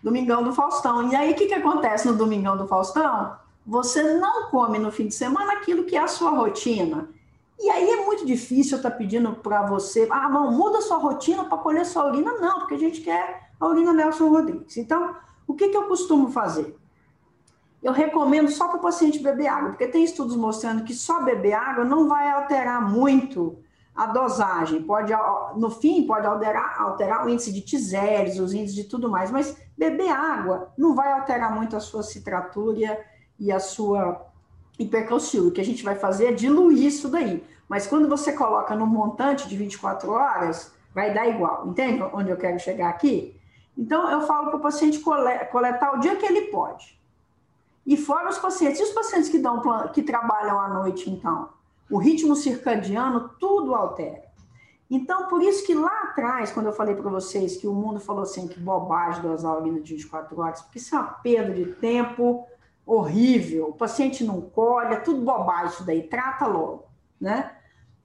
domingão 0.00 0.44
do 0.44 0.52
Faustão. 0.52 1.10
E 1.10 1.16
aí, 1.16 1.32
o 1.32 1.34
que, 1.34 1.46
que 1.46 1.54
acontece 1.54 2.06
no 2.06 2.14
domingão 2.14 2.56
do 2.56 2.68
Faustão? 2.68 3.36
Você 3.66 4.04
não 4.14 4.50
come 4.50 4.78
no 4.78 4.92
fim 4.92 5.08
de 5.08 5.14
semana 5.14 5.54
aquilo 5.54 5.82
que 5.82 5.96
é 5.96 6.00
a 6.00 6.06
sua 6.06 6.30
rotina. 6.30 7.08
E 7.58 7.68
aí 7.70 7.90
é 7.90 8.04
muito 8.04 8.24
difícil 8.24 8.74
eu 8.74 8.78
estar 8.78 8.90
tá 8.90 8.96
pedindo 8.96 9.32
para 9.36 9.66
você, 9.66 10.06
ah, 10.10 10.28
não, 10.28 10.52
muda 10.52 10.80
sua 10.80 10.98
rotina 10.98 11.44
para 11.44 11.58
colher 11.58 11.84
sua 11.84 12.06
urina. 12.06 12.32
Não, 12.34 12.60
porque 12.60 12.74
a 12.74 12.78
gente 12.78 13.00
quer 13.00 13.50
a 13.58 13.66
urina 13.66 13.92
Nelson 13.92 14.28
Rodrigues. 14.28 14.76
Então, 14.76 15.16
o 15.46 15.54
que, 15.54 15.68
que 15.68 15.76
eu 15.76 15.88
costumo 15.88 16.30
fazer? 16.30 16.78
Eu 17.82 17.92
recomendo 17.92 18.50
só 18.50 18.68
para 18.68 18.78
o 18.78 18.82
paciente 18.82 19.18
beber 19.20 19.46
água, 19.46 19.70
porque 19.70 19.86
tem 19.86 20.04
estudos 20.04 20.36
mostrando 20.36 20.84
que 20.84 20.94
só 20.94 21.22
beber 21.22 21.54
água 21.54 21.84
não 21.84 22.08
vai 22.08 22.30
alterar 22.30 22.88
muito 22.90 23.58
a 23.94 24.06
dosagem, 24.06 24.82
pode, 24.82 25.12
no 25.56 25.70
fim, 25.70 26.06
pode 26.06 26.24
alterar, 26.24 26.80
alterar 26.80 27.26
o 27.26 27.28
índice 27.28 27.52
de 27.52 27.60
tiséries, 27.60 28.38
os 28.38 28.52
índices 28.52 28.76
de 28.76 28.84
tudo 28.84 29.10
mais, 29.10 29.28
mas 29.28 29.56
beber 29.76 30.08
água 30.08 30.72
não 30.78 30.94
vai 30.94 31.10
alterar 31.10 31.52
muito 31.52 31.76
a 31.76 31.80
sua 31.80 32.04
citratúria 32.04 33.04
e 33.40 33.50
a 33.50 33.58
sua 33.58 34.27
hipercalciúria. 34.78 35.50
O 35.50 35.52
que 35.52 35.60
a 35.60 35.64
gente 35.64 35.82
vai 35.82 35.94
fazer 35.94 36.26
é 36.26 36.32
diluir 36.32 36.86
isso 36.86 37.08
daí. 37.08 37.44
Mas 37.68 37.86
quando 37.86 38.08
você 38.08 38.32
coloca 38.32 38.74
no 38.74 38.86
montante 38.86 39.48
de 39.48 39.56
24 39.56 40.10
horas, 40.10 40.72
vai 40.94 41.12
dar 41.12 41.28
igual. 41.28 41.66
Entende 41.66 42.02
onde 42.12 42.30
eu 42.30 42.36
quero 42.36 42.58
chegar 42.58 42.88
aqui? 42.88 43.38
Então, 43.76 44.10
eu 44.10 44.22
falo 44.22 44.48
para 44.48 44.56
o 44.56 44.60
paciente 44.60 44.98
coletar 45.00 45.94
o 45.94 46.00
dia 46.00 46.16
que 46.16 46.26
ele 46.26 46.42
pode. 46.46 46.98
E 47.86 47.96
fora 47.96 48.28
os 48.28 48.38
pacientes. 48.38 48.80
E 48.80 48.82
os 48.82 48.90
pacientes 48.90 49.28
que, 49.28 49.38
dão, 49.38 49.62
que 49.92 50.02
trabalham 50.02 50.60
à 50.60 50.68
noite, 50.68 51.08
então? 51.10 51.50
O 51.90 51.98
ritmo 51.98 52.34
circadiano, 52.34 53.30
tudo 53.38 53.74
altera. 53.74 54.28
Então, 54.90 55.28
por 55.28 55.42
isso 55.42 55.66
que 55.66 55.74
lá 55.74 56.04
atrás, 56.04 56.50
quando 56.50 56.66
eu 56.66 56.72
falei 56.72 56.94
para 56.94 57.10
vocês 57.10 57.56
que 57.56 57.66
o 57.66 57.74
mundo 57.74 58.00
falou 58.00 58.22
assim, 58.22 58.48
que 58.48 58.58
bobagem 58.58 59.20
do 59.20 59.28
alginas 59.46 59.84
de 59.84 59.94
24 59.94 60.40
horas, 60.40 60.62
porque 60.62 60.78
isso 60.78 60.94
é 60.94 60.98
uma 60.98 61.08
perda 61.08 61.52
de 61.52 61.66
tempo 61.74 62.46
horrível, 62.88 63.68
o 63.68 63.74
paciente 63.74 64.24
não 64.24 64.40
colhe, 64.40 64.94
é 64.94 65.00
tudo 65.00 65.20
bobagem 65.20 65.74
isso 65.74 65.84
daí, 65.84 66.02
trata 66.04 66.46
logo, 66.46 66.86
né? 67.20 67.54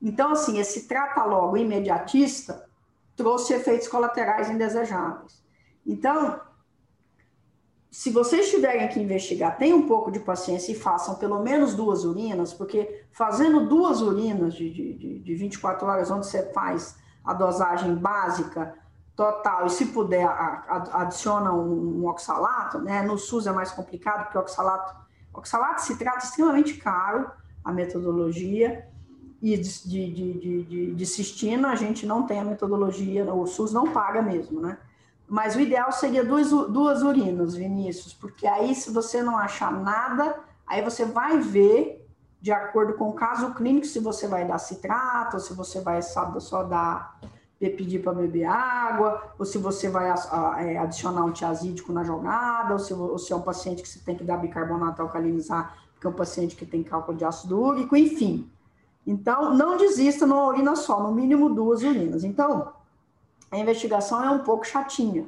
Então, 0.02 0.34
assim, 0.34 0.60
esse 0.60 0.88
trata 0.88 1.24
logo 1.24 1.56
imediatista 1.56 2.68
trouxe 3.16 3.54
efeitos 3.54 3.88
colaterais 3.88 4.50
indesejáveis. 4.50 5.42
Então, 5.86 6.42
se 7.90 8.10
vocês 8.10 8.50
tiverem 8.50 8.90
que 8.90 9.00
investigar, 9.00 9.58
tenham 9.58 9.78
um 9.78 9.88
pouco 9.88 10.12
de 10.12 10.20
paciência 10.20 10.74
e 10.74 10.76
façam 10.76 11.16
pelo 11.16 11.42
menos 11.42 11.76
duas 11.76 12.04
urinas, 12.04 12.54
porque 12.54 13.06
fazendo 13.12 13.68
duas 13.70 14.02
urinas 14.02 14.54
de, 14.56 14.70
de, 14.70 15.20
de 15.20 15.36
24 15.36 15.88
horas, 15.88 16.12
onde 16.12 16.26
você 16.26 16.52
faz 16.52 16.98
a 17.24 17.34
dosagem 17.34 17.96
básica, 17.96 18.76
total, 19.16 19.68
e 19.68 19.70
se 19.70 19.88
puder, 19.88 20.28
adiciona 20.92 21.54
um, 21.54 22.06
oxalato, 22.08 22.80
né? 22.80 23.02
No 23.04 23.18
SUS 23.18 23.48
é 23.48 23.52
mais 23.52 23.72
complicado, 23.72 24.24
porque 24.24 24.38
oxalato, 24.38 24.96
oxalato 25.34 25.82
se 25.82 25.98
trata 25.98 26.26
extremamente 26.26 26.76
caro, 26.76 27.30
a 27.64 27.72
metodologia, 27.72 28.88
e 29.42 29.58
de, 29.58 29.88
de, 29.88 30.14
de, 30.14 30.64
de, 30.64 30.96
de 30.96 31.06
cistina, 31.06 31.70
a 31.70 31.76
gente 31.76 32.06
não 32.06 32.26
tem 32.26 32.40
a 32.40 32.46
metodologia, 32.46 33.32
o 33.34 33.46
SUS 33.46 33.74
não 33.74 33.92
paga 33.92 34.22
mesmo, 34.22 34.62
né? 34.62 34.78
Mas 35.28 35.56
o 35.56 35.60
ideal 35.60 35.92
seria 35.92 36.24
duas, 36.24 36.50
duas 36.50 37.02
urinas, 37.02 37.56
Vinícius, 37.56 38.14
porque 38.14 38.48
aí, 38.48 38.74
se 38.74 38.92
você 38.92 39.22
não 39.22 39.38
achar 39.38 39.72
nada, 39.72 40.36
aí 40.66 40.82
você 40.82 41.06
vai 41.06 41.40
ver, 41.40 42.08
de 42.42 42.52
acordo 42.52 42.94
com 42.94 43.10
o 43.10 43.14
caso 43.14 43.54
clínico, 43.54 43.86
se 43.86 44.00
você 44.00 44.28
vai 44.28 44.46
dar 44.46 44.60
citrato, 44.60 45.40
se 45.40 45.54
você 45.54 45.82
vai 45.82 46.02
só 46.02 46.64
dar 46.64 47.20
pedir 47.60 48.00
para 48.00 48.14
beber 48.14 48.46
água, 48.46 49.34
ou 49.40 49.46
se 49.46 49.58
você 49.58 49.90
vai 49.90 50.10
é, 50.10 50.78
adicionar 50.78 51.24
um 51.24 51.32
tiazídico 51.32 51.94
na 51.94 52.04
jogada, 52.04 52.74
ou 52.74 52.80
se, 52.80 52.94
se 53.26 53.34
é 53.34 53.36
um 53.36 53.42
paciente 53.42 53.82
que 53.82 53.88
você 53.88 54.00
tem 54.00 54.16
que 54.16 54.24
dar 54.24 54.38
bicarbonato 54.38 55.02
alcalinizar, 55.02 55.78
porque 55.94 56.08
é 56.08 56.10
um 56.10 56.14
paciente 56.14 56.56
que 56.56 56.66
tem 56.66 56.84
cálculo 56.84 57.18
de 57.18 57.24
ácido 57.24 57.60
úrico, 57.60 57.96
enfim. 57.96 58.50
Então, 59.06 59.54
não 59.54 59.78
desista 59.78 60.26
numa 60.26 60.48
urina 60.48 60.76
só, 60.76 61.02
no 61.02 61.12
mínimo 61.12 61.54
duas 61.54 61.84
urinas. 61.84 62.24
Então, 62.24 62.74
a 63.52 63.58
investigação 63.58 64.24
é 64.24 64.30
um 64.30 64.40
pouco 64.40 64.66
chatinha. 64.66 65.26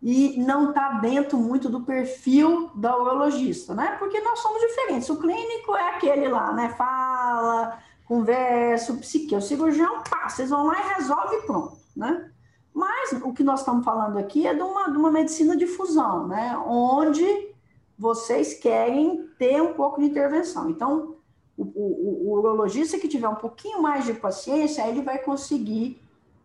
E 0.00 0.38
não 0.38 0.68
está 0.68 0.92
dentro 1.00 1.36
muito 1.36 1.68
do 1.68 1.80
perfil 1.80 2.70
da 2.74 2.96
urologista, 2.96 3.74
né? 3.74 3.96
Porque 3.98 4.20
nós 4.20 4.38
somos 4.38 4.60
diferentes. 4.60 5.10
O 5.10 5.16
clínico 5.16 5.74
é 5.74 5.96
aquele 5.96 6.28
lá, 6.28 6.52
né? 6.52 6.68
Fala, 6.68 7.78
conversa, 8.08 8.92
o 8.92 8.96
psique, 8.96 9.36
o 9.36 9.40
cirurgião, 9.40 10.02
pá, 10.02 10.28
vocês 10.28 10.48
vão 10.48 10.66
lá 10.66 10.80
e 10.80 10.94
resolve 10.94 11.36
e 11.36 11.42
pronto, 11.42 11.76
né? 11.94 12.32
Mas 12.72 13.12
o 13.12 13.34
que 13.34 13.44
nós 13.44 13.60
estamos 13.60 13.84
falando 13.84 14.18
aqui 14.18 14.46
é 14.46 14.54
de 14.54 14.62
uma, 14.62 14.90
de 14.90 14.96
uma 14.96 15.10
medicina 15.10 15.54
de 15.54 15.66
fusão, 15.66 16.26
né? 16.26 16.56
Onde 16.66 17.54
vocês 17.98 18.54
querem 18.54 19.26
ter 19.38 19.60
um 19.60 19.74
pouco 19.74 20.00
de 20.00 20.06
intervenção. 20.06 20.70
Então, 20.70 21.16
o, 21.56 21.64
o, 21.64 22.28
o, 22.28 22.32
urologista 22.38 22.98
que 22.98 23.08
tiver 23.08 23.28
um 23.28 23.34
pouquinho 23.34 23.82
mais 23.82 24.06
de 24.06 24.14
paciência, 24.14 24.86
ele 24.86 25.02
vai 25.02 25.18
conseguir 25.18 26.00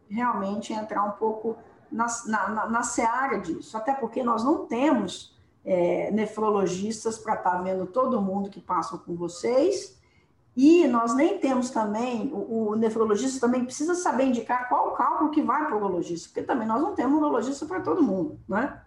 realmente 0.09 0.73
entrar 0.73 1.03
um 1.03 1.11
pouco 1.11 1.55
na, 1.91 2.07
na, 2.25 2.65
na 2.67 2.83
seara 2.83 3.37
disso. 3.37 3.77
Até 3.77 3.93
porque 3.93 4.21
nós 4.21 4.43
não 4.43 4.65
temos 4.65 5.37
é, 5.63 6.11
nefrologistas 6.11 7.17
para 7.17 7.35
estar 7.35 7.51
tá 7.51 7.61
vendo 7.61 7.85
todo 7.85 8.21
mundo 8.21 8.49
que 8.49 8.59
passa 8.59 8.97
com 8.97 9.15
vocês. 9.15 9.97
E 10.55 10.87
nós 10.87 11.15
nem 11.15 11.39
temos 11.39 11.71
também, 11.71 12.31
o, 12.31 12.69
o, 12.69 12.75
nefrologista 12.75 13.39
também 13.39 13.65
precisa 13.65 13.95
saber 13.95 14.25
indicar 14.25 14.69
qual 14.69 14.89
o 14.89 14.91
cálculo 14.91 15.31
que 15.31 15.41
vai 15.41 15.65
para 15.65 15.75
o 15.75 15.77
urologista, 15.77 16.29
porque 16.29 16.43
também 16.43 16.67
nós 16.67 16.79
não 16.79 16.93
temos 16.93 17.17
urologista 17.17 17.65
para 17.65 17.81
todo 17.81 18.03
mundo, 18.03 18.39
né? 18.47 18.79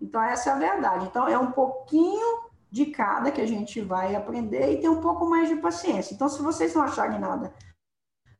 Então, 0.00 0.22
essa 0.22 0.50
é 0.50 0.52
a 0.52 0.58
verdade. 0.58 1.06
Então, 1.06 1.26
é 1.26 1.38
um 1.38 1.50
pouquinho 1.50 2.42
de 2.70 2.86
cada 2.86 3.30
que 3.30 3.40
a 3.40 3.46
gente 3.46 3.80
vai 3.80 4.14
aprender 4.14 4.72
e 4.72 4.80
ter 4.80 4.88
um 4.88 5.00
pouco 5.00 5.28
mais 5.28 5.48
de 5.48 5.56
paciência. 5.56 6.14
Então, 6.14 6.28
se 6.28 6.42
vocês 6.42 6.74
não 6.74 6.82
acharem 6.82 7.18
nada 7.18 7.52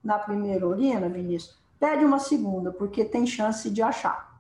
na 0.05 0.19
primeira 0.19 0.67
urina, 0.69 1.09
Vinícius, 1.09 1.59
pede 1.81 2.05
uma 2.05 2.19
segunda, 2.19 2.71
porque 2.71 3.05
tem 3.05 3.27
chance 3.27 3.71
de 3.71 3.83
achar. 3.83 4.39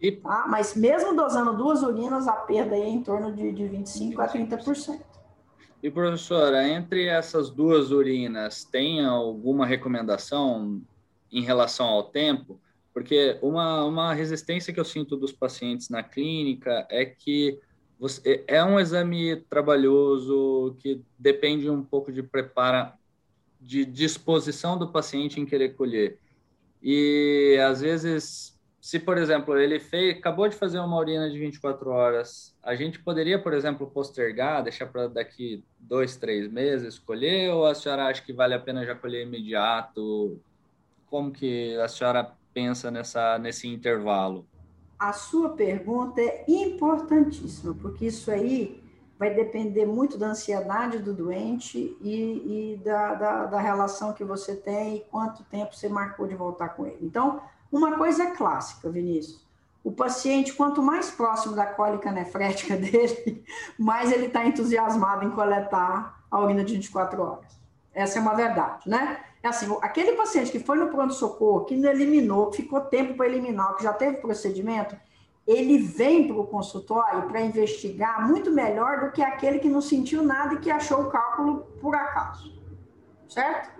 E... 0.00 0.12
Tá? 0.12 0.46
Mas 0.48 0.74
mesmo 0.74 1.14
dosando 1.14 1.56
duas 1.56 1.82
urinas, 1.82 2.26
a 2.26 2.32
perda 2.32 2.74
é 2.74 2.88
em 2.88 3.02
torno 3.02 3.32
de, 3.32 3.52
de 3.52 3.64
25% 3.64 4.18
a 4.18 4.28
30%. 4.28 5.00
E, 5.82 5.90
professora, 5.90 6.66
entre 6.66 7.04
essas 7.06 7.50
duas 7.50 7.90
urinas, 7.90 8.64
tem 8.64 9.04
alguma 9.04 9.66
recomendação 9.66 10.82
em 11.30 11.42
relação 11.42 11.86
ao 11.86 12.04
tempo? 12.04 12.60
Porque 12.94 13.38
uma, 13.42 13.84
uma 13.84 14.14
resistência 14.14 14.72
que 14.72 14.80
eu 14.80 14.84
sinto 14.84 15.16
dos 15.16 15.32
pacientes 15.32 15.90
na 15.90 16.02
clínica 16.02 16.86
é 16.90 17.04
que 17.04 17.60
você, 17.98 18.44
é 18.46 18.64
um 18.64 18.80
exame 18.80 19.36
trabalhoso 19.50 20.76
que 20.78 21.02
depende 21.18 21.68
um 21.68 21.82
pouco 21.82 22.10
de 22.10 22.22
prepara, 22.22 22.94
de 23.60 23.84
disposição 23.84 24.78
do 24.78 24.90
paciente 24.90 25.40
em 25.40 25.46
querer 25.46 25.74
colher. 25.74 26.18
E 26.82 27.58
às 27.66 27.80
vezes, 27.80 28.55
se 28.86 29.00
por 29.00 29.18
exemplo 29.18 29.58
ele 29.58 29.80
fez, 29.80 30.16
acabou 30.16 30.48
de 30.48 30.54
fazer 30.54 30.78
uma 30.78 30.96
urina 30.96 31.28
de 31.28 31.36
24 31.36 31.90
horas, 31.90 32.56
a 32.62 32.76
gente 32.76 33.00
poderia, 33.00 33.36
por 33.36 33.52
exemplo, 33.52 33.90
postergar, 33.90 34.62
deixar 34.62 34.86
para 34.86 35.08
daqui 35.08 35.64
dois, 35.76 36.16
três 36.16 36.48
meses 36.48 36.94
escolher, 36.94 37.50
ou 37.50 37.66
a 37.66 37.74
senhora 37.74 38.06
acha 38.06 38.22
que 38.22 38.32
vale 38.32 38.54
a 38.54 38.60
pena 38.60 38.86
já 38.86 38.94
colher 38.94 39.26
imediato? 39.26 40.40
Como 41.10 41.32
que 41.32 41.74
a 41.80 41.88
senhora 41.88 42.32
pensa 42.54 42.88
nessa, 42.88 43.36
nesse 43.40 43.66
intervalo? 43.66 44.46
a 44.96 45.12
sua 45.12 45.50
pergunta 45.50 46.20
é 46.20 46.44
importantíssima, 46.48 47.74
porque 47.74 48.06
isso 48.06 48.30
aí 48.30 48.82
vai 49.18 49.34
depender 49.34 49.84
muito 49.84 50.16
da 50.16 50.28
ansiedade 50.28 51.00
do 51.00 51.12
doente 51.12 51.96
e, 52.00 52.72
e 52.72 52.80
da, 52.84 53.14
da, 53.14 53.46
da, 53.46 53.60
relação 53.60 54.12
que 54.12 54.22
você 54.22 54.54
tem 54.54 54.96
e 54.96 55.00
quanto 55.00 55.42
tempo 55.44 55.74
você 55.74 55.88
marcou 55.88 56.26
de 56.26 56.34
voltar 56.34 56.70
com 56.70 56.86
ele. 56.86 56.98
Então, 57.02 57.42
uma 57.70 57.96
coisa 57.96 58.24
é 58.24 58.30
clássica, 58.30 58.88
Vinícius. 58.90 59.44
O 59.82 59.92
paciente, 59.92 60.52
quanto 60.52 60.82
mais 60.82 61.10
próximo 61.10 61.54
da 61.54 61.66
cólica 61.66 62.10
nefrética 62.10 62.74
dele, 62.76 63.44
mais 63.78 64.10
ele 64.10 64.26
está 64.26 64.44
entusiasmado 64.44 65.24
em 65.24 65.30
coletar 65.30 66.24
a 66.30 66.40
urina 66.40 66.64
de 66.64 66.74
24 66.74 67.22
horas. 67.22 67.56
Essa 67.94 68.18
é 68.18 68.22
uma 68.22 68.34
verdade, 68.34 68.88
né? 68.88 69.20
É 69.42 69.48
assim, 69.48 69.66
aquele 69.80 70.12
paciente 70.12 70.50
que 70.50 70.58
foi 70.58 70.76
no 70.76 70.88
pronto-socorro, 70.88 71.64
que 71.64 71.76
não 71.76 71.88
eliminou, 71.88 72.50
que 72.50 72.62
ficou 72.62 72.80
tempo 72.80 73.14
para 73.14 73.26
eliminar, 73.26 73.76
que 73.76 73.84
já 73.84 73.92
teve 73.92 74.16
procedimento, 74.16 74.96
ele 75.46 75.78
vem 75.78 76.26
para 76.26 76.36
o 76.36 76.46
consultório 76.46 77.28
para 77.28 77.40
investigar 77.40 78.26
muito 78.26 78.50
melhor 78.50 79.00
do 79.00 79.12
que 79.12 79.22
aquele 79.22 79.60
que 79.60 79.68
não 79.68 79.80
sentiu 79.80 80.22
nada 80.22 80.54
e 80.54 80.58
que 80.58 80.70
achou 80.70 81.02
o 81.02 81.10
cálculo 81.10 81.60
por 81.80 81.94
acaso. 81.94 82.52
Certo? 83.28 83.70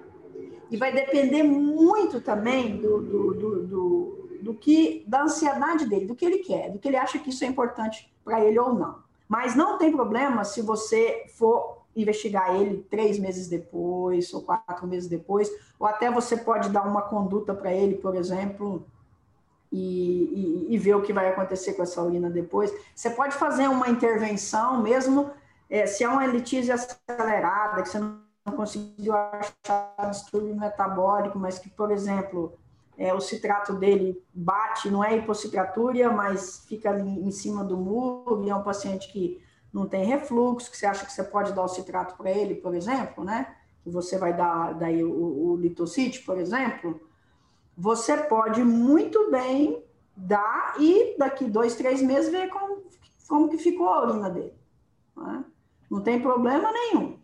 E 0.70 0.76
vai 0.76 0.92
depender 0.92 1.42
muito 1.42 2.20
também 2.20 2.76
do, 2.76 3.00
do, 3.00 3.34
do, 3.34 3.66
do, 3.66 4.28
do 4.42 4.54
que 4.54 5.04
da 5.06 5.22
ansiedade 5.22 5.86
dele, 5.86 6.06
do 6.06 6.14
que 6.14 6.24
ele 6.24 6.38
quer, 6.38 6.70
do 6.70 6.78
que 6.78 6.88
ele 6.88 6.96
acha 6.96 7.18
que 7.18 7.30
isso 7.30 7.44
é 7.44 7.46
importante 7.46 8.12
para 8.24 8.44
ele 8.44 8.58
ou 8.58 8.74
não. 8.74 8.98
Mas 9.28 9.54
não 9.54 9.78
tem 9.78 9.92
problema 9.92 10.44
se 10.44 10.62
você 10.62 11.24
for 11.34 11.84
investigar 11.94 12.54
ele 12.54 12.86
três 12.90 13.18
meses 13.18 13.48
depois 13.48 14.32
ou 14.34 14.42
quatro 14.42 14.86
meses 14.86 15.08
depois, 15.08 15.50
ou 15.78 15.86
até 15.86 16.10
você 16.10 16.36
pode 16.36 16.68
dar 16.68 16.82
uma 16.82 17.02
conduta 17.02 17.54
para 17.54 17.72
ele, 17.72 17.94
por 17.94 18.14
exemplo, 18.14 18.84
e, 19.72 20.66
e, 20.68 20.74
e, 20.74 20.78
ver 20.78 20.94
o 20.94 21.02
que 21.02 21.12
vai 21.12 21.28
acontecer 21.28 21.72
com 21.72 21.82
essa 21.82 22.02
urina 22.02 22.30
depois. 22.30 22.72
Você 22.94 23.10
pode 23.10 23.34
fazer 23.34 23.68
uma 23.68 23.88
intervenção, 23.88 24.80
mesmo 24.80 25.30
é, 25.68 25.86
se 25.86 26.04
é 26.04 26.08
uma 26.08 26.26
litíase 26.26 26.70
acelerada, 26.70 27.82
que 27.82 27.88
você 27.88 27.98
não 27.98 28.25
conseguiu 28.52 29.14
achar 29.14 30.10
distúrbio 30.10 30.54
metabólico, 30.56 31.38
mas 31.38 31.58
que, 31.58 31.68
por 31.68 31.90
exemplo, 31.90 32.58
é, 32.96 33.12
o 33.12 33.20
citrato 33.20 33.74
dele 33.74 34.22
bate, 34.32 34.90
não 34.90 35.04
é 35.04 35.16
hipocitraturia, 35.16 36.10
mas 36.10 36.64
fica 36.66 36.90
ali 36.90 37.26
em 37.26 37.30
cima 37.30 37.64
do 37.64 37.76
muro, 37.76 38.44
e 38.44 38.50
é 38.50 38.54
um 38.54 38.62
paciente 38.62 39.12
que 39.12 39.42
não 39.72 39.86
tem 39.86 40.04
refluxo, 40.04 40.70
que 40.70 40.76
você 40.76 40.86
acha 40.86 41.04
que 41.04 41.12
você 41.12 41.22
pode 41.22 41.52
dar 41.52 41.62
o 41.62 41.68
citrato 41.68 42.16
para 42.16 42.30
ele, 42.30 42.54
por 42.54 42.74
exemplo, 42.74 43.24
né? 43.24 43.54
você 43.90 44.18
vai 44.18 44.36
dar 44.36 44.74
daí 44.74 45.04
o, 45.04 45.52
o 45.52 45.56
litocite, 45.56 46.22
por 46.22 46.38
exemplo, 46.38 47.00
você 47.76 48.16
pode 48.16 48.62
muito 48.64 49.30
bem 49.30 49.82
dar 50.16 50.74
e 50.80 51.16
daqui 51.18 51.44
dois, 51.44 51.76
três 51.76 52.02
meses 52.02 52.30
ver 52.30 52.48
como, 52.48 52.82
como 53.28 53.48
que 53.48 53.58
ficou 53.58 53.88
a 53.88 54.06
urina 54.06 54.30
dele. 54.30 54.54
Não, 55.14 55.30
é? 55.30 55.44
não 55.90 56.00
tem 56.00 56.20
problema 56.20 56.72
nenhum. 56.72 57.18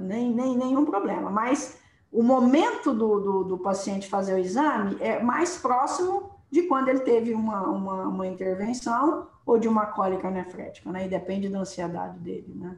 Nem, 0.00 0.32
nem, 0.32 0.56
nenhum 0.56 0.84
problema. 0.84 1.30
Mas 1.30 1.78
o 2.10 2.22
momento 2.22 2.92
do, 2.92 3.20
do, 3.20 3.44
do, 3.44 3.58
paciente 3.58 4.08
fazer 4.08 4.34
o 4.34 4.38
exame 4.38 4.96
é 5.00 5.22
mais 5.22 5.58
próximo 5.58 6.30
de 6.50 6.62
quando 6.62 6.88
ele 6.88 7.00
teve 7.00 7.34
uma, 7.34 7.62
uma, 7.62 8.08
uma 8.08 8.26
intervenção 8.26 9.28
ou 9.44 9.58
de 9.58 9.68
uma 9.68 9.86
cólica 9.86 10.30
nefrética, 10.30 10.90
né? 10.90 11.06
E 11.06 11.08
depende 11.08 11.48
da 11.48 11.58
ansiedade 11.58 12.18
dele, 12.18 12.54
né? 12.54 12.76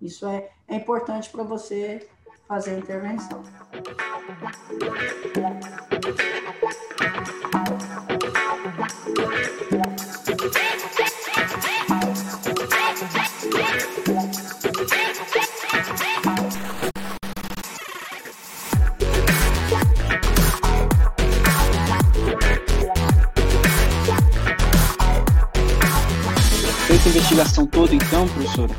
Isso 0.00 0.26
é, 0.26 0.50
é 0.68 0.76
importante 0.76 1.30
para 1.30 1.42
você 1.42 2.08
fazer 2.46 2.72
a 2.72 2.78
intervenção. 2.78 3.42
Investigação 27.34 27.66
toda, 27.66 27.92
então, 27.92 28.28
professora, 28.28 28.72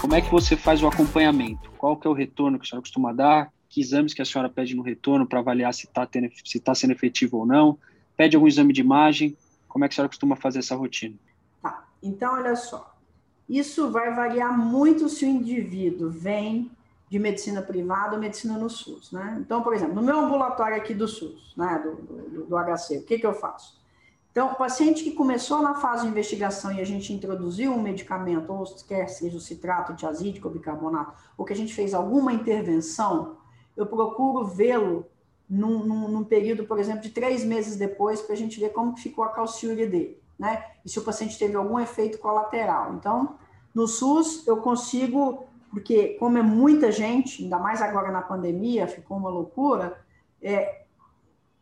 como 0.00 0.14
é 0.14 0.22
que 0.22 0.30
você 0.30 0.56
faz 0.56 0.82
o 0.82 0.86
acompanhamento? 0.86 1.70
Qual 1.72 1.94
que 1.94 2.06
é 2.06 2.10
o 2.10 2.14
retorno 2.14 2.58
que 2.58 2.64
a 2.64 2.66
senhora 2.66 2.80
costuma 2.80 3.12
dar? 3.12 3.52
Que 3.68 3.82
exames 3.82 4.14
que 4.14 4.22
a 4.22 4.24
senhora 4.24 4.48
pede 4.48 4.74
no 4.74 4.80
retorno 4.80 5.26
para 5.26 5.40
avaliar 5.40 5.74
se 5.74 5.84
está 5.84 6.08
tá 6.64 6.74
sendo 6.74 6.92
efetivo 6.92 7.36
ou 7.36 7.46
não? 7.46 7.78
Pede 8.16 8.34
algum 8.34 8.48
exame 8.48 8.72
de 8.72 8.80
imagem? 8.80 9.36
Como 9.68 9.84
é 9.84 9.88
que 9.88 9.92
a 9.92 9.96
senhora 9.96 10.08
costuma 10.08 10.36
fazer 10.36 10.60
essa 10.60 10.74
rotina? 10.74 11.16
Tá, 11.62 11.86
então 12.02 12.32
olha 12.32 12.56
só. 12.56 12.96
Isso 13.46 13.90
vai 13.90 14.14
variar 14.14 14.56
muito 14.56 15.06
se 15.10 15.26
o 15.26 15.28
indivíduo 15.28 16.08
vem 16.08 16.70
de 17.10 17.18
medicina 17.18 17.60
privada 17.60 18.14
ou 18.14 18.20
medicina 18.20 18.56
no 18.56 18.70
SUS, 18.70 19.12
né? 19.12 19.36
Então, 19.38 19.62
por 19.62 19.74
exemplo, 19.74 19.94
no 19.94 20.02
meu 20.02 20.18
ambulatório 20.18 20.78
aqui 20.78 20.94
do 20.94 21.06
SUS, 21.06 21.52
né, 21.58 21.78
do, 21.84 21.96
do, 21.96 22.46
do 22.46 22.56
HC, 22.56 22.98
o 22.98 23.04
que, 23.04 23.18
que 23.18 23.26
eu 23.26 23.34
faço? 23.34 23.78
Então, 24.38 24.54
paciente 24.54 25.02
que 25.02 25.10
começou 25.10 25.60
na 25.60 25.74
fase 25.74 26.04
de 26.04 26.10
investigação 26.10 26.70
e 26.70 26.80
a 26.80 26.84
gente 26.84 27.12
introduziu 27.12 27.72
um 27.72 27.82
medicamento, 27.82 28.52
ou 28.52 28.64
quer 28.86 29.08
seja 29.08 29.36
o 29.36 29.40
citrato 29.40 29.96
tiazídico 29.96 30.46
ou 30.46 30.54
bicarbonato, 30.54 31.12
ou 31.36 31.44
que 31.44 31.52
a 31.52 31.56
gente 31.56 31.74
fez 31.74 31.92
alguma 31.92 32.32
intervenção, 32.32 33.38
eu 33.76 33.84
procuro 33.84 34.46
vê-lo 34.46 35.06
num, 35.50 35.84
num, 35.84 36.06
num, 36.06 36.22
período, 36.22 36.64
por 36.66 36.78
exemplo, 36.78 37.00
de 37.00 37.10
três 37.10 37.44
meses 37.44 37.74
depois, 37.74 38.22
para 38.22 38.34
a 38.34 38.36
gente 38.36 38.60
ver 38.60 38.68
como 38.68 38.96
ficou 38.96 39.24
a 39.24 39.30
calciúria 39.30 39.88
dele, 39.88 40.22
né? 40.38 40.64
E 40.84 40.88
se 40.88 41.00
o 41.00 41.02
paciente 41.02 41.36
teve 41.36 41.56
algum 41.56 41.80
efeito 41.80 42.18
colateral. 42.18 42.94
Então, 42.94 43.34
no 43.74 43.88
SUS, 43.88 44.46
eu 44.46 44.58
consigo, 44.58 45.48
porque 45.68 46.10
como 46.10 46.38
é 46.38 46.42
muita 46.42 46.92
gente, 46.92 47.42
ainda 47.42 47.58
mais 47.58 47.82
agora 47.82 48.12
na 48.12 48.22
pandemia, 48.22 48.86
ficou 48.86 49.16
uma 49.16 49.30
loucura, 49.30 49.98
é, 50.40 50.84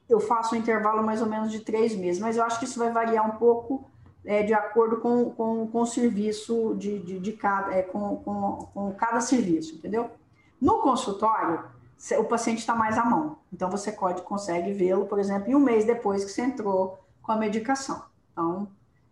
eu 0.09 0.21
faço 0.21 0.55
um 0.55 0.59
intervalo 0.59 1.03
mais 1.03 1.21
ou 1.21 1.29
menos 1.29 1.51
de 1.51 1.61
três 1.61 1.95
meses, 1.95 2.21
mas 2.21 2.37
eu 2.37 2.45
acho 2.45 2.59
que 2.59 2.65
isso 2.65 2.79
vai 2.79 2.91
variar 2.91 3.27
um 3.27 3.39
pouco 3.39 3.89
é, 4.25 4.43
de 4.43 4.55
acordo 4.55 4.99
com, 4.99 5.31
com, 5.31 5.67
com 5.69 5.81
o 5.81 5.87
serviço 5.87 6.75
de, 6.77 6.99
de, 6.99 7.19
de 7.19 7.33
cada, 7.33 7.75
é, 7.75 7.83
com, 7.83 8.17
com, 8.17 8.69
com 8.73 8.93
cada 8.93 9.21
serviço, 9.21 9.75
entendeu? 9.75 10.11
No 10.61 10.81
consultório, 10.81 11.65
o 12.19 12.25
paciente 12.25 12.59
está 12.59 12.75
mais 12.75 12.99
à 12.99 13.05
mão, 13.05 13.39
então 13.53 13.71
você 13.71 13.93
pode, 13.93 14.23
consegue 14.23 14.73
vê-lo, 14.73 15.07
por 15.07 15.19
exemplo, 15.19 15.51
em 15.51 15.55
um 15.55 15.61
mês 15.61 15.85
depois 15.85 16.25
que 16.25 16.31
você 16.31 16.43
entrou 16.43 16.99
com 17.23 17.33
a 17.33 17.37
medicação. 17.37 18.03
Então, 18.33 18.69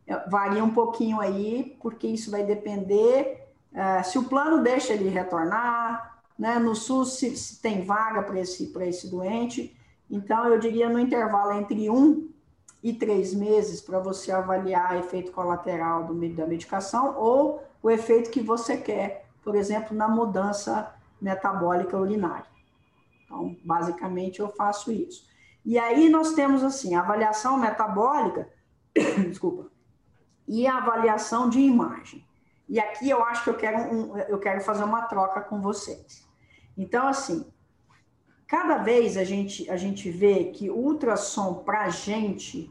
é, 0.07 0.29
varia 0.29 0.63
um 0.63 0.71
pouquinho 0.71 1.21
aí, 1.21 1.77
porque 1.81 2.07
isso 2.07 2.31
vai 2.31 2.45
depender 2.45 3.45
é, 3.73 4.03
se 4.03 4.19
o 4.19 4.25
plano 4.25 4.63
deixa 4.63 4.93
ele 4.93 5.09
retornar, 5.09 6.23
né? 6.39 6.59
No 6.59 6.75
SUS, 6.75 7.15
se, 7.15 7.37
se 7.37 7.61
tem 7.61 7.85
vaga 7.85 8.23
para 8.23 8.39
esse, 8.41 8.73
esse 8.81 9.11
doente 9.11 9.77
então, 10.11 10.47
eu 10.49 10.59
diria 10.59 10.89
no 10.89 10.99
intervalo 10.99 11.53
entre 11.53 11.89
um 11.89 12.29
e 12.83 12.93
três 12.93 13.33
meses 13.33 13.81
para 13.81 13.99
você 13.99 14.31
avaliar 14.31 14.99
efeito 14.99 15.33
colateral 15.33 16.05
do, 16.05 16.15
da 16.35 16.47
medicação 16.47 17.17
ou 17.17 17.63
o 17.83 17.91
efeito 17.91 18.31
que 18.31 18.41
você 18.41 18.77
quer, 18.77 19.27
por 19.43 19.55
exemplo, 19.55 19.97
na 19.97 20.09
mudança 20.09 20.95
metabólica 21.21 21.97
urinária. 21.97 22.47
Então, 23.25 23.57
basicamente, 23.65 24.41
eu 24.41 24.49
faço 24.51 24.93
isso. 24.93 25.27
E 25.65 25.79
aí 25.79 26.11
nós 26.11 26.35
temos 26.35 26.63
assim, 26.63 26.95
avaliação 26.95 27.57
metabólica, 27.57 28.49
desculpa, 29.29 29.71
e 30.47 30.67
a 30.67 30.77
avaliação 30.77 31.49
de 31.49 31.61
imagem. 31.61 32.25
E 32.69 32.79
aqui 32.79 33.09
eu 33.09 33.23
acho 33.25 33.45
que 33.45 33.51
eu 33.51 33.57
quero, 33.57 33.79
um, 33.95 34.19
eu 34.19 34.39
quero 34.39 34.61
fazer 34.61 34.85
uma 34.85 35.03
troca 35.03 35.41
com 35.41 35.61
vocês. 35.61 36.27
Então, 36.77 37.07
assim, 37.07 37.47
cada 38.47 38.79
vez 38.79 39.17
a 39.17 39.25
gente, 39.25 39.69
a 39.71 39.77
gente 39.77 40.11
vê 40.11 40.45
que 40.45 40.71
o 40.71 40.77
ultrassom 40.77 41.55
para 41.55 41.83
a 41.83 41.89
gente 41.89 42.71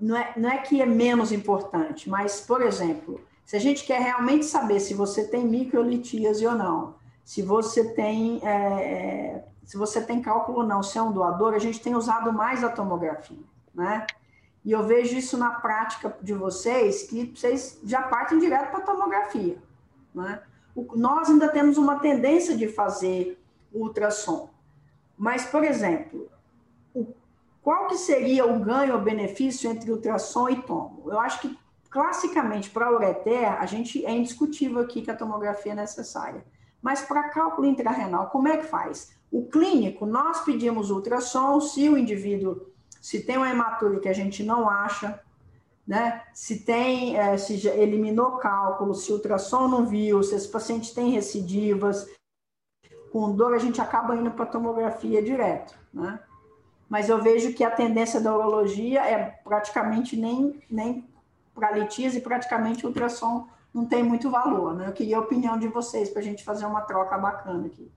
não 0.00 0.16
é, 0.16 0.32
não 0.36 0.48
é 0.48 0.58
que 0.58 0.80
é 0.80 0.86
menos 0.86 1.32
importante, 1.32 2.08
mas, 2.08 2.40
por 2.40 2.62
exemplo, 2.62 3.20
se 3.44 3.56
a 3.56 3.58
gente 3.58 3.84
quer 3.84 4.00
realmente 4.00 4.44
saber 4.44 4.78
se 4.78 4.94
você 4.94 5.26
tem 5.26 5.44
microlitíase 5.44 6.46
ou 6.46 6.54
não, 6.54 6.94
se 7.24 7.42
você 7.42 7.92
tem, 7.94 8.40
é, 8.46 9.44
se 9.64 9.76
você 9.76 10.00
tem 10.00 10.22
cálculo 10.22 10.58
ou 10.58 10.66
não, 10.66 10.82
se 10.82 10.98
é 10.98 11.02
um 11.02 11.12
doador, 11.12 11.54
a 11.54 11.58
gente 11.58 11.80
tem 11.80 11.94
usado 11.94 12.32
mais 12.32 12.62
a 12.62 12.68
tomografia, 12.68 13.42
né? 13.74 14.06
E 14.64 14.72
eu 14.72 14.86
vejo 14.86 15.16
isso 15.16 15.36
na 15.36 15.50
prática 15.50 16.16
de 16.20 16.34
vocês, 16.34 17.04
que 17.04 17.32
vocês 17.34 17.80
já 17.84 18.02
partem 18.02 18.38
direto 18.38 18.70
para 18.70 18.80
a 18.80 18.86
tomografia, 18.86 19.56
né? 20.14 20.42
O, 20.74 20.96
nós 20.96 21.28
ainda 21.28 21.48
temos 21.48 21.76
uma 21.76 21.98
tendência 21.98 22.56
de 22.56 22.68
fazer 22.68 23.38
ultrassom. 23.72 24.50
Mas, 25.16 25.44
por 25.44 25.64
exemplo, 25.64 26.30
o, 26.94 27.06
qual 27.62 27.88
que 27.88 27.96
seria 27.96 28.46
o 28.46 28.58
ganho 28.60 28.94
ou 28.94 29.00
benefício 29.00 29.70
entre 29.70 29.90
ultrassom 29.90 30.48
e 30.48 30.62
tomo? 30.62 31.02
Eu 31.06 31.18
acho 31.20 31.40
que, 31.40 31.58
classicamente, 31.90 32.70
para 32.70 32.86
a 32.86 32.92
ureter, 32.92 33.52
a 33.60 33.66
gente 33.66 34.04
é 34.04 34.12
indiscutível 34.12 34.80
aqui 34.80 35.02
que 35.02 35.10
a 35.10 35.16
tomografia 35.16 35.72
é 35.72 35.76
necessária. 35.76 36.44
Mas 36.80 37.02
para 37.02 37.30
cálculo 37.30 37.66
intrarrenal, 37.66 38.28
como 38.30 38.48
é 38.48 38.56
que 38.56 38.66
faz? 38.66 39.12
O 39.30 39.44
clínico, 39.46 40.06
nós 40.06 40.40
pedimos 40.40 40.90
ultrassom 40.90 41.60
se 41.60 41.88
o 41.88 41.98
indivíduo, 41.98 42.68
se 43.00 43.20
tem 43.20 43.36
uma 43.36 43.50
hematura 43.50 43.98
que 43.98 44.08
a 44.08 44.12
gente 44.12 44.42
não 44.42 44.70
acha, 44.70 45.20
né? 45.86 46.22
Se 46.32 46.60
tem, 46.60 47.16
é, 47.16 47.36
se 47.36 47.66
eliminou 47.66 48.32
cálculo, 48.32 48.94
se 48.94 49.10
ultrassom 49.12 49.68
não 49.68 49.86
viu, 49.86 50.22
se 50.22 50.34
esse 50.34 50.48
paciente 50.48 50.94
tem 50.94 51.10
recidivas, 51.10 52.06
com 53.12 53.34
dor, 53.34 53.54
a 53.54 53.58
gente 53.58 53.80
acaba 53.80 54.14
indo 54.16 54.30
para 54.30 54.46
tomografia 54.46 55.22
direto, 55.22 55.74
né? 55.92 56.20
Mas 56.88 57.08
eu 57.08 57.22
vejo 57.22 57.52
que 57.52 57.62
a 57.62 57.70
tendência 57.70 58.20
da 58.20 58.34
urologia 58.34 59.02
é 59.02 59.40
praticamente 59.44 60.16
nem, 60.16 60.62
nem 60.70 61.06
para 61.54 61.72
litíase, 61.72 62.20
praticamente 62.20 62.86
ultrassom 62.86 63.46
não 63.72 63.84
tem 63.86 64.02
muito 64.02 64.30
valor, 64.30 64.74
né? 64.74 64.88
Eu 64.88 64.92
queria 64.92 65.16
a 65.18 65.20
opinião 65.20 65.58
de 65.58 65.68
vocês 65.68 66.08
para 66.08 66.20
a 66.20 66.24
gente 66.24 66.42
fazer 66.42 66.66
uma 66.66 66.80
troca 66.80 67.16
bacana 67.18 67.66
aqui. 67.66 67.90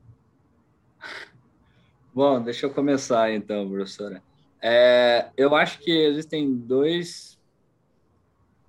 Bom, 2.13 2.41
deixa 2.41 2.65
eu 2.65 2.73
começar 2.73 3.31
então, 3.31 3.69
professora. 3.69 4.21
É, 4.61 5.31
eu 5.37 5.55
acho 5.55 5.79
que 5.79 5.91
existem 5.91 6.53
dois 6.53 7.39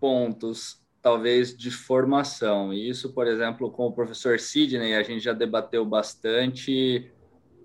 pontos 0.01 0.82
talvez 1.03 1.55
de 1.55 1.71
formação. 1.71 2.73
E 2.73 2.89
isso, 2.89 3.13
por 3.13 3.27
exemplo, 3.27 3.71
com 3.71 3.87
o 3.87 3.93
professor 3.93 4.39
Sidney, 4.39 4.95
a 4.95 5.03
gente 5.03 5.21
já 5.21 5.33
debateu 5.33 5.85
bastante 5.85 7.11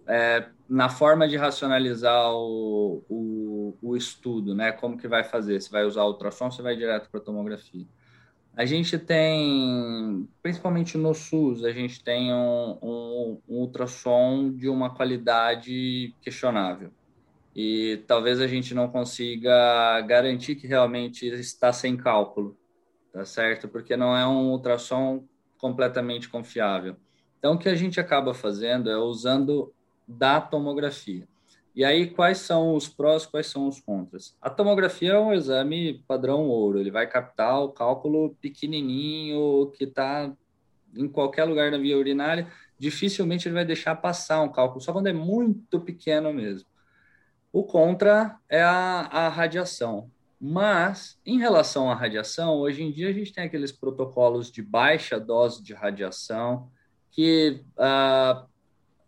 é, 0.08 0.48
na 0.68 0.90
forma 0.90 1.28
de 1.28 1.38
racionalizar 1.38 2.34
o, 2.34 3.04
o, 3.08 3.78
o, 3.82 3.96
estudo, 3.96 4.56
né? 4.56 4.72
Como 4.72 4.98
que 4.98 5.08
vai 5.08 5.24
fazer? 5.24 5.62
Se 5.62 5.70
vai 5.70 5.86
usar 5.86 6.04
ultrassom, 6.06 6.50
se 6.50 6.62
vai 6.64 6.76
direto 6.76 7.10
para 7.12 7.20
tomografia. 7.20 7.86
A 8.56 8.66
gente 8.66 8.98
tem, 8.98 10.28
principalmente 10.42 10.98
no 10.98 11.14
SUS, 11.14 11.64
a 11.64 11.72
gente 11.72 12.04
tem 12.04 12.34
um, 12.34 12.80
um, 12.82 13.42
um 13.48 13.58
ultrassom 13.60 14.52
de 14.52 14.68
uma 14.68 14.96
qualidade 14.96 16.16
questionável. 16.24 16.90
E 17.56 18.04
talvez 18.08 18.42
a 18.42 18.48
gente 18.48 18.74
não 18.74 18.88
consiga 18.88 20.02
garantir 20.02 20.56
que 20.56 20.66
realmente 20.66 21.28
está 21.28 21.72
sem 21.72 21.96
cálculo 21.96 22.58
tá 23.12 23.26
certo? 23.26 23.68
Porque 23.68 23.96
não 23.96 24.16
é 24.16 24.28
um 24.28 24.52
ultrassom 24.52 25.24
completamente 25.58 26.30
confiável. 26.30 26.96
Então, 27.40 27.54
o 27.54 27.58
que 27.58 27.70
a 27.70 27.76
gente 27.76 28.00
acaba 28.00 28.34
fazendo 28.34 28.90
é 28.90 28.98
usando 28.98 29.74
da 30.08 30.40
tomografia. 30.42 31.28
E 31.76 31.86
aí, 31.86 32.10
quais 32.10 32.40
são 32.40 32.74
os 32.74 32.88
prós, 32.88 33.26
quais 33.26 33.48
são 33.48 33.68
os 33.68 33.80
contras? 33.80 34.36
A 34.42 34.50
tomografia 34.50 35.14
é 35.14 35.20
um 35.20 35.34
exame 35.34 36.04
padrão 36.08 36.48
ouro, 36.48 36.80
ele 36.80 36.90
vai 36.90 37.06
captar 37.06 37.62
o 37.62 37.70
cálculo 37.70 38.36
pequenininho 38.42 39.72
que 39.76 39.84
está 39.84 40.34
em 40.96 41.08
qualquer 41.08 41.44
lugar 41.44 41.70
da 41.70 41.78
via 41.78 41.98
urinária 41.98 42.48
dificilmente 42.80 43.48
ele 43.48 43.56
vai 43.56 43.66
deixar 43.66 43.96
passar 43.96 44.42
um 44.42 44.52
cálculo, 44.52 44.82
só 44.82 44.94
quando 44.94 45.08
é 45.08 45.14
muito 45.14 45.80
pequeno 45.80 46.34
mesmo. 46.34 46.68
O 47.52 47.64
contra 47.64 48.38
é 48.48 48.62
a, 48.62 49.08
a 49.12 49.30
radiação. 49.30 50.12
Mas, 50.40 51.20
em 51.26 51.40
relação 51.40 51.90
à 51.90 51.96
radiação, 51.96 52.58
hoje 52.58 52.84
em 52.84 52.92
dia 52.92 53.10
a 53.10 53.14
gente 53.14 53.34
tem 53.34 53.46
aqueles 53.46 53.72
protocolos 53.72 54.52
de 54.52 54.62
baixa 54.62 55.20
dose 55.20 55.64
de 55.64 55.74
radiação, 55.74 56.70
que 57.10 57.64
uh, 57.76 58.48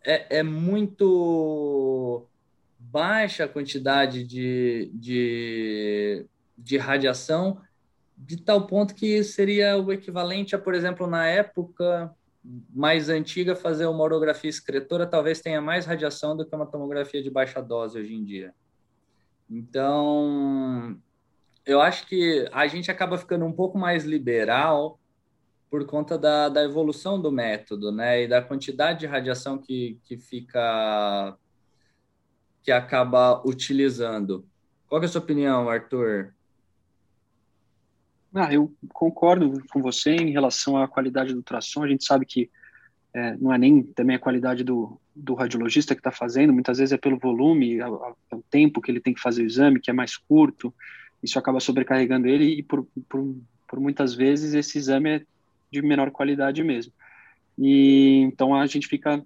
é, 0.03 0.39
é, 0.39 0.43
muito 0.43 2.25
baixa 2.79 3.43
a 3.43 3.47
quantidade 3.47 4.23
de, 4.23 4.89
de, 4.93 6.25
de 6.57 6.77
radiação, 6.77 7.61
de 8.17 8.37
tal 8.37 8.65
ponto 8.65 8.95
que 8.95 9.23
seria 9.23 9.77
o 9.77 9.91
equivalente 9.91 10.55
a, 10.55 10.59
por 10.59 10.73
exemplo, 10.73 11.05
na 11.05 11.27
época 11.27 12.11
mais 12.73 13.09
antiga, 13.09 13.55
fazer 13.55 13.85
uma 13.85 14.03
orografia 14.03 14.49
excretora 14.49 15.05
talvez 15.05 15.41
tenha 15.41 15.61
mais 15.61 15.85
radiação 15.85 16.35
do 16.35 16.45
que 16.45 16.55
uma 16.55 16.65
tomografia 16.65 17.21
de 17.21 17.29
baixa 17.29 17.61
dose 17.61 17.99
hoje 17.99 18.15
em 18.15 18.23
dia. 18.23 18.53
Então, 19.47 20.99
eu 21.65 21.81
acho 21.81 22.07
que 22.07 22.47
a 22.51 22.67
gente 22.67 22.89
acaba 22.89 23.17
ficando 23.17 23.45
um 23.45 23.53
pouco 23.53 23.77
mais 23.77 24.03
liberal 24.03 24.99
por 25.69 25.85
conta 25.85 26.17
da, 26.17 26.49
da 26.49 26.63
evolução 26.63 27.21
do 27.21 27.31
método, 27.31 27.91
né? 27.91 28.23
E 28.23 28.27
da 28.27 28.41
quantidade 28.41 29.01
de 29.01 29.05
radiação 29.05 29.57
que, 29.57 29.99
que 30.03 30.17
fica 30.17 31.37
que 32.63 32.71
acaba 32.71 33.41
utilizando. 33.47 34.45
Qual 34.87 35.01
é 35.01 35.05
a 35.05 35.07
sua 35.07 35.21
opinião, 35.21 35.69
Arthur? 35.69 36.33
Ah, 38.33 38.53
eu 38.53 38.73
concordo 38.93 39.63
com 39.71 39.81
você 39.81 40.11
em 40.11 40.31
relação 40.31 40.77
à 40.77 40.87
qualidade 40.87 41.31
do 41.31 41.37
ultrassom. 41.37 41.83
A 41.83 41.87
gente 41.87 42.03
sabe 42.03 42.25
que 42.25 42.49
é, 43.13 43.35
não 43.37 43.53
é 43.53 43.57
nem 43.57 43.81
também 43.81 44.15
a 44.15 44.19
qualidade 44.19 44.63
do, 44.63 44.99
do 45.15 45.33
radiologista 45.33 45.95
que 45.95 45.99
está 45.99 46.11
fazendo, 46.11 46.53
muitas 46.53 46.77
vezes 46.77 46.93
é 46.93 46.97
pelo 46.97 47.17
volume, 47.17 47.79
é 47.79 47.87
o 47.87 48.43
tempo 48.49 48.81
que 48.81 48.91
ele 48.91 48.99
tem 48.99 49.13
que 49.13 49.21
fazer 49.21 49.41
o 49.41 49.45
exame, 49.45 49.79
que 49.79 49.89
é 49.89 49.93
mais 49.93 50.15
curto, 50.15 50.73
isso 51.21 51.37
acaba 51.37 51.59
sobrecarregando 51.59 52.27
ele 52.27 52.45
e 52.45 52.63
por, 52.63 52.87
por, 53.07 53.35
por 53.67 53.79
muitas 53.79 54.13
vezes 54.13 54.53
esse 54.53 54.77
exame 54.77 55.09
é 55.09 55.21
de 55.71 55.81
menor 55.81 56.11
qualidade 56.11 56.63
mesmo. 56.63 56.91
E 57.57 58.21
então 58.21 58.55
a 58.55 58.65
gente 58.65 58.87
fica 58.87 59.23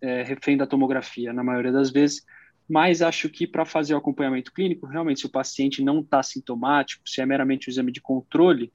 é, 0.00 0.22
refém 0.22 0.56
da 0.56 0.66
tomografia 0.66 1.32
na 1.32 1.44
maioria 1.44 1.72
das 1.72 1.90
vezes, 1.90 2.24
mas 2.68 3.02
acho 3.02 3.28
que 3.28 3.46
para 3.46 3.64
fazer 3.64 3.94
o 3.94 3.98
acompanhamento 3.98 4.52
clínico, 4.52 4.86
realmente, 4.86 5.20
se 5.20 5.26
o 5.26 5.30
paciente 5.30 5.82
não 5.82 6.00
está 6.00 6.22
sintomático, 6.22 7.08
se 7.08 7.20
é 7.20 7.26
meramente 7.26 7.68
um 7.68 7.72
exame 7.72 7.92
de 7.92 8.00
controle, 8.00 8.72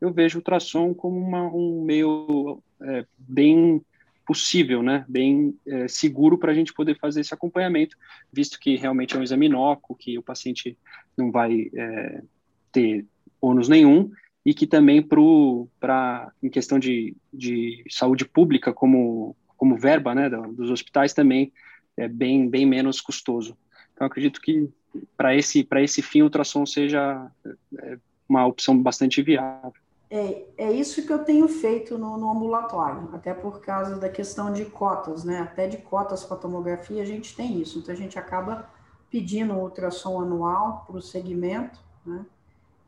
eu 0.00 0.12
vejo 0.12 0.38
o 0.38 0.40
ultrassom 0.40 0.94
como 0.94 1.18
uma, 1.18 1.44
um 1.52 1.84
meio 1.84 2.62
é, 2.80 3.04
bem 3.18 3.80
possível, 4.24 4.82
né, 4.82 5.04
bem 5.08 5.56
é, 5.66 5.88
seguro 5.88 6.38
para 6.38 6.52
a 6.52 6.54
gente 6.54 6.72
poder 6.72 6.96
fazer 6.98 7.20
esse 7.20 7.34
acompanhamento, 7.34 7.96
visto 8.32 8.58
que 8.58 8.76
realmente 8.76 9.16
é 9.16 9.18
um 9.18 9.22
exame 9.22 9.46
inócuo, 9.46 9.96
que 9.96 10.16
o 10.16 10.22
paciente 10.22 10.78
não 11.16 11.30
vai 11.30 11.70
é, 11.74 12.22
ter 12.70 13.06
ônus 13.40 13.68
nenhum, 13.68 14.10
e 14.44 14.52
que 14.52 14.66
também 14.66 15.02
para 15.02 16.32
em 16.42 16.48
questão 16.48 16.78
de, 16.78 17.16
de 17.32 17.84
saúde 17.88 18.24
pública 18.24 18.72
como 18.72 19.36
como 19.56 19.76
verba 19.76 20.14
né 20.14 20.28
dos 20.28 20.70
hospitais 20.70 21.12
também 21.12 21.52
é 21.96 22.08
bem 22.08 22.48
bem 22.48 22.66
menos 22.66 23.00
custoso 23.00 23.56
então 23.94 24.06
acredito 24.06 24.40
que 24.40 24.68
para 25.16 25.34
esse 25.36 25.62
para 25.62 25.82
esse 25.82 26.02
fim 26.02 26.22
o 26.22 26.24
ultrassom 26.24 26.66
seja 26.66 27.30
é, 27.78 27.98
uma 28.28 28.44
opção 28.46 28.76
bastante 28.76 29.22
viável 29.22 29.72
é, 30.10 30.44
é 30.58 30.72
isso 30.72 31.06
que 31.06 31.12
eu 31.12 31.20
tenho 31.20 31.48
feito 31.48 31.96
no, 31.96 32.18
no 32.18 32.30
ambulatório, 32.30 33.08
até 33.14 33.32
por 33.32 33.62
causa 33.62 33.96
da 33.96 34.10
questão 34.10 34.52
de 34.52 34.66
cotas, 34.66 35.24
né? 35.24 35.38
Até 35.38 35.66
de 35.66 35.78
cotas 35.78 36.22
para 36.22 36.36
tomografia 36.36 37.00
a 37.00 37.04
gente 37.06 37.34
tem 37.34 37.58
isso. 37.58 37.78
Então 37.78 37.94
a 37.94 37.96
gente 37.96 38.18
acaba 38.18 38.68
pedindo 39.12 39.52
ultrassom 39.52 40.22
anual 40.22 40.84
para 40.86 40.96
o 40.96 41.02
segmento, 41.02 41.78
né? 42.04 42.24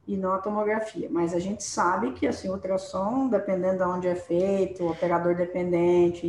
E 0.08 0.16
não 0.16 0.32
a 0.32 0.38
tomografia. 0.38 1.08
Mas 1.10 1.34
a 1.34 1.38
gente 1.38 1.62
sabe 1.62 2.12
que 2.12 2.26
assim, 2.26 2.48
ultrassom, 2.48 3.28
dependendo 3.28 3.78
de 3.78 3.84
onde 3.84 4.08
é 4.08 4.14
feito, 4.14 4.88
operador 4.88 5.34
dependente, 5.34 6.26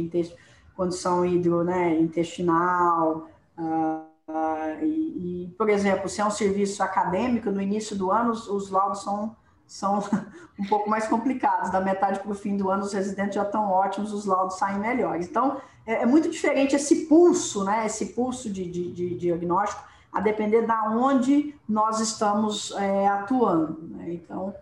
condição 0.76 1.26
hidro, 1.26 1.64
né, 1.64 1.98
intestinal, 1.98 3.30
uh, 3.58 4.32
uh, 4.32 4.84
e, 4.84 5.46
e, 5.46 5.56
por 5.58 5.70
exemplo, 5.70 6.10
se 6.10 6.20
é 6.20 6.26
um 6.26 6.32
serviço 6.32 6.84
acadêmico, 6.84 7.50
no 7.50 7.62
início 7.62 7.96
do 7.96 8.12
ano 8.12 8.32
os, 8.32 8.48
os 8.50 8.70
laudos 8.70 9.02
são 9.02 9.36
são 9.68 10.00
um 10.60 10.66
pouco 10.66 10.90
mais 10.90 11.08
complicados. 11.08 11.72
Da 11.72 11.82
metade 11.82 12.20
para 12.20 12.32
o 12.32 12.36
fim 12.36 12.56
do 12.58 12.70
ano, 12.70 12.84
os 12.84 12.94
residentes 12.94 13.36
já 13.36 13.44
estão 13.44 13.70
ótimos, 13.70 14.14
os 14.14 14.26
laudos 14.26 14.58
saem 14.58 14.80
melhores. 14.80 15.28
Então, 15.28 15.62
é, 15.86 16.04
é 16.04 16.06
muito 16.06 16.30
diferente 16.30 16.76
esse 16.76 17.06
pulso, 17.06 17.64
né? 17.64 17.86
Esse 17.86 18.08
pulso 18.08 18.50
de, 18.50 18.70
de, 18.70 18.92
de 18.92 19.16
diagnóstico, 19.16 19.84
a 20.12 20.20
depender 20.22 20.62
da 20.62 20.90
onde 20.90 21.56
nós 21.68 22.00
estamos 22.00 22.72
é, 22.72 23.08
atuando. 23.08 23.78
Né? 23.82 24.14
Então, 24.14 24.54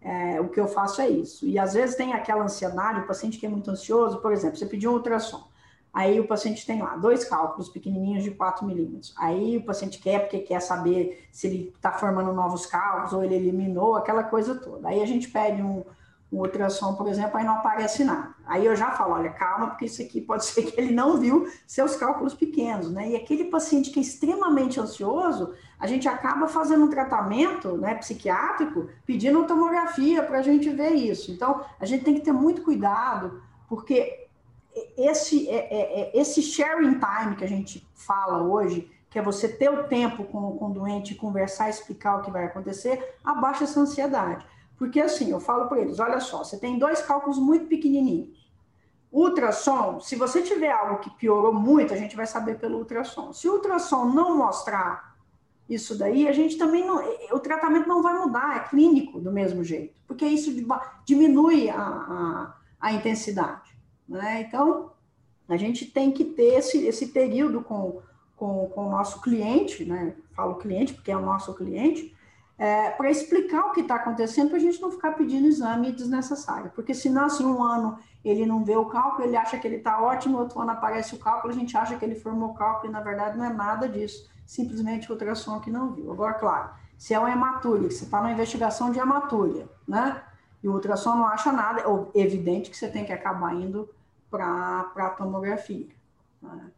é, 0.00 0.40
o 0.40 0.48
que 0.48 0.60
eu 0.60 0.68
faço 0.68 1.00
é 1.00 1.08
isso. 1.08 1.46
E 1.46 1.58
às 1.58 1.74
vezes 1.74 1.96
tem 1.96 2.12
aquela 2.12 2.44
ansiedade, 2.44 3.00
o 3.00 3.06
paciente 3.06 3.38
que 3.38 3.46
é 3.46 3.48
muito 3.48 3.70
ansioso, 3.70 4.18
por 4.18 4.32
exemplo, 4.32 4.56
você 4.56 4.66
pediu 4.66 4.90
um 4.90 4.94
ultrassom. 4.94 5.44
Aí 5.92 6.18
o 6.18 6.26
paciente 6.26 6.64
tem 6.64 6.80
lá 6.80 6.96
dois 6.96 7.24
cálculos 7.24 7.68
pequenininhos 7.68 8.24
de 8.24 8.30
4 8.30 8.64
milímetros. 8.64 9.12
Aí 9.18 9.58
o 9.58 9.64
paciente 9.64 9.98
quer 9.98 10.20
porque 10.20 10.38
quer 10.38 10.60
saber 10.60 11.28
se 11.30 11.46
ele 11.46 11.72
está 11.76 11.92
formando 11.92 12.32
novos 12.32 12.64
cálculos 12.64 13.12
ou 13.12 13.22
ele 13.22 13.34
eliminou, 13.34 13.94
aquela 13.94 14.22
coisa 14.22 14.54
toda. 14.54 14.88
Aí 14.88 15.02
a 15.02 15.06
gente 15.06 15.28
pede 15.28 15.60
um, 15.60 15.84
um 16.32 16.38
ultrassom, 16.38 16.94
por 16.94 17.06
exemplo, 17.08 17.36
aí 17.36 17.44
não 17.44 17.56
aparece 17.56 18.04
nada. 18.04 18.34
Aí 18.46 18.64
eu 18.64 18.74
já 18.74 18.90
falo, 18.92 19.12
olha, 19.12 19.28
calma, 19.30 19.66
porque 19.66 19.84
isso 19.84 20.00
aqui 20.00 20.18
pode 20.18 20.46
ser 20.46 20.62
que 20.62 20.80
ele 20.80 20.94
não 20.94 21.18
viu 21.18 21.46
seus 21.66 21.94
cálculos 21.94 22.32
pequenos, 22.32 22.90
né? 22.90 23.10
E 23.10 23.16
aquele 23.16 23.44
paciente 23.44 23.90
que 23.90 23.98
é 23.98 24.02
extremamente 24.02 24.80
ansioso, 24.80 25.52
a 25.78 25.86
gente 25.86 26.08
acaba 26.08 26.48
fazendo 26.48 26.86
um 26.86 26.90
tratamento 26.90 27.76
né, 27.76 27.96
psiquiátrico 27.96 28.88
pedindo 29.04 29.46
tomografia 29.46 30.22
para 30.22 30.38
a 30.38 30.42
gente 30.42 30.70
ver 30.70 30.92
isso. 30.92 31.30
Então, 31.30 31.62
a 31.78 31.84
gente 31.84 32.02
tem 32.02 32.14
que 32.14 32.22
ter 32.22 32.32
muito 32.32 32.62
cuidado, 32.62 33.42
porque 33.68 34.21
esse, 34.96 35.48
é, 35.48 35.54
é, 35.54 36.00
é, 36.00 36.20
esse 36.20 36.42
sharing 36.42 36.98
time 36.98 37.36
que 37.36 37.44
a 37.44 37.48
gente 37.48 37.86
fala 37.94 38.42
hoje, 38.42 38.90
que 39.10 39.18
é 39.18 39.22
você 39.22 39.48
ter 39.48 39.70
o 39.70 39.84
tempo 39.84 40.24
com, 40.24 40.56
com 40.56 40.70
o 40.70 40.72
doente, 40.72 41.14
conversar, 41.14 41.68
explicar 41.68 42.16
o 42.16 42.22
que 42.22 42.30
vai 42.30 42.44
acontecer, 42.44 43.16
abaixa 43.22 43.64
essa 43.64 43.80
ansiedade. 43.80 44.46
Porque 44.76 45.00
assim, 45.00 45.30
eu 45.30 45.38
falo 45.38 45.68
para 45.68 45.80
eles, 45.80 46.00
olha 46.00 46.18
só, 46.18 46.42
você 46.42 46.58
tem 46.58 46.78
dois 46.78 47.02
cálculos 47.02 47.38
muito 47.38 47.66
pequenininhos. 47.66 48.50
Ultrassom, 49.12 50.00
se 50.00 50.16
você 50.16 50.40
tiver 50.40 50.72
algo 50.72 51.00
que 51.00 51.10
piorou 51.10 51.52
muito, 51.52 51.92
a 51.92 51.96
gente 51.96 52.16
vai 52.16 52.26
saber 52.26 52.58
pelo 52.58 52.78
ultrassom. 52.78 53.32
Se 53.32 53.46
o 53.46 53.54
ultrassom 53.54 54.06
não 54.06 54.36
mostrar 54.36 55.14
isso 55.68 55.96
daí, 55.98 56.26
a 56.26 56.32
gente 56.32 56.56
também 56.56 56.86
não, 56.86 57.02
o 57.30 57.38
tratamento 57.38 57.86
não 57.86 58.02
vai 58.02 58.18
mudar, 58.18 58.56
é 58.56 58.68
clínico 58.68 59.20
do 59.20 59.30
mesmo 59.30 59.62
jeito, 59.62 59.94
porque 60.06 60.24
isso 60.24 60.50
diminui 61.04 61.68
a, 61.68 61.76
a, 61.76 62.54
a 62.80 62.92
intensidade. 62.92 63.71
Né? 64.08 64.42
Então, 64.42 64.90
a 65.48 65.56
gente 65.56 65.86
tem 65.86 66.10
que 66.10 66.24
ter 66.24 66.54
esse, 66.54 66.86
esse 66.86 67.08
período 67.08 67.62
com, 67.62 68.00
com, 68.36 68.68
com 68.68 68.86
o 68.86 68.90
nosso 68.90 69.20
cliente, 69.20 69.84
né? 69.84 70.14
falo 70.34 70.56
cliente 70.56 70.94
porque 70.94 71.10
é 71.10 71.16
o 71.16 71.24
nosso 71.24 71.54
cliente, 71.54 72.14
é, 72.58 72.90
para 72.90 73.10
explicar 73.10 73.66
o 73.66 73.72
que 73.72 73.80
está 73.80 73.96
acontecendo, 73.96 74.48
para 74.48 74.58
a 74.58 74.60
gente 74.60 74.80
não 74.80 74.90
ficar 74.90 75.12
pedindo 75.12 75.48
exame 75.48 75.90
desnecessário. 75.90 76.70
Porque 76.74 76.94
senão, 76.94 77.24
assim, 77.24 77.44
um 77.44 77.62
ano 77.62 77.98
ele 78.24 78.46
não 78.46 78.64
vê 78.64 78.76
o 78.76 78.86
cálculo, 78.86 79.26
ele 79.26 79.36
acha 79.36 79.58
que 79.58 79.66
ele 79.66 79.76
está 79.76 80.00
ótimo, 80.00 80.38
outro 80.38 80.60
ano 80.60 80.70
aparece 80.70 81.14
o 81.14 81.18
cálculo, 81.18 81.52
a 81.52 81.56
gente 81.56 81.76
acha 81.76 81.96
que 81.96 82.04
ele 82.04 82.14
formou 82.14 82.50
o 82.50 82.54
cálculo, 82.54 82.88
e 82.88 82.92
na 82.92 83.00
verdade 83.00 83.36
não 83.36 83.44
é 83.44 83.52
nada 83.52 83.88
disso, 83.88 84.30
simplesmente 84.46 85.10
ultrassom 85.10 85.58
que 85.58 85.70
não 85.70 85.92
viu. 85.92 86.12
Agora, 86.12 86.34
claro, 86.34 86.70
se 86.96 87.12
é 87.12 87.18
uma 87.18 87.32
hematúria, 87.32 87.90
você 87.90 88.04
está 88.04 88.22
na 88.22 88.30
investigação 88.30 88.92
de 88.92 89.00
hematúria, 89.00 89.68
né? 89.88 90.22
E 90.62 90.68
o 90.68 90.72
ultrassom 90.72 91.16
não 91.16 91.26
acha 91.26 91.50
nada, 91.50 91.82
é 92.14 92.20
evidente 92.20 92.70
que 92.70 92.76
você 92.76 92.88
tem 92.88 93.04
que 93.04 93.12
acabar 93.12 93.54
indo 93.54 93.88
para 94.30 94.92
a 94.96 95.10
tomografia. 95.10 95.88
Né? 96.40 96.70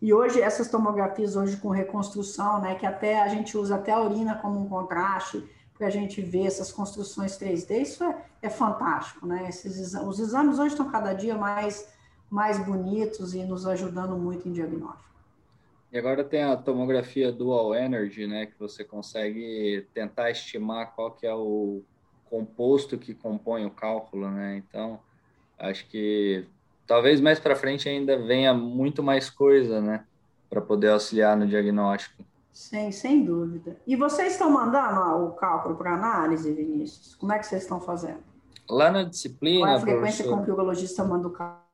E 0.00 0.12
hoje, 0.12 0.40
essas 0.40 0.68
tomografias 0.68 1.36
hoje 1.36 1.56
com 1.56 1.70
reconstrução, 1.70 2.60
né, 2.60 2.74
que 2.76 2.86
até 2.86 3.20
a 3.20 3.28
gente 3.28 3.56
usa 3.56 3.76
até 3.76 3.92
a 3.92 4.00
urina 4.00 4.36
como 4.36 4.60
um 4.60 4.68
contraste, 4.68 5.44
para 5.78 5.86
a 5.86 5.90
gente 5.90 6.20
ver 6.20 6.46
essas 6.46 6.72
construções 6.72 7.38
3D, 7.38 7.82
isso 7.82 8.02
é, 8.02 8.24
é 8.42 8.50
fantástico, 8.50 9.24
né? 9.24 9.46
Esses, 9.48 9.94
os 9.94 10.18
exames 10.18 10.58
hoje 10.58 10.74
estão 10.74 10.90
cada 10.90 11.12
dia 11.12 11.36
mais, 11.36 11.88
mais 12.28 12.58
bonitos 12.58 13.32
e 13.32 13.44
nos 13.44 13.64
ajudando 13.64 14.16
muito 14.16 14.48
em 14.48 14.52
diagnóstico. 14.52 15.08
E 15.92 15.96
agora 15.96 16.24
tem 16.24 16.42
a 16.42 16.56
tomografia 16.56 17.30
dual 17.30 17.74
energy, 17.74 18.26
né, 18.26 18.46
que 18.46 18.58
você 18.58 18.84
consegue 18.84 19.86
tentar 19.94 20.30
estimar 20.30 20.94
qual 20.94 21.12
que 21.12 21.26
é 21.26 21.34
o 21.34 21.80
composto 22.28 22.98
que 22.98 23.14
compõe 23.14 23.64
o 23.64 23.70
cálculo, 23.70 24.30
né? 24.30 24.56
Então, 24.56 25.00
acho 25.58 25.86
que 25.88 26.46
talvez 26.86 27.20
mais 27.20 27.38
para 27.38 27.54
frente 27.54 27.88
ainda 27.88 28.18
venha 28.18 28.54
muito 28.54 29.02
mais 29.02 29.28
coisa, 29.28 29.80
né, 29.80 30.04
para 30.48 30.60
poder 30.60 30.88
auxiliar 30.90 31.36
no 31.36 31.46
diagnóstico. 31.46 32.24
Sim, 32.52 32.90
sem 32.90 33.24
dúvida. 33.24 33.76
E 33.86 33.94
vocês 33.94 34.32
estão 34.32 34.50
mandando 34.50 35.26
o 35.26 35.32
cálculo 35.32 35.76
para 35.76 35.94
análise, 35.94 36.52
Vinícius? 36.52 37.14
Como 37.14 37.32
é 37.32 37.38
que 37.38 37.46
vocês 37.46 37.62
estão 37.62 37.80
fazendo? 37.80 38.18
Lá 38.68 38.90
na 38.90 39.04
disciplina. 39.04 39.60
Qual 39.60 39.70
é 39.70 39.76
a 39.76 39.80
frequência 39.80 40.24
professor... 40.24 40.38
com 40.38 40.44
que 40.44 40.50
o 40.50 40.54
urologista 40.54 41.04
manda 41.04 41.28
o 41.28 41.30
cálculo? 41.30 41.68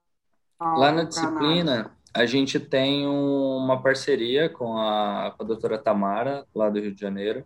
Lá 0.60 0.92
na 0.92 1.04
disciplina, 1.04 1.90
a 2.12 2.26
gente 2.26 2.60
tem 2.60 3.06
uma 3.06 3.82
parceria 3.82 4.48
com 4.48 4.76
a, 4.76 5.32
com 5.36 5.42
a 5.42 5.46
doutora 5.46 5.78
Tamara, 5.78 6.46
lá 6.54 6.68
do 6.68 6.78
Rio 6.78 6.94
de 6.94 7.00
Janeiro, 7.00 7.44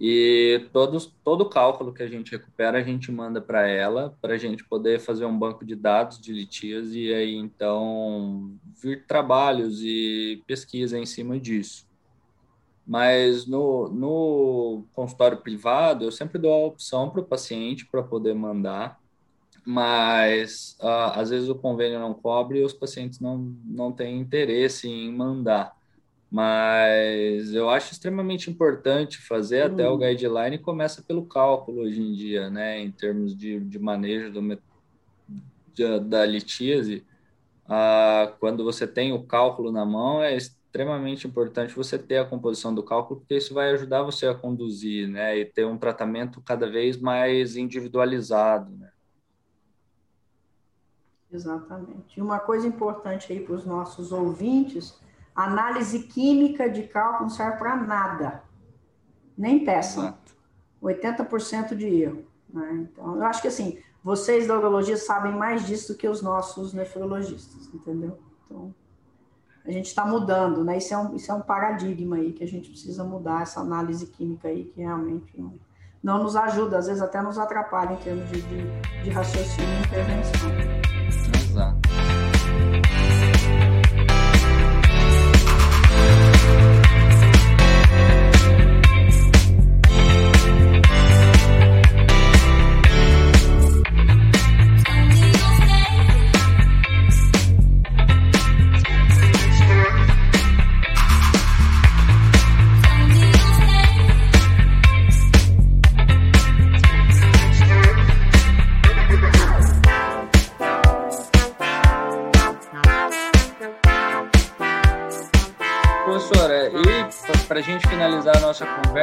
e 0.00 0.66
todos, 0.72 1.12
todo 1.22 1.48
cálculo 1.50 1.92
que 1.92 2.02
a 2.02 2.08
gente 2.08 2.30
recupera, 2.30 2.78
a 2.78 2.82
gente 2.82 3.12
manda 3.12 3.38
para 3.38 3.68
ela, 3.68 4.16
para 4.22 4.34
a 4.34 4.38
gente 4.38 4.64
poder 4.64 4.98
fazer 4.98 5.26
um 5.26 5.38
banco 5.38 5.62
de 5.62 5.76
dados 5.76 6.18
de 6.18 6.32
litias 6.32 6.94
e 6.94 7.12
aí 7.12 7.34
então 7.36 8.58
vir 8.82 9.04
trabalhos 9.06 9.82
e 9.82 10.42
pesquisa 10.46 10.98
em 10.98 11.04
cima 11.04 11.38
disso. 11.38 11.86
Mas 12.86 13.46
no, 13.46 13.88
no 13.88 14.84
consultório 14.94 15.36
privado, 15.36 16.06
eu 16.06 16.10
sempre 16.10 16.38
dou 16.38 16.52
a 16.52 16.66
opção 16.66 17.10
para 17.10 17.20
o 17.20 17.24
paciente 17.24 17.84
para 17.84 18.02
poder 18.02 18.34
mandar 18.34 18.98
mas 19.62 20.76
uh, 20.80 21.12
às 21.14 21.30
vezes 21.30 21.48
o 21.48 21.54
convênio 21.54 22.00
não 22.00 22.14
cobre 22.14 22.60
e 22.60 22.64
os 22.64 22.72
pacientes 22.72 23.20
não, 23.20 23.54
não 23.64 23.92
têm 23.92 24.18
interesse 24.18 24.88
em 24.88 25.12
mandar. 25.12 25.76
Mas 26.30 27.52
eu 27.52 27.68
acho 27.68 27.92
extremamente 27.92 28.48
importante 28.48 29.18
fazer 29.18 29.62
até 29.62 29.88
o 29.88 29.94
hum. 29.94 29.98
guideline 29.98 30.58
começa 30.58 31.02
pelo 31.02 31.26
cálculo 31.26 31.82
hoje 31.82 32.00
em 32.00 32.12
dia, 32.12 32.48
né? 32.48 32.78
Em 32.78 32.90
termos 32.90 33.36
de, 33.36 33.58
de 33.58 33.78
manejo 33.80 34.30
do, 34.30 34.58
de, 35.74 36.00
da 36.00 36.24
litíase, 36.24 37.04
uh, 37.66 38.32
quando 38.38 38.62
você 38.62 38.86
tem 38.86 39.12
o 39.12 39.24
cálculo 39.24 39.72
na 39.72 39.84
mão, 39.84 40.22
é 40.22 40.36
extremamente 40.36 41.26
importante 41.26 41.74
você 41.74 41.98
ter 41.98 42.18
a 42.18 42.24
composição 42.24 42.72
do 42.72 42.84
cálculo, 42.84 43.18
porque 43.18 43.36
isso 43.36 43.52
vai 43.52 43.72
ajudar 43.72 44.04
você 44.04 44.28
a 44.28 44.34
conduzir, 44.34 45.08
né? 45.08 45.36
E 45.36 45.44
ter 45.44 45.66
um 45.66 45.76
tratamento 45.76 46.40
cada 46.40 46.70
vez 46.70 46.96
mais 46.96 47.56
individualizado, 47.56 48.70
né? 48.76 48.90
Exatamente. 51.32 52.18
E 52.18 52.22
uma 52.22 52.38
coisa 52.38 52.68
importante 52.68 53.32
aí 53.32 53.40
para 53.40 53.54
os 53.54 53.64
nossos 53.64 54.12
ouvintes, 54.12 55.00
análise 55.44 56.00
química 56.00 56.68
de 56.68 56.84
cálculo 56.84 57.22
não 57.22 57.30
serve 57.30 57.58
para 57.58 57.76
nada. 57.76 58.42
Nem 59.36 59.64
peçam. 59.64 60.16
80% 60.82 61.74
de 61.76 61.86
erro. 61.86 62.24
Né? 62.52 62.88
Então, 62.90 63.16
eu 63.16 63.24
acho 63.24 63.42
que 63.42 63.48
assim, 63.48 63.78
vocês 64.02 64.46
da 64.46 64.56
urologia 64.56 64.96
sabem 64.96 65.32
mais 65.32 65.66
disso 65.66 65.92
do 65.92 65.98
que 65.98 66.08
os 66.08 66.22
nossos 66.22 66.72
nefrologistas, 66.72 67.72
entendeu? 67.72 68.18
Então, 68.44 68.74
a 69.64 69.70
gente 69.70 69.86
está 69.86 70.06
mudando, 70.06 70.64
né? 70.64 70.78
Isso 70.78 70.94
é, 70.94 70.98
um, 70.98 71.14
isso 71.14 71.30
é 71.30 71.34
um 71.34 71.42
paradigma 71.42 72.16
aí 72.16 72.32
que 72.32 72.42
a 72.42 72.48
gente 72.48 72.70
precisa 72.70 73.04
mudar, 73.04 73.42
essa 73.42 73.60
análise 73.60 74.06
química 74.06 74.48
aí 74.48 74.64
que 74.64 74.80
realmente 74.80 75.38
não, 75.38 75.54
não 76.02 76.22
nos 76.22 76.34
ajuda, 76.34 76.78
às 76.78 76.86
vezes 76.86 77.02
até 77.02 77.20
nos 77.20 77.38
atrapalha 77.38 77.92
em 77.92 77.98
termos 77.98 78.28
de, 78.30 78.40
de, 78.40 79.02
de 79.04 79.10
raciocínio 79.10 79.68
e 79.68 79.80
intervenção. 79.86 80.50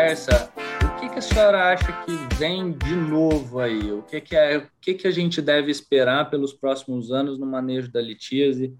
Conversa, 0.07 0.53
o 0.85 0.99
que, 1.01 1.09
que 1.09 1.19
a 1.19 1.21
senhora 1.21 1.73
acha 1.73 1.91
que 2.05 2.35
vem 2.35 2.71
de 2.71 2.95
novo 2.95 3.59
aí? 3.59 3.91
O 3.91 4.03
que, 4.03 4.21
que, 4.21 4.35
é, 4.37 4.57
o 4.57 4.69
que, 4.79 4.93
que 4.93 5.05
a 5.05 5.11
gente 5.11 5.41
deve 5.41 5.69
esperar 5.69 6.29
pelos 6.29 6.53
próximos 6.53 7.11
anos 7.11 7.37
no 7.37 7.45
manejo 7.45 7.91
da 7.91 7.99
litíase, 7.99 8.73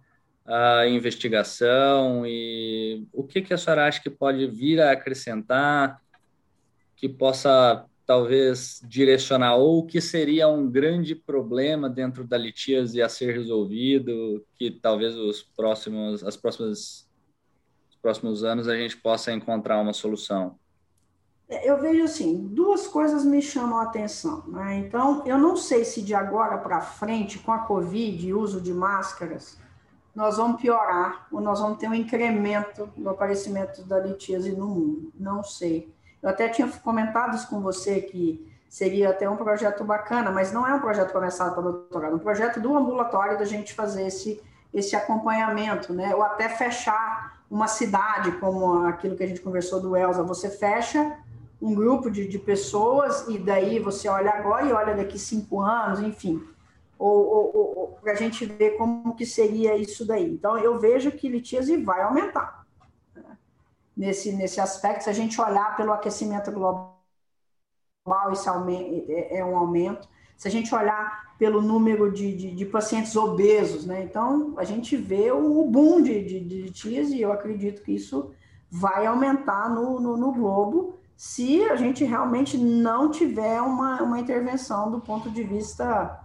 a 0.46 0.88
investigação 0.88 2.26
e 2.26 3.06
o 3.12 3.26
que, 3.26 3.42
que 3.42 3.54
a 3.54 3.58
senhora 3.58 3.88
acha 3.88 4.02
que 4.02 4.10
pode 4.10 4.48
vir 4.48 4.80
a 4.80 4.92
acrescentar, 4.92 6.02
que 6.96 7.10
possa 7.10 7.86
talvez 8.06 8.82
direcionar 8.88 9.58
ou 9.58 9.86
que 9.86 10.00
seria 10.00 10.48
um 10.48 10.72
grande 10.72 11.14
problema 11.14 11.90
dentro 11.90 12.26
da 12.26 12.38
litíase 12.38 13.02
a 13.02 13.10
ser 13.10 13.34
resolvido, 13.34 14.46
que 14.58 14.72
talvez 14.72 15.14
os 15.14 15.44
próximos, 15.44 16.24
as 16.24 16.38
próximas, 16.38 17.06
os 17.90 17.98
próximos 18.02 18.46
anos 18.46 18.70
a 18.70 18.78
gente 18.78 18.96
possa 18.96 19.34
encontrar 19.34 19.82
uma 19.82 19.92
solução? 19.92 20.58
Eu 21.50 21.80
vejo 21.80 22.04
assim, 22.04 22.50
duas 22.52 22.88
coisas 22.88 23.24
me 23.24 23.42
chamam 23.42 23.80
a 23.80 23.84
atenção. 23.84 24.44
Né? 24.48 24.80
Então, 24.80 25.24
eu 25.26 25.38
não 25.38 25.56
sei 25.56 25.86
se 25.86 26.02
de 26.02 26.14
agora 26.14 26.58
para 26.58 26.82
frente, 26.82 27.40
com 27.40 27.54
a 27.54 27.60
Covid 27.60 28.28
e 28.28 28.34
uso 28.34 28.60
de 28.60 28.74
máscaras, 28.74 29.58
nós 30.14 30.38
vamos 30.38 30.60
piorar 30.60 31.28
ou 31.32 31.40
nós 31.40 31.60
vamos 31.60 31.78
ter 31.78 31.88
um 31.88 31.94
incremento 31.94 32.90
no 32.98 33.12
aparecimento 33.12 33.84
da 33.84 34.00
litíase 34.00 34.52
no 34.52 34.68
mundo. 34.68 35.12
Não 35.18 35.42
sei. 35.42 35.94
Eu 36.22 36.30
até 36.30 36.50
tinha 36.50 36.68
comentado 36.68 37.36
isso 37.36 37.48
com 37.48 37.62
você 37.62 38.02
que 38.02 38.46
seria 38.68 39.12
até 39.12 39.30
um 39.30 39.38
projeto 39.38 39.84
bacana, 39.84 40.32
mas 40.32 40.52
não 40.52 40.68
é 40.68 40.74
um 40.74 40.80
projeto 40.80 41.14
começado 41.14 41.54
para 41.54 41.64
doutorado, 41.64 42.12
é 42.12 42.16
um 42.16 42.20
projeto 42.20 42.60
do 42.60 42.76
ambulatório 42.76 43.38
da 43.38 43.46
gente 43.46 43.74
fazer 43.74 44.08
esse, 44.08 44.42
esse 44.74 44.96
acompanhamento, 44.96 45.94
né? 45.94 46.14
Ou 46.14 46.24
até 46.24 46.50
fechar 46.50 47.38
uma 47.50 47.68
cidade, 47.68 48.32
como 48.34 48.86
aquilo 48.86 49.16
que 49.16 49.24
a 49.24 49.28
gente 49.28 49.40
conversou 49.40 49.80
do 49.80 49.96
Elza, 49.96 50.22
você 50.24 50.50
fecha 50.50 51.16
um 51.62 51.74
grupo 51.74 52.10
de, 52.10 52.28
de 52.28 52.38
pessoas 52.38 53.28
e 53.28 53.38
daí 53.38 53.80
você 53.80 54.08
olha 54.08 54.32
agora 54.32 54.66
e 54.66 54.72
olha 54.72 54.96
daqui 54.96 55.18
cinco 55.18 55.60
anos, 55.60 56.02
enfim, 56.02 56.44
ou, 56.98 57.28
ou, 57.28 57.78
ou 57.78 57.88
para 58.02 58.14
a 58.14 58.16
gente 58.16 58.46
ver 58.46 58.78
como 58.78 59.16
que 59.16 59.26
seria 59.26 59.76
isso 59.76 60.06
daí. 60.06 60.32
Então, 60.32 60.58
eu 60.58 60.80
vejo 60.80 61.12
que 61.12 61.30
litíase 61.30 61.78
vai 61.78 62.02
aumentar. 62.02 62.66
Né? 63.16 63.38
Nesse, 63.96 64.32
nesse 64.34 64.60
aspecto, 64.60 65.04
se 65.04 65.10
a 65.10 65.14
gente 65.14 65.40
olhar 65.42 65.76
pelo 65.76 65.92
aquecimento 65.92 66.52
global, 66.52 66.96
isso 68.32 68.50
é, 68.50 69.40
é 69.40 69.46
um 69.46 69.58
aumento. 69.58 70.08
Se 70.38 70.48
a 70.48 70.52
gente 70.52 70.74
olhar 70.74 71.36
pelo 71.38 71.62
número 71.62 72.12
de, 72.12 72.36
de, 72.36 72.52
de 72.52 72.66
pacientes 72.66 73.16
obesos, 73.16 73.86
né? 73.86 74.04
Então, 74.04 74.54
a 74.58 74.64
gente 74.64 74.98
vê 74.98 75.32
o 75.32 75.64
boom 75.66 76.02
de, 76.02 76.24
de, 76.24 76.40
de 76.40 76.62
litíase 76.64 77.16
e 77.16 77.22
eu 77.22 77.32
acredito 77.32 77.84
que 77.84 77.92
isso 77.92 78.32
vai 78.70 79.06
aumentar 79.06 79.70
no, 79.70 80.00
no, 80.00 80.18
no 80.18 80.32
globo 80.32 80.98
se 81.18 81.64
a 81.64 81.76
gente 81.76 82.04
realmente 82.04 82.60
não 82.60 83.10
tiver 83.10 83.60
uma, 83.60 84.04
uma 84.04 84.20
intervenção 84.20 84.92
do 84.92 85.02
ponto 85.02 85.32
de 85.32 85.44
vista 85.44 86.22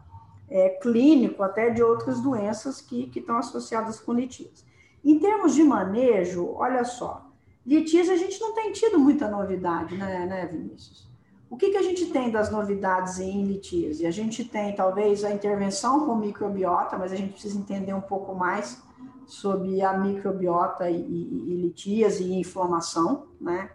é, 0.51 0.69
clínico, 0.69 1.43
até 1.43 1.71
de 1.71 1.83
outras 1.83 2.21
doenças 2.21 2.83
que, 2.83 3.07
que 3.07 3.21
estão 3.21 3.39
associadas 3.39 3.99
com 3.99 4.13
litíase. 4.13 4.65
Em 5.03 5.19
termos 5.19 5.55
de 5.55 5.65
manejo, 5.65 6.53
olha 6.57 6.85
só, 6.85 7.27
litíase 7.65 8.11
a 8.11 8.17
gente 8.17 8.39
não 8.39 8.55
tem 8.55 8.71
tido 8.71 8.99
muita 8.99 9.31
novidade, 9.31 9.97
né, 9.97 10.27
né 10.27 10.47
Vinícius? 10.47 11.11
O 11.49 11.57
que, 11.57 11.71
que 11.71 11.77
a 11.79 11.83
gente 11.83 12.07
tem 12.07 12.31
das 12.31 12.51
novidades 12.51 13.19
em 13.19 13.45
litíase? 13.45 14.07
A 14.07 14.11
gente 14.11 14.45
tem, 14.45 14.75
talvez, 14.75 15.25
a 15.25 15.33
intervenção 15.33 16.05
com 16.05 16.17
microbiota, 16.17 16.99
mas 16.99 17.13
a 17.13 17.17
gente 17.17 17.33
precisa 17.33 17.59
entender 17.59 17.95
um 17.95 18.01
pouco 18.01 18.35
mais 18.35 18.83
sobre 19.27 19.81
a 19.81 19.97
microbiota 19.97 20.91
e, 20.91 20.97
e, 20.97 21.75
e 21.77 22.23
e 22.23 22.35
inflamação, 22.39 23.27
né? 23.41 23.71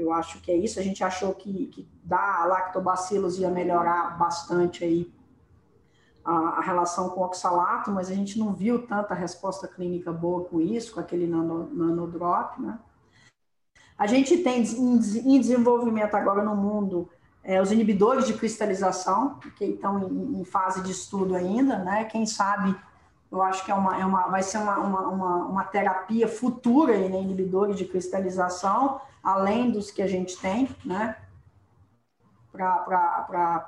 Eu 0.00 0.12
acho 0.12 0.40
que 0.40 0.50
é 0.50 0.56
isso. 0.56 0.80
A 0.80 0.82
gente 0.82 1.04
achou 1.04 1.34
que, 1.34 1.66
que 1.66 1.88
da 2.02 2.44
lactobacilos 2.46 3.38
ia 3.38 3.50
melhorar 3.50 4.18
bastante 4.18 4.84
aí 4.84 5.12
a, 6.24 6.32
a, 6.32 6.60
relação 6.60 7.10
com 7.10 7.20
o 7.20 7.24
oxalato, 7.24 7.90
mas 7.90 8.10
a 8.10 8.14
gente 8.14 8.38
não 8.38 8.52
viu 8.52 8.86
tanta 8.86 9.14
resposta 9.14 9.68
clínica 9.68 10.12
boa 10.12 10.44
com 10.44 10.60
isso, 10.60 10.94
com 10.94 11.00
aquele 11.00 11.26
nano, 11.26 11.68
nanodrop, 11.72 12.60
né? 12.60 12.78
A 13.98 14.06
gente 14.06 14.38
tem 14.38 14.62
em, 14.62 15.38
desenvolvimento 15.38 16.14
agora 16.14 16.42
no 16.42 16.56
mundo 16.56 17.10
é, 17.44 17.60
os 17.60 17.70
inibidores 17.70 18.26
de 18.26 18.32
cristalização, 18.32 19.38
que 19.56 19.64
estão 19.64 19.98
em, 20.08 20.40
em, 20.40 20.44
fase 20.44 20.82
de 20.82 20.90
estudo 20.90 21.34
ainda, 21.34 21.78
né? 21.78 22.04
Quem 22.04 22.24
sabe, 22.24 22.74
eu 23.30 23.42
acho 23.42 23.62
que 23.64 23.70
é 23.70 23.74
uma, 23.74 24.00
é 24.00 24.04
uma, 24.04 24.28
vai 24.28 24.42
ser 24.42 24.56
uma, 24.56 24.78
uma, 24.78 25.08
uma, 25.08 25.36
uma 25.46 25.64
terapia 25.64 26.26
futura, 26.26 26.96
né? 26.96 27.20
inibidores 27.20 27.76
de 27.76 27.84
cristalização, 27.84 29.00
além 29.22 29.70
dos 29.70 29.90
que 29.90 30.02
a 30.02 30.06
gente 30.06 30.36
tem, 30.38 30.68
né? 30.84 31.16
Para 32.52 32.84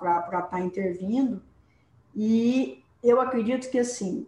estar 0.01 0.43
tá 0.43 0.61
intervindo. 0.61 1.43
E 2.15 2.83
eu 3.03 3.21
acredito 3.21 3.71
que, 3.71 3.79
assim, 3.79 4.27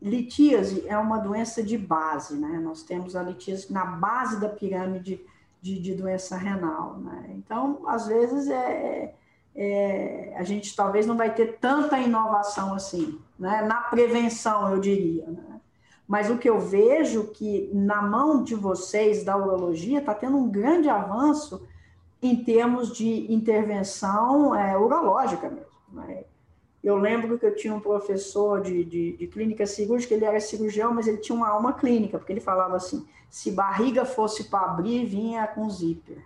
litíase 0.00 0.86
é 0.86 0.96
uma 0.96 1.18
doença 1.18 1.62
de 1.62 1.76
base, 1.76 2.36
né? 2.36 2.58
Nós 2.58 2.82
temos 2.82 3.14
a 3.16 3.22
litíase 3.22 3.72
na 3.72 3.84
base 3.84 4.40
da 4.40 4.48
pirâmide 4.48 5.24
de, 5.60 5.78
de 5.78 5.94
doença 5.94 6.36
renal, 6.36 6.98
né? 6.98 7.30
Então, 7.30 7.82
às 7.86 8.06
vezes, 8.06 8.48
é, 8.48 9.14
é, 9.54 10.34
a 10.36 10.42
gente 10.42 10.74
talvez 10.74 11.06
não 11.06 11.16
vai 11.16 11.34
ter 11.34 11.58
tanta 11.58 11.98
inovação 11.98 12.74
assim, 12.74 13.20
né? 13.38 13.62
na 13.62 13.82
prevenção, 13.82 14.70
eu 14.70 14.80
diria. 14.80 15.26
Né? 15.26 15.49
Mas 16.10 16.28
o 16.28 16.38
que 16.38 16.50
eu 16.50 16.58
vejo 16.58 17.28
que 17.28 17.70
na 17.72 18.02
mão 18.02 18.42
de 18.42 18.56
vocês 18.56 19.22
da 19.22 19.36
urologia 19.36 20.00
está 20.00 20.12
tendo 20.12 20.36
um 20.38 20.50
grande 20.50 20.88
avanço 20.88 21.64
em 22.20 22.42
termos 22.42 22.92
de 22.92 23.32
intervenção 23.32 24.52
é, 24.52 24.76
urológica 24.76 25.48
mesmo. 25.48 25.70
Né? 25.92 26.24
Eu 26.82 26.96
lembro 26.96 27.38
que 27.38 27.46
eu 27.46 27.54
tinha 27.54 27.72
um 27.72 27.78
professor 27.78 28.60
de, 28.60 28.82
de, 28.82 29.16
de, 29.18 29.26
clínica 29.28 29.64
cirúrgica, 29.68 30.12
ele 30.12 30.24
era 30.24 30.40
cirurgião, 30.40 30.92
mas 30.92 31.06
ele 31.06 31.18
tinha 31.18 31.36
uma 31.36 31.48
alma 31.48 31.74
clínica, 31.74 32.18
porque 32.18 32.32
ele 32.32 32.40
falava 32.40 32.74
assim: 32.74 33.06
se 33.30 33.52
barriga 33.52 34.04
fosse 34.04 34.50
para 34.50 34.62
abrir, 34.62 35.06
vinha 35.06 35.46
com 35.46 35.70
zíper. 35.70 36.24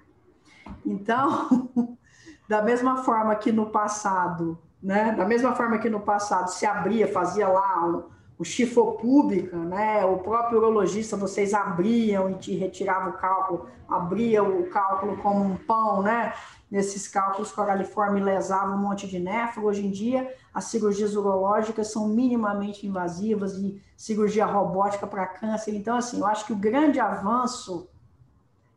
Então, 0.87 1.68
da 2.49 2.62
mesma 2.62 3.05
forma 3.05 3.35
que 3.35 3.53
no 3.53 3.66
passado, 3.66 4.57
né? 4.82 5.12
Da 5.12 5.26
mesma 5.26 5.55
forma 5.55 5.76
que 5.76 5.91
no 5.91 6.01
passado 6.01 6.49
se 6.49 6.64
abria, 6.64 7.07
fazia 7.07 7.47
lá 7.47 7.87
um, 7.87 8.13
o 8.39 8.45
chifopúbica, 8.45 9.57
né? 9.57 10.05
O 10.05 10.18
próprio 10.18 10.59
urologista, 10.59 11.16
vocês 11.16 11.55
abriam 11.55 12.30
e 12.30 12.35
te 12.35 12.55
retiravam 12.55 13.11
o 13.11 13.12
cálculo, 13.14 13.68
abria 13.89 14.43
o 14.43 14.68
cálculo 14.70 15.16
como 15.18 15.45
um 15.45 15.57
pão, 15.57 16.03
né? 16.03 16.32
nesses 16.74 17.07
cálculos 17.07 17.53
coraliforme 17.53 18.20
lesava 18.20 18.74
um 18.74 18.78
monte 18.78 19.07
de 19.07 19.20
néfro. 19.20 19.64
Hoje 19.64 19.87
em 19.87 19.93
dia, 19.93 20.35
as 20.53 20.64
cirurgias 20.64 21.14
urológicas 21.14 21.93
são 21.93 22.09
minimamente 22.09 22.85
invasivas 22.85 23.57
e 23.57 23.80
cirurgia 23.97 24.45
robótica 24.45 25.07
para 25.07 25.24
câncer. 25.24 25.72
Então, 25.72 25.97
assim, 25.97 26.18
eu 26.18 26.26
acho 26.26 26.45
que 26.45 26.53
o 26.53 26.57
grande 26.57 26.99
avanço 26.99 27.89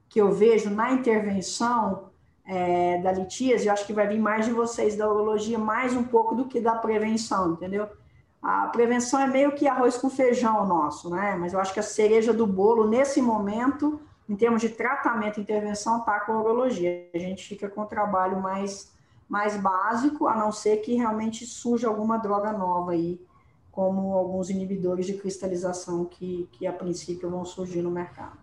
que 0.07 0.21
eu 0.21 0.31
vejo 0.31 0.69
na 0.69 0.91
intervenção 0.91 2.11
é, 2.45 3.01
da 3.01 3.11
litíase, 3.11 3.65
eu 3.65 3.73
acho 3.73 3.87
que 3.87 3.93
vai 3.93 4.07
vir 4.07 4.19
mais 4.19 4.45
de 4.45 4.51
vocês 4.51 4.95
da 4.95 5.09
urologia, 5.09 5.57
mais 5.57 5.95
um 5.95 6.03
pouco 6.03 6.35
do 6.35 6.45
que 6.45 6.61
da 6.61 6.75
prevenção, 6.75 7.53
entendeu? 7.53 7.89
A 8.41 8.67
prevenção 8.67 9.19
é 9.19 9.27
meio 9.27 9.53
que 9.53 9.67
arroz 9.67 9.97
com 9.97 10.09
feijão 10.09 10.65
nosso, 10.65 11.09
né? 11.09 11.35
Mas 11.35 11.53
eu 11.53 11.59
acho 11.59 11.73
que 11.73 11.79
a 11.79 11.83
cereja 11.83 12.31
do 12.31 12.45
bolo, 12.45 12.87
nesse 12.87 13.21
momento, 13.21 13.99
em 14.29 14.35
termos 14.35 14.61
de 14.61 14.69
tratamento 14.69 15.39
e 15.39 15.41
intervenção, 15.41 15.99
está 15.99 16.19
com 16.19 16.33
a 16.33 16.39
urologia. 16.41 17.09
A 17.13 17.17
gente 17.17 17.43
fica 17.47 17.67
com 17.67 17.81
o 17.81 17.85
trabalho 17.85 18.39
mais, 18.41 18.93
mais 19.27 19.57
básico, 19.57 20.27
a 20.27 20.35
não 20.35 20.51
ser 20.51 20.77
que 20.77 20.95
realmente 20.95 21.45
surja 21.45 21.87
alguma 21.87 22.17
droga 22.17 22.51
nova 22.53 22.91
aí, 22.91 23.19
como 23.71 24.13
alguns 24.13 24.49
inibidores 24.49 25.05
de 25.05 25.13
cristalização 25.13 26.05
que, 26.05 26.47
que 26.51 26.65
a 26.67 26.73
princípio 26.73 27.29
vão 27.29 27.43
surgir 27.43 27.81
no 27.81 27.91
mercado. 27.91 28.37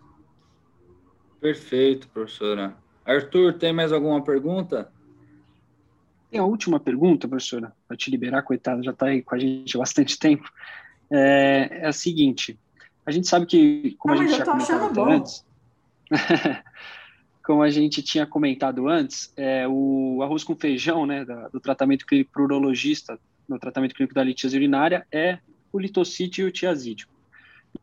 Perfeito, 1.39 2.07
professora. 2.09 2.75
Arthur, 3.05 3.53
tem 3.53 3.71
mais 3.71 3.91
alguma 3.91 4.23
pergunta? 4.23 4.91
Tem 6.29 6.39
a 6.39 6.45
última 6.45 6.79
pergunta, 6.79 7.27
professora, 7.27 7.73
para 7.87 7.95
te 7.97 8.09
liberar, 8.09 8.41
coitado, 8.43 8.83
já 8.83 8.91
está 8.91 9.07
aí 9.07 9.21
com 9.21 9.35
a 9.35 9.39
gente 9.39 9.75
há 9.75 9.79
bastante 9.79 10.17
tempo. 10.19 10.49
É, 11.09 11.81
é 11.81 11.87
a 11.87 11.93
seguinte: 11.93 12.57
a 13.05 13.11
gente 13.11 13.27
sabe 13.27 13.45
que, 13.45 13.95
como 13.99 14.13
ah, 14.13 14.17
a 14.17 14.25
gente 14.25 14.37
já 14.37 14.45
comentou 14.45 15.05
antes, 15.05 15.45
como 17.43 17.61
a 17.61 17.69
gente 17.69 18.01
tinha 18.01 18.25
comentado 18.25 18.87
antes, 18.87 19.31
é, 19.37 19.67
o 19.67 20.21
arroz 20.23 20.43
com 20.43 20.55
feijão, 20.55 21.05
né, 21.05 21.23
da, 21.23 21.47
do 21.49 21.59
tratamento 21.59 22.05
clínico 22.05 22.31
para 22.33 22.43
urologista, 22.43 23.19
no 23.47 23.59
tratamento 23.59 23.93
clínico 23.93 24.15
da 24.15 24.23
litíase 24.23 24.57
urinária, 24.57 25.05
é 25.11 25.37
o 25.71 25.79
litocite 25.79 26.41
e 26.41 26.43
o 26.43 26.51
tiazídico. 26.51 27.13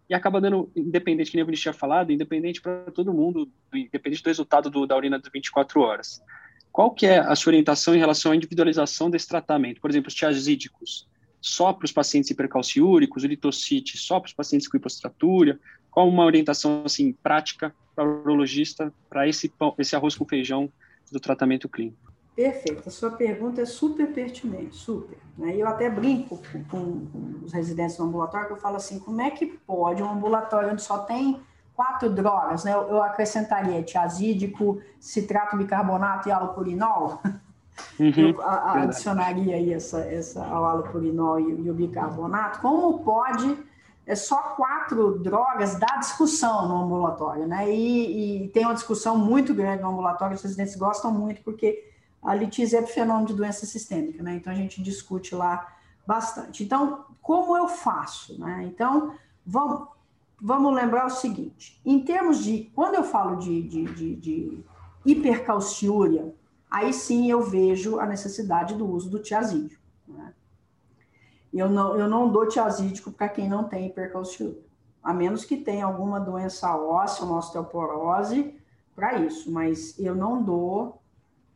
E 0.08 0.14
acaba 0.14 0.40
dando, 0.40 0.70
independente, 0.74 1.30
que 1.30 1.36
nem 1.36 1.44
a 1.44 1.48
gente 1.48 1.62
tinha 1.62 1.72
falado, 1.72 2.10
independente 2.10 2.60
para 2.60 2.90
todo 2.90 3.14
mundo, 3.14 3.48
independente 3.72 4.22
do 4.22 4.26
resultado 4.26 4.70
do, 4.70 4.86
da 4.86 4.96
urina 4.96 5.18
das 5.18 5.30
24 5.32 5.80
horas. 5.80 6.22
Qual 6.72 6.90
que 6.90 7.06
é 7.06 7.18
a 7.18 7.36
sua 7.36 7.50
orientação 7.50 7.94
em 7.94 7.98
relação 7.98 8.32
à 8.32 8.36
individualização 8.36 9.10
desse 9.10 9.28
tratamento? 9.28 9.80
Por 9.80 9.90
exemplo, 9.90 10.08
os 10.08 10.14
tiazídicos, 10.14 11.06
só 11.38 11.72
para 11.72 11.84
os 11.84 11.92
pacientes 11.92 12.30
hipercalciúricos, 12.30 13.24
o 13.24 13.26
litocite 13.26 13.98
só 13.98 14.18
para 14.18 14.28
os 14.28 14.32
pacientes 14.32 14.66
com 14.66 14.78
hipostatúria? 14.78 15.60
Qual 15.90 16.08
uma 16.08 16.24
orientação 16.24 16.82
assim 16.86 17.12
prática 17.12 17.74
para 17.94 18.08
o 18.08 18.22
urologista 18.22 18.92
para 19.10 19.28
esse, 19.28 19.52
esse 19.78 19.94
arroz 19.94 20.16
com 20.16 20.24
feijão 20.24 20.72
do 21.10 21.20
tratamento 21.20 21.68
clínico? 21.68 22.10
Perfeito, 22.34 22.88
a 22.88 22.90
sua 22.90 23.10
pergunta 23.10 23.60
é 23.60 23.66
super 23.66 24.10
pertinente, 24.10 24.74
super. 24.74 25.18
Né? 25.36 25.54
Eu 25.54 25.68
até 25.68 25.90
brinco 25.90 26.40
com, 26.70 27.04
com, 27.06 27.44
os 27.44 27.52
residentes 27.52 27.98
do 27.98 28.04
ambulatório, 28.04 28.46
que 28.46 28.54
eu 28.54 28.58
falo 28.58 28.76
assim, 28.76 28.98
como 28.98 29.20
é 29.20 29.30
que 29.30 29.46
pode 29.66 30.02
um 30.02 30.10
ambulatório 30.10 30.70
onde 30.70 30.82
só 30.82 31.00
tem 31.00 31.38
quatro 31.82 32.10
drogas, 32.10 32.62
né? 32.62 32.72
eu, 32.72 33.02
acrescentaria 33.02 33.82
tiazídico, 33.82 34.80
citrato 35.00 35.56
bicarbonato 35.56 36.28
e 36.28 36.32
alopurinol, 36.32 37.20
uhum, 37.98 38.12
eu 38.16 38.40
a, 38.40 38.54
a, 38.54 38.82
adicionaria 38.82 39.56
aí 39.56 39.72
essa, 39.72 40.00
essa, 40.00 40.44
ao 40.44 40.64
alopurinol 40.64 41.40
e, 41.40 41.62
e 41.62 41.70
o 41.70 41.74
bicarbonato, 41.74 42.60
como 42.60 43.00
pode 43.00 43.58
é 44.04 44.14
só 44.14 44.36
quatro 44.56 45.18
drogas 45.18 45.76
da 45.78 45.96
discussão 45.98 46.68
no 46.68 46.82
ambulatório, 46.82 47.46
né? 47.46 47.72
E, 47.72 48.44
e, 48.44 48.48
tem 48.48 48.64
uma 48.64 48.74
discussão 48.74 49.16
muito 49.16 49.54
grande 49.54 49.82
no 49.82 49.90
ambulatório, 49.90 50.34
os 50.34 50.42
residentes 50.42 50.74
gostam 50.74 51.12
muito, 51.12 51.40
porque 51.42 51.88
a 52.20 52.34
litíase 52.34 52.76
é 52.76 52.82
fenômeno 52.82 53.26
de 53.26 53.34
doença 53.34 53.64
sistêmica, 53.64 54.20
né? 54.22 54.34
Então 54.34 54.52
a 54.52 54.56
gente 54.56 54.82
discute 54.82 55.36
lá 55.36 55.68
bastante. 56.04 56.64
Então, 56.64 57.04
como 57.20 57.56
eu 57.56 57.68
faço, 57.68 58.38
né? 58.40 58.64
Então, 58.64 59.14
vamos, 59.46 59.86
vamos 60.42 60.74
lembrar 60.74 61.06
o 61.06 61.10
seguinte: 61.10 61.80
em 61.86 62.04
termos 62.04 62.42
de, 62.42 62.70
quando 62.74 62.96
eu 62.96 63.04
falo 63.04 63.36
de, 63.36 63.62
de, 63.62 63.84
de, 63.84 64.16
de 64.16 64.64
hipercalciúria, 65.06 66.34
aí 66.68 66.92
sim 66.92 67.30
eu 67.30 67.42
vejo 67.42 68.00
a 68.00 68.06
necessidade 68.06 68.74
do 68.74 68.90
uso 68.90 69.08
do 69.08 69.20
tiazídio. 69.20 69.78
Né? 70.08 70.34
Eu 71.54 71.70
não, 71.70 71.96
eu 71.96 72.08
não 72.08 72.30
dou 72.30 72.48
tiazídico 72.48 73.12
para 73.12 73.28
quem 73.28 73.48
não 73.48 73.64
tem 73.64 73.86
hipercalciúria, 73.86 74.60
a 75.02 75.14
menos 75.14 75.44
que 75.44 75.56
tenha 75.56 75.86
alguma 75.86 76.18
doença 76.18 76.76
óssea, 76.76 77.24
uma 77.24 77.38
osteoporose, 77.38 78.56
para 78.94 79.18
isso, 79.18 79.50
mas 79.50 79.98
eu 79.98 80.14
não 80.14 80.42
dou 80.42 81.00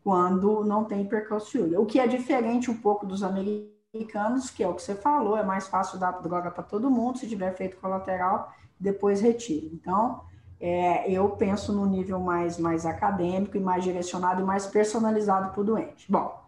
quando 0.02 0.64
não 0.64 0.84
tem 0.84 1.02
hipercalciúria. 1.02 1.80
O 1.80 1.84
que 1.84 1.98
é 1.98 2.06
diferente 2.06 2.70
um 2.70 2.76
pouco 2.76 3.04
dos 3.04 3.22
americanos, 3.22 4.50
que 4.50 4.62
é 4.62 4.68
o 4.68 4.74
que 4.74 4.82
você 4.82 4.94
falou, 4.94 5.36
é 5.36 5.42
mais 5.42 5.66
fácil 5.66 5.98
dar 5.98 6.12
droga 6.12 6.50
para 6.50 6.62
todo 6.62 6.90
mundo, 6.90 7.18
se 7.18 7.28
tiver 7.28 7.52
feito 7.54 7.76
colateral, 7.76 8.52
depois 8.78 9.20
retira. 9.20 9.66
Então, 9.72 10.22
é, 10.60 11.10
eu 11.10 11.28
penso 11.30 11.72
no 11.72 11.86
nível 11.86 12.18
mais, 12.20 12.58
mais 12.58 12.86
acadêmico 12.86 13.56
e 13.56 13.60
mais 13.60 13.84
direcionado 13.84 14.42
e 14.42 14.44
mais 14.44 14.66
personalizado 14.66 15.52
para 15.52 15.60
o 15.60 15.64
doente. 15.64 16.10
Bom, 16.10 16.46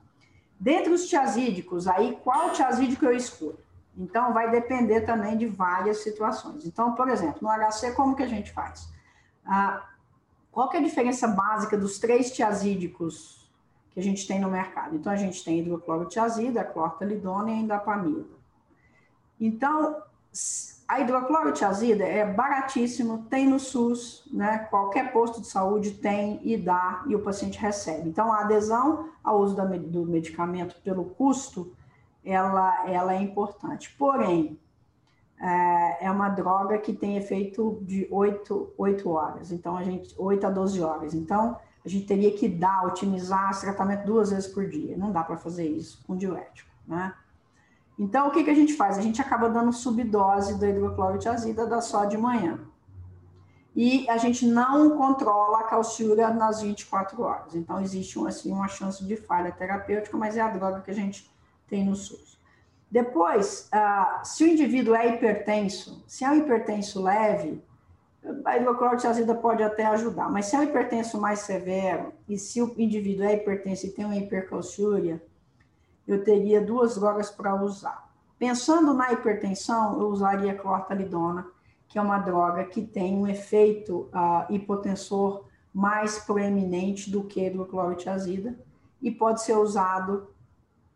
Dentre 0.59 0.93
os 0.93 1.07
tiazídicos, 1.07 1.87
aí 1.87 2.19
qual 2.25 2.51
tiazídico 2.51 3.05
eu 3.05 3.13
escolho? 3.13 3.59
Então, 3.97 4.33
vai 4.33 4.51
depender 4.51 5.03
também 5.03 5.37
de 5.37 5.47
várias 5.47 5.99
situações. 5.99 6.67
Então, 6.67 6.95
por 6.95 7.09
exemplo, 7.09 7.39
no 7.43 7.49
HC, 7.49 7.93
como 7.93 8.17
que 8.17 8.23
a 8.23 8.29
gente 8.29 8.53
faz? 8.53 8.89
Ah, 9.45 9.89
qual 10.51 10.69
que 10.69 10.77
é 10.77 10.81
a 10.81 10.83
diferença 10.83 11.29
básica 11.29 11.77
dos 11.77 11.99
três 11.99 12.33
tiazídicos 12.33 13.49
que 13.91 14.01
a 14.01 14.03
gente 14.03 14.27
tem 14.27 14.41
no 14.41 14.51
mercado? 14.51 14.97
Então, 14.97 15.13
a 15.13 15.17
gente 15.17 15.45
tem 15.45 15.61
hidroclorotiazida, 15.61 16.65
clortalidona 16.65 17.51
e 17.51 17.55
a 17.55 17.57
indapamida. 17.57 18.27
Então, 19.41 20.03
a 20.89 21.01
hidroclorotiazida 21.01 22.03
é 22.03 22.25
baratíssimo, 22.25 23.27
tem 23.29 23.47
no 23.47 23.61
SUS, 23.61 24.27
né? 24.33 24.67
Qualquer 24.71 25.13
posto 25.13 25.39
de 25.43 25.47
saúde 25.47 25.91
tem 25.91 26.41
e 26.43 26.57
dá 26.57 27.05
e 27.07 27.15
o 27.15 27.21
paciente 27.21 27.59
recebe. 27.59 28.09
Então, 28.09 28.33
a 28.33 28.41
adesão 28.41 29.11
ao 29.23 29.39
uso 29.39 29.55
do 29.55 30.07
medicamento 30.07 30.81
pelo 30.83 31.05
custo, 31.05 31.75
ela, 32.25 32.89
ela 32.89 33.15
é 33.15 33.21
importante. 33.21 33.95
Porém, 33.99 34.59
é, 35.39 36.07
é 36.07 36.11
uma 36.11 36.31
droga 36.31 36.79
que 36.79 36.95
tem 36.95 37.19
efeito 37.19 37.81
de 37.83 38.09
8, 38.11 38.73
8 38.79 39.11
horas, 39.11 39.53
então 39.53 39.77
a 39.77 39.83
gente 39.83 40.15
8 40.17 40.47
a 40.47 40.51
12 40.51 40.83
horas. 40.83 41.13
Então, 41.13 41.59
a 41.85 41.89
gente 41.89 42.07
teria 42.07 42.33
que 42.33 42.49
dar, 42.49 42.87
otimizar 42.87 43.51
esse 43.51 43.61
tratamento 43.61 44.07
duas 44.07 44.31
vezes 44.31 44.49
por 44.49 44.67
dia. 44.67 44.97
Não 44.97 45.13
dá 45.13 45.23
para 45.23 45.37
fazer 45.37 45.69
isso 45.69 46.03
com 46.07 46.17
diurético, 46.17 46.71
né? 46.87 47.13
Então, 47.99 48.29
o 48.29 48.31
que, 48.31 48.45
que 48.45 48.51
a 48.51 48.55
gente 48.55 48.75
faz? 48.75 48.97
A 48.97 49.03
gente 49.03 49.21
acaba 49.21 49.49
dando 49.49 49.73
subdose 49.73 50.59
da 50.59 50.69
hidroclorotiazida 50.69 51.67
da 51.67 51.81
só 51.81 52.05
de 52.05 52.17
manhã. 52.17 52.61
E 53.75 54.09
a 54.09 54.17
gente 54.17 54.47
não 54.47 54.97
controla 54.97 55.61
a 55.61 55.65
calciúria 55.65 56.31
nas 56.31 56.63
24 56.63 57.21
horas. 57.23 57.55
Então, 57.55 57.81
existe 57.81 58.19
assim, 58.27 58.53
uma 58.53 58.69
chance 58.69 59.05
de 59.05 59.17
falha 59.17 59.51
terapêutica, 59.51 60.17
mas 60.17 60.37
é 60.37 60.41
a 60.41 60.49
droga 60.49 60.81
que 60.81 60.91
a 60.91 60.95
gente 60.95 61.29
tem 61.69 61.85
no 61.85 61.95
SUS. 61.95 62.39
Depois, 62.91 63.69
uh, 63.75 64.25
se 64.25 64.45
o 64.45 64.47
indivíduo 64.47 64.95
é 64.95 65.09
hipertenso, 65.09 66.03
se 66.07 66.25
é 66.25 66.31
um 66.31 66.37
hipertenso 66.37 67.03
leve, 67.03 67.63
a 68.45 68.57
hidroclorotiazida 68.57 69.35
pode 69.35 69.63
até 69.63 69.87
ajudar, 69.87 70.31
mas 70.31 70.47
se 70.47 70.57
é 70.57 70.61
um 70.61 70.65
hipertenso 70.65 71.21
mais 71.21 71.41
severo, 71.41 72.13
e 72.29 72.39
se 72.39 72.63
o 72.63 72.75
indivíduo 72.79 73.27
é 73.27 73.35
hipertenso 73.35 73.87
e 73.87 73.91
tem 73.91 74.05
uma 74.05 74.17
hipercalciúria, 74.17 75.23
eu 76.09 76.25
teria 76.25 76.65
duas 76.65 76.95
drogas 76.97 77.31
para 77.31 77.55
usar. 77.63 78.09
Pensando 78.39 78.95
na 78.95 79.13
hipertensão, 79.13 80.01
eu 80.01 80.09
usaria 80.09 80.55
clortalidona, 80.55 81.47
que 81.87 81.99
é 81.99 82.03
uma 82.03 82.19
droga 82.19 82.65
que 82.65 82.83
tem 82.83 83.15
um 83.15 83.27
efeito 83.27 84.09
uh, 84.13 84.51
hipotensor 84.51 85.45
mais 85.73 86.19
proeminente 86.19 87.11
do 87.11 87.25
que 87.25 87.41
a 87.41 87.49
hidroclorotiazida 87.49 88.59
e 89.03 89.11
pode 89.11 89.43
ser 89.43 89.57
usado 89.57 90.29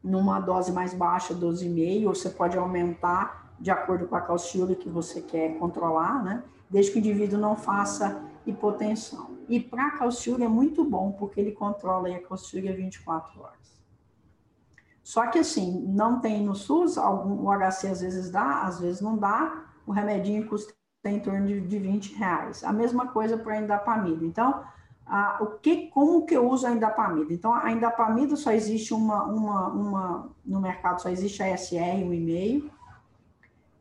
numa 0.03 0.41
dose 0.41 0.73
mais 0.73 0.95
baixa, 0.95 1.35
12,5, 1.35 2.07
ou 2.07 2.15
você 2.15 2.31
pode 2.31 2.57
aumentar 2.57 3.55
de 3.61 3.71
acordo 3.71 4.07
com 4.07 4.17
a 4.17 4.21
calciúria 4.21 4.75
que 4.75 4.89
você 4.89 5.21
quer 5.21 5.59
controlar, 5.59 6.25
né? 6.25 6.43
Desde 6.69 6.91
que 6.91 6.99
o 6.99 7.01
indivíduo 7.01 7.39
não 7.39 7.55
faça 7.55 8.23
hipotensão. 8.45 9.37
E 9.49 9.61
para 9.61 9.89
a 9.89 9.91
calciúria 9.93 10.47
é 10.47 10.49
muito 10.49 10.85
bom, 10.85 11.13
porque 11.13 11.39
ele 11.39 11.53
controla 11.53 12.09
a 12.09 12.21
calciúria 12.21 12.75
24 12.75 13.41
horas. 13.41 13.82
Só 15.03 15.27
que 15.27 15.39
assim, 15.39 15.85
não 15.89 16.21
tem 16.21 16.43
no 16.43 16.55
SUS, 16.55 16.97
algum, 16.97 17.47
o 17.47 17.51
HC 17.51 17.89
às 17.89 18.01
vezes 18.01 18.31
dá, 18.31 18.63
às 18.63 18.81
vezes 18.81 19.01
não 19.01 19.17
dá, 19.17 19.65
o 19.87 19.93
remedinho 19.93 20.47
custa 20.49 20.73
em 21.05 21.19
torno 21.19 21.47
de, 21.47 21.61
de 21.61 21.79
20 21.79 22.15
reais. 22.15 22.63
A 22.63 22.73
mesma 22.73 23.09
coisa 23.09 23.37
para 23.37 23.55
a 23.55 23.61
indapamida. 23.61 24.25
Então, 24.25 24.63
a, 25.05 25.43
o 25.43 25.59
que, 25.59 25.89
como 25.89 26.25
que 26.25 26.37
eu 26.37 26.49
uso 26.49 26.67
a 26.67 26.71
indapamida? 26.71 27.33
Então, 27.33 27.53
a 27.53 27.73
indapamida 27.73 28.37
só 28.37 28.53
existe 28.53 28.95
uma, 28.95 29.25
uma, 29.25 29.69
uma 29.69 30.31
no 30.45 30.61
mercado 30.61 31.03
só 31.03 31.09
existe 31.09 31.43
a 31.43 31.57
SR 31.57 32.05
1,5, 32.05 32.71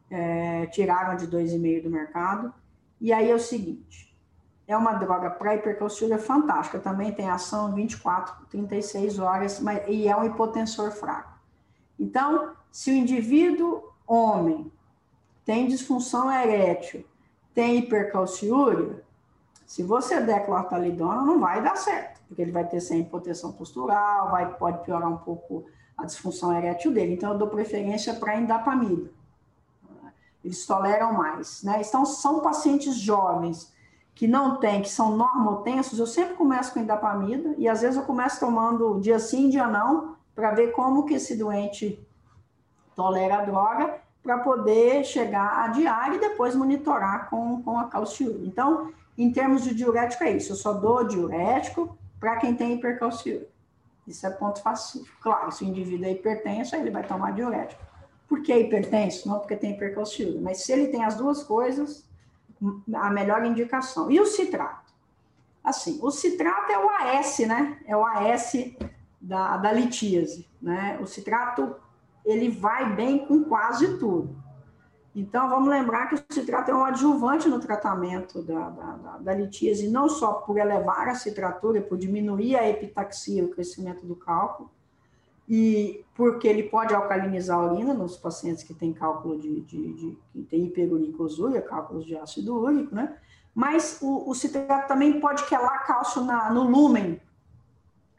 é, 0.10 0.66
tiraram 0.68 1.16
de 1.16 1.28
2,5 1.28 1.84
do 1.84 1.90
mercado. 1.90 2.54
E 3.00 3.14
aí 3.14 3.30
é 3.30 3.36
o 3.36 3.40
seguinte, 3.40 4.11
é 4.72 4.78
uma 4.78 4.94
droga 4.94 5.30
para 5.30 5.56
hipercalciúria 5.56 6.18
fantástica, 6.18 6.80
também 6.80 7.12
tem 7.12 7.30
ação 7.30 7.74
24, 7.74 8.46
36 8.50 9.20
horas, 9.20 9.60
mas, 9.60 9.84
e 9.88 10.08
é 10.08 10.16
um 10.16 10.24
hipotensor 10.24 10.92
fraco. 10.92 11.34
Então, 12.00 12.54
se 12.72 12.92
o 12.92 12.94
indivíduo 12.94 13.84
homem 14.08 14.72
tem 15.46 15.68
disfunção 15.68 16.32
erétil, 16.32 17.06
tem 17.54 17.78
hipercalciúria, 17.78 19.04
se 19.66 19.84
você 19.84 20.20
der 20.22 20.46
clortalidona, 20.46 21.22
não 21.22 21.40
vai 21.40 21.62
dar 21.62 21.78
certo, 21.78 22.22
porque 22.28 22.42
ele 22.42 22.52
vai 22.52 22.68
ter 22.68 22.80
sem 22.80 23.04
proteção 23.04 23.52
postural, 23.52 24.32
vai, 24.32 24.54
pode 24.56 24.84
piorar 24.84 25.10
um 25.10 25.18
pouco 25.18 25.66
a 25.98 26.06
disfunção 26.06 26.54
erétil 26.54 26.92
dele. 26.92 27.14
Então, 27.14 27.34
eu 27.34 27.38
dou 27.38 27.48
preferência 27.48 28.14
para 28.14 28.36
indapamida. 28.36 29.10
Eles 30.44 30.66
toleram 30.66 31.14
mais, 31.14 31.62
né? 31.62 31.82
Então, 31.86 32.06
são 32.06 32.40
pacientes 32.40 32.96
jovens 32.96 33.72
que 34.14 34.28
não 34.28 34.58
têm, 34.58 34.82
que 34.82 34.90
são 34.90 35.16
normotensos, 35.16 35.98
eu 35.98 36.06
sempre 36.06 36.36
começo 36.36 36.74
com 36.74 36.80
indapamida 36.80 37.56
e 37.58 37.68
às 37.68 37.82
vezes 37.82 37.98
eu 37.98 38.04
começo 38.04 38.40
tomando 38.40 39.00
dia 39.00 39.20
sim, 39.20 39.50
dia 39.50 39.68
não, 39.68 40.16
para 40.36 40.52
ver 40.52 40.72
como 40.72 41.06
que 41.06 41.16
esse 41.16 41.36
doente 41.36 42.00
tolera 42.96 43.40
a 43.40 43.46
droga, 43.46 44.00
para 44.22 44.38
poder 44.40 45.04
chegar 45.04 45.64
a 45.64 45.68
diária 45.70 46.16
e 46.16 46.20
depois 46.20 46.56
monitorar 46.56 47.30
com, 47.30 47.62
com 47.64 47.80
a 47.80 47.86
calciúria. 47.86 48.46
Então, 48.46 48.92
em 49.18 49.32
termos 49.32 49.64
de 49.64 49.74
diurético, 49.74 50.24
é 50.24 50.32
isso. 50.32 50.52
Eu 50.52 50.56
só 50.56 50.74
dou 50.74 51.04
diurético 51.04 51.98
para 52.20 52.38
quem 52.38 52.54
tem 52.54 52.74
hipercalciúria. 52.74 53.48
Isso 54.08 54.26
é 54.28 54.30
ponto 54.30 54.62
pacífico. 54.62 55.18
Claro, 55.22 55.52
se 55.52 55.64
o 55.64 55.68
indivíduo 55.68 56.06
é 56.06 56.12
hipertenso, 56.12 56.76
ele 56.76 56.92
vai 56.92 57.04
tomar 57.04 57.34
diurético. 57.34 57.82
Por 58.28 58.42
que 58.42 58.54
hipertenso? 58.54 59.28
Não 59.28 59.40
porque 59.40 59.56
tem 59.56 59.72
hipercalciúria. 59.72 60.40
Mas 60.40 60.64
se 60.64 60.72
ele 60.72 60.88
tem 60.88 61.04
as 61.04 61.16
duas 61.16 61.44
coisas, 61.44 62.06
a 62.94 63.10
melhor 63.10 63.46
indicação. 63.46 64.12
E 64.12 64.20
o 64.20 64.26
citrato? 64.26 64.92
Assim, 65.64 66.00
o 66.02 66.12
citrato 66.12 66.72
é 66.72 66.78
o 66.78 66.90
AS, 66.90 67.40
né? 67.40 67.80
É 67.86 67.96
o 67.96 68.06
AS 68.06 68.54
da, 69.20 69.58
da 69.58 69.72
litíase, 69.72 70.48
né? 70.62 71.00
O 71.02 71.06
citrato, 71.06 71.76
ele 72.26 72.50
vai 72.50 72.96
bem 72.96 73.26
com 73.26 73.44
quase 73.44 73.98
tudo. 73.98 74.36
Então, 75.14 75.50
vamos 75.50 75.70
lembrar 75.70 76.08
que 76.08 76.16
o 76.16 76.34
citrato 76.34 76.72
é 76.72 76.74
um 76.74 76.86
adjuvante 76.86 77.50
no 77.50 77.60
tratamento 77.60 78.42
da, 78.42 78.70
da, 78.70 78.92
da, 78.96 79.18
da 79.18 79.34
litíase, 79.34 79.90
não 79.90 80.08
só 80.08 80.34
por 80.34 80.58
elevar 80.58 81.10
a 81.10 81.16
citratura, 81.16 81.82
por 81.82 81.98
diminuir 81.98 82.56
a 82.56 82.68
epitaxia, 82.68 83.44
o 83.44 83.50
crescimento 83.50 84.06
do 84.06 84.16
cálculo, 84.16 84.72
e 85.54 86.06
porque 86.16 86.48
ele 86.48 86.64
pode 86.64 86.96
alcalinizar 86.96 87.60
a 87.60 87.74
urina 87.74 87.94
nos 87.94 88.16
pacientes 88.16 88.64
que 88.64 88.74
têm 88.74 88.94
cálculo 88.94 89.38
de, 89.38 89.60
de, 89.60 89.94
de 89.94 90.18
que 90.32 90.44
tem 90.44 90.64
hiperuricosúria, 90.64 91.62
cálculos 91.62 92.06
de 92.06 92.16
ácido 92.16 92.58
úrico, 92.58 92.96
né? 92.96 93.18
Mas 93.54 94.00
o, 94.02 94.30
o 94.30 94.34
citrato 94.34 94.88
também 94.88 95.20
pode 95.20 95.44
quelar 95.44 95.80
cálcio 95.80 96.24
na, 96.24 96.50
no 96.54 96.64
lúmen, 96.64 97.20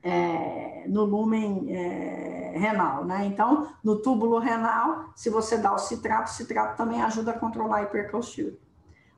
é, 0.02 0.84
no 0.86 1.04
lúmen 1.04 1.74
é, 1.74 2.52
renal, 2.54 3.06
né? 3.06 3.24
Então, 3.24 3.66
no 3.82 3.96
túbulo 3.96 4.38
renal, 4.38 5.06
se 5.16 5.30
você 5.30 5.56
dá 5.56 5.72
o 5.72 5.78
citrato, 5.78 6.30
o 6.30 6.34
citrato 6.34 6.76
também 6.76 7.00
ajuda 7.00 7.30
a 7.30 7.38
controlar 7.38 7.78
a 7.78 7.82
hipercalciúria. 7.84 8.58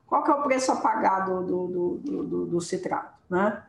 Qual 0.07 0.23
que 0.23 0.31
é 0.31 0.33
o 0.33 0.41
preço 0.41 0.71
apagado 0.71 1.43
do, 1.43 1.67
do, 1.67 1.97
do, 1.97 2.23
do, 2.23 2.45
do 2.45 2.61
citrato, 2.61 3.13
né? 3.29 3.61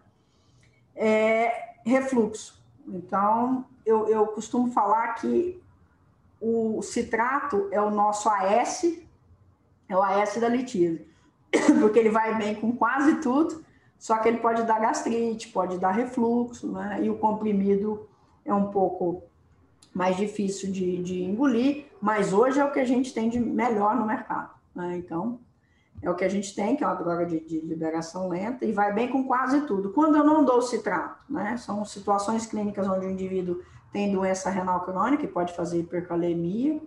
É, 0.94 1.80
refluxo. 1.84 2.64
Então, 2.86 3.64
eu, 3.84 4.08
eu 4.08 4.26
costumo 4.28 4.70
falar 4.70 5.14
que 5.14 5.60
o 6.40 6.80
citrato 6.82 7.68
é 7.70 7.80
o 7.80 7.90
nosso 7.90 8.28
AS, 8.28 8.84
é 9.88 9.96
o 9.96 10.02
AS 10.02 10.36
da 10.36 10.48
litíase, 10.48 11.06
porque 11.80 11.98
ele 11.98 12.10
vai 12.10 12.36
bem 12.36 12.54
com 12.54 12.76
quase 12.76 13.16
tudo, 13.16 13.64
só 13.98 14.18
que 14.18 14.28
ele 14.28 14.38
pode 14.38 14.62
dar 14.64 14.80
gastrite, 14.80 15.48
pode 15.48 15.78
dar 15.78 15.92
refluxo, 15.92 16.70
né? 16.70 16.98
E 17.02 17.10
o 17.10 17.18
comprimido 17.18 18.06
é 18.44 18.52
um 18.52 18.70
pouco 18.70 19.22
mais 19.92 20.16
difícil 20.16 20.70
de, 20.70 21.02
de 21.02 21.22
engolir, 21.22 21.86
mas 22.00 22.32
hoje 22.32 22.60
é 22.60 22.64
o 22.64 22.70
que 22.70 22.80
a 22.80 22.84
gente 22.84 23.14
tem 23.14 23.28
de 23.28 23.40
melhor 23.40 23.96
no 23.96 24.06
mercado, 24.06 24.50
né? 24.74 24.96
Então, 24.98 25.40
é 26.02 26.10
o 26.10 26.14
que 26.14 26.24
a 26.24 26.28
gente 26.28 26.54
tem, 26.54 26.76
que 26.76 26.84
é 26.84 26.86
uma 26.86 26.94
droga 26.94 27.24
de, 27.26 27.40
de, 27.40 27.60
liberação 27.60 28.28
lenta, 28.28 28.64
e 28.64 28.72
vai 28.72 28.92
bem 28.92 29.08
com 29.08 29.24
quase 29.24 29.62
tudo. 29.62 29.90
Quando 29.90 30.16
eu 30.16 30.24
não 30.24 30.44
dou 30.44 30.60
citrato, 30.62 31.18
né? 31.28 31.56
São 31.56 31.84
situações 31.84 32.46
clínicas 32.46 32.86
onde 32.86 33.06
o 33.06 33.10
indivíduo 33.10 33.62
tem 33.92 34.12
doença 34.12 34.50
renal 34.50 34.84
crônica 34.84 35.24
e 35.24 35.28
pode 35.28 35.54
fazer 35.54 35.80
hipercalemia, 35.80 36.80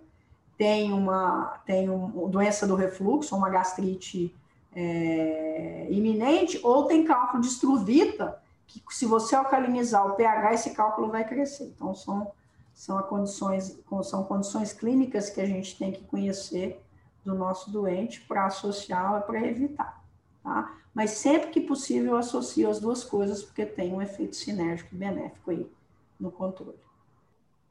tem 0.56 0.92
uma 0.92 1.60
tem 1.66 1.90
um, 1.90 2.28
doença 2.28 2.66
do 2.66 2.74
refluxo, 2.74 3.34
uma 3.34 3.50
gastrite 3.50 4.34
é, 4.74 5.88
iminente, 5.90 6.60
ou 6.62 6.84
tem 6.84 7.04
cálculo 7.04 7.42
de 7.42 7.48
estruvita, 7.48 8.38
que 8.66 8.82
se 8.90 9.04
você 9.04 9.34
alcalinizar 9.34 10.06
o 10.06 10.14
pH, 10.14 10.54
esse 10.54 10.70
cálculo 10.70 11.10
vai 11.10 11.26
crescer. 11.26 11.72
Então, 11.74 11.94
são, 11.94 12.30
são, 12.72 13.02
condições, 13.02 13.76
são 14.04 14.22
condições 14.22 14.72
clínicas 14.72 15.28
que 15.28 15.40
a 15.40 15.46
gente 15.46 15.76
tem 15.76 15.90
que 15.90 16.04
conhecer 16.04 16.80
do 17.24 17.34
nosso 17.34 17.70
doente 17.70 18.20
para 18.22 18.46
associar, 18.46 19.22
para 19.26 19.46
evitar. 19.46 20.02
Tá? 20.42 20.76
Mas 20.94 21.10
sempre 21.10 21.50
que 21.50 21.60
possível, 21.60 22.16
associo 22.16 22.68
as 22.68 22.80
duas 22.80 23.04
coisas, 23.04 23.42
porque 23.42 23.64
tem 23.64 23.92
um 23.92 24.02
efeito 24.02 24.36
sinérgico 24.36 24.94
benéfico 24.94 25.50
aí 25.50 25.70
no 26.18 26.30
controle. 26.30 26.78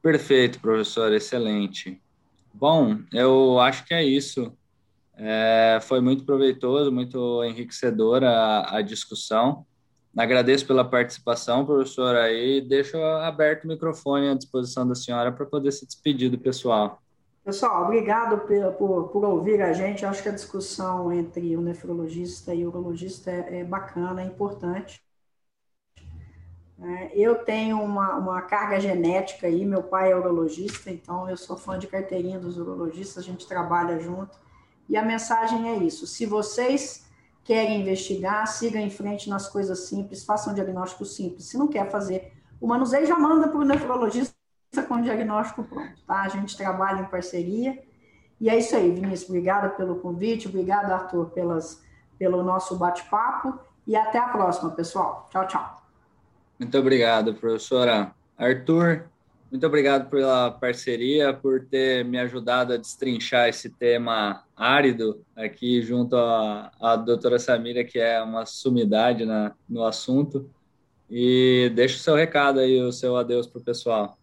Perfeito, 0.02 0.60
professor, 0.60 1.12
excelente. 1.12 2.00
Bom, 2.52 2.98
eu 3.12 3.60
acho 3.60 3.84
que 3.84 3.94
é 3.94 4.02
isso. 4.02 4.56
É, 5.14 5.78
foi 5.82 6.00
muito 6.00 6.24
proveitoso, 6.24 6.90
muito 6.90 7.44
enriquecedora 7.44 8.30
a, 8.30 8.78
a, 8.78 8.82
discussão. 8.82 9.66
Agradeço 10.16 10.66
pela 10.66 10.82
participação, 10.82 11.66
professora, 11.66 12.32
e 12.32 12.62
deixo 12.62 12.96
aberto 12.96 13.64
o 13.64 13.68
microfone 13.68 14.28
à 14.28 14.34
disposição 14.34 14.88
da 14.88 14.94
senhora 14.94 15.30
para 15.30 15.44
poder 15.44 15.70
se 15.72 15.86
despedir 15.86 16.30
do 16.30 16.38
pessoal. 16.38 17.02
Pessoal, 17.42 17.84
obrigado 17.84 18.38
por, 18.46 18.72
por, 18.74 19.08
por, 19.08 19.24
ouvir 19.24 19.62
a 19.62 19.72
gente. 19.72 20.04
Acho 20.04 20.22
que 20.22 20.28
a 20.28 20.32
discussão 20.32 21.10
entre 21.10 21.56
o 21.56 21.60
nefrologista 21.62 22.54
e 22.54 22.64
o 22.64 22.68
urologista 22.68 23.30
é, 23.30 23.60
é 23.60 23.64
bacana, 23.64 24.22
é 24.22 24.26
importante. 24.26 25.02
É, 26.82 27.12
eu 27.14 27.44
tenho 27.44 27.82
uma, 27.82 28.16
uma 28.16 28.42
carga 28.42 28.78
genética 28.80 29.46
aí, 29.46 29.64
meu 29.64 29.82
pai 29.82 30.12
é 30.12 30.16
urologista, 30.16 30.90
então 30.90 31.28
eu 31.28 31.36
sou 31.36 31.56
fã 31.56 31.78
de 31.78 31.86
carteirinha 31.86 32.38
dos 32.38 32.56
urologistas, 32.56 33.22
a 33.22 33.26
gente 33.26 33.46
trabalha 33.46 33.98
junto. 33.98 34.38
E 34.88 34.96
a 34.96 35.02
mensagem 35.04 35.70
é 35.70 35.76
isso: 35.76 36.06
se 36.06 36.26
vocês 36.26 37.06
querem 37.44 37.80
investigar, 37.80 38.46
siga 38.46 38.78
em 38.78 38.90
frente 38.90 39.28
nas 39.28 39.48
coisas 39.48 39.88
simples, 39.88 40.24
façam 40.24 40.52
um 40.52 40.54
diagnóstico 40.54 41.04
simples. 41.04 41.46
Se 41.46 41.58
não 41.58 41.68
quer 41.68 41.90
fazer 41.90 42.32
o 42.60 42.66
manuseio, 42.66 43.06
já 43.06 43.18
manda 43.18 43.48
para 43.48 43.58
o 43.58 43.64
nefrologista 43.64 44.39
com 44.86 44.94
o 44.94 45.02
diagnóstico 45.02 45.64
pronto, 45.64 46.00
tá? 46.06 46.22
A 46.22 46.28
gente 46.28 46.56
trabalha 46.56 47.00
em 47.00 47.06
parceria. 47.06 47.78
E 48.40 48.48
é 48.48 48.56
isso 48.56 48.74
aí, 48.76 48.90
Vinícius. 48.90 49.28
Obrigada 49.28 49.68
pelo 49.70 49.96
convite, 49.96 50.48
obrigado, 50.48 50.90
Arthur, 50.92 51.30
pelas, 51.30 51.82
pelo 52.18 52.42
nosso 52.42 52.76
bate-papo. 52.76 53.58
E 53.86 53.96
até 53.96 54.18
a 54.18 54.28
próxima, 54.28 54.70
pessoal. 54.70 55.28
Tchau, 55.30 55.46
tchau. 55.48 55.82
Muito 56.58 56.78
obrigado, 56.78 57.34
professora. 57.34 58.12
Arthur, 58.38 59.06
muito 59.50 59.66
obrigado 59.66 60.08
pela 60.08 60.50
parceria, 60.50 61.34
por 61.34 61.64
ter 61.66 62.04
me 62.04 62.18
ajudado 62.18 62.72
a 62.72 62.76
destrinchar 62.76 63.48
esse 63.48 63.68
tema 63.68 64.44
árido 64.56 65.24
aqui 65.34 65.82
junto 65.82 66.16
à, 66.16 66.70
à 66.80 66.96
doutora 66.96 67.38
Samira, 67.38 67.82
que 67.82 67.98
é 67.98 68.22
uma 68.22 68.46
sumidade 68.46 69.24
na, 69.24 69.52
no 69.68 69.84
assunto. 69.84 70.48
E 71.10 71.72
deixa 71.74 71.96
o 71.96 72.00
seu 72.00 72.14
recado 72.14 72.60
aí, 72.60 72.80
o 72.80 72.92
seu 72.92 73.16
adeus 73.16 73.46
para 73.48 73.60
o 73.60 73.64
pessoal. 73.64 74.19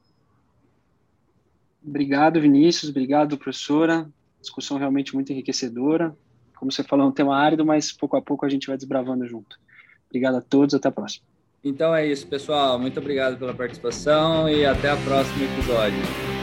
Obrigado, 1.85 2.41
Vinícius. 2.41 2.89
Obrigado, 2.89 3.37
professora. 3.37 4.07
Discussão 4.41 4.77
realmente 4.77 5.13
muito 5.13 5.31
enriquecedora. 5.31 6.15
Como 6.55 6.71
você 6.71 6.83
falou, 6.83 7.05
é 7.05 7.09
um 7.09 7.13
tema 7.13 7.35
árido, 7.35 7.65
mas 7.65 7.91
pouco 7.91 8.17
a 8.17 8.21
pouco 8.21 8.45
a 8.45 8.49
gente 8.49 8.67
vai 8.67 8.77
desbravando 8.77 9.27
junto. 9.27 9.57
Obrigado 10.07 10.35
a 10.35 10.41
todos. 10.41 10.73
Até 10.73 10.87
a 10.87 10.91
próxima. 10.91 11.25
Então 11.63 11.93
é 11.93 12.05
isso, 12.05 12.25
pessoal. 12.27 12.79
Muito 12.79 12.99
obrigado 12.99 13.37
pela 13.37 13.53
participação 13.53 14.49
e 14.49 14.65
até 14.65 14.93
o 14.93 14.97
próximo 15.03 15.43
episódio. 15.43 16.36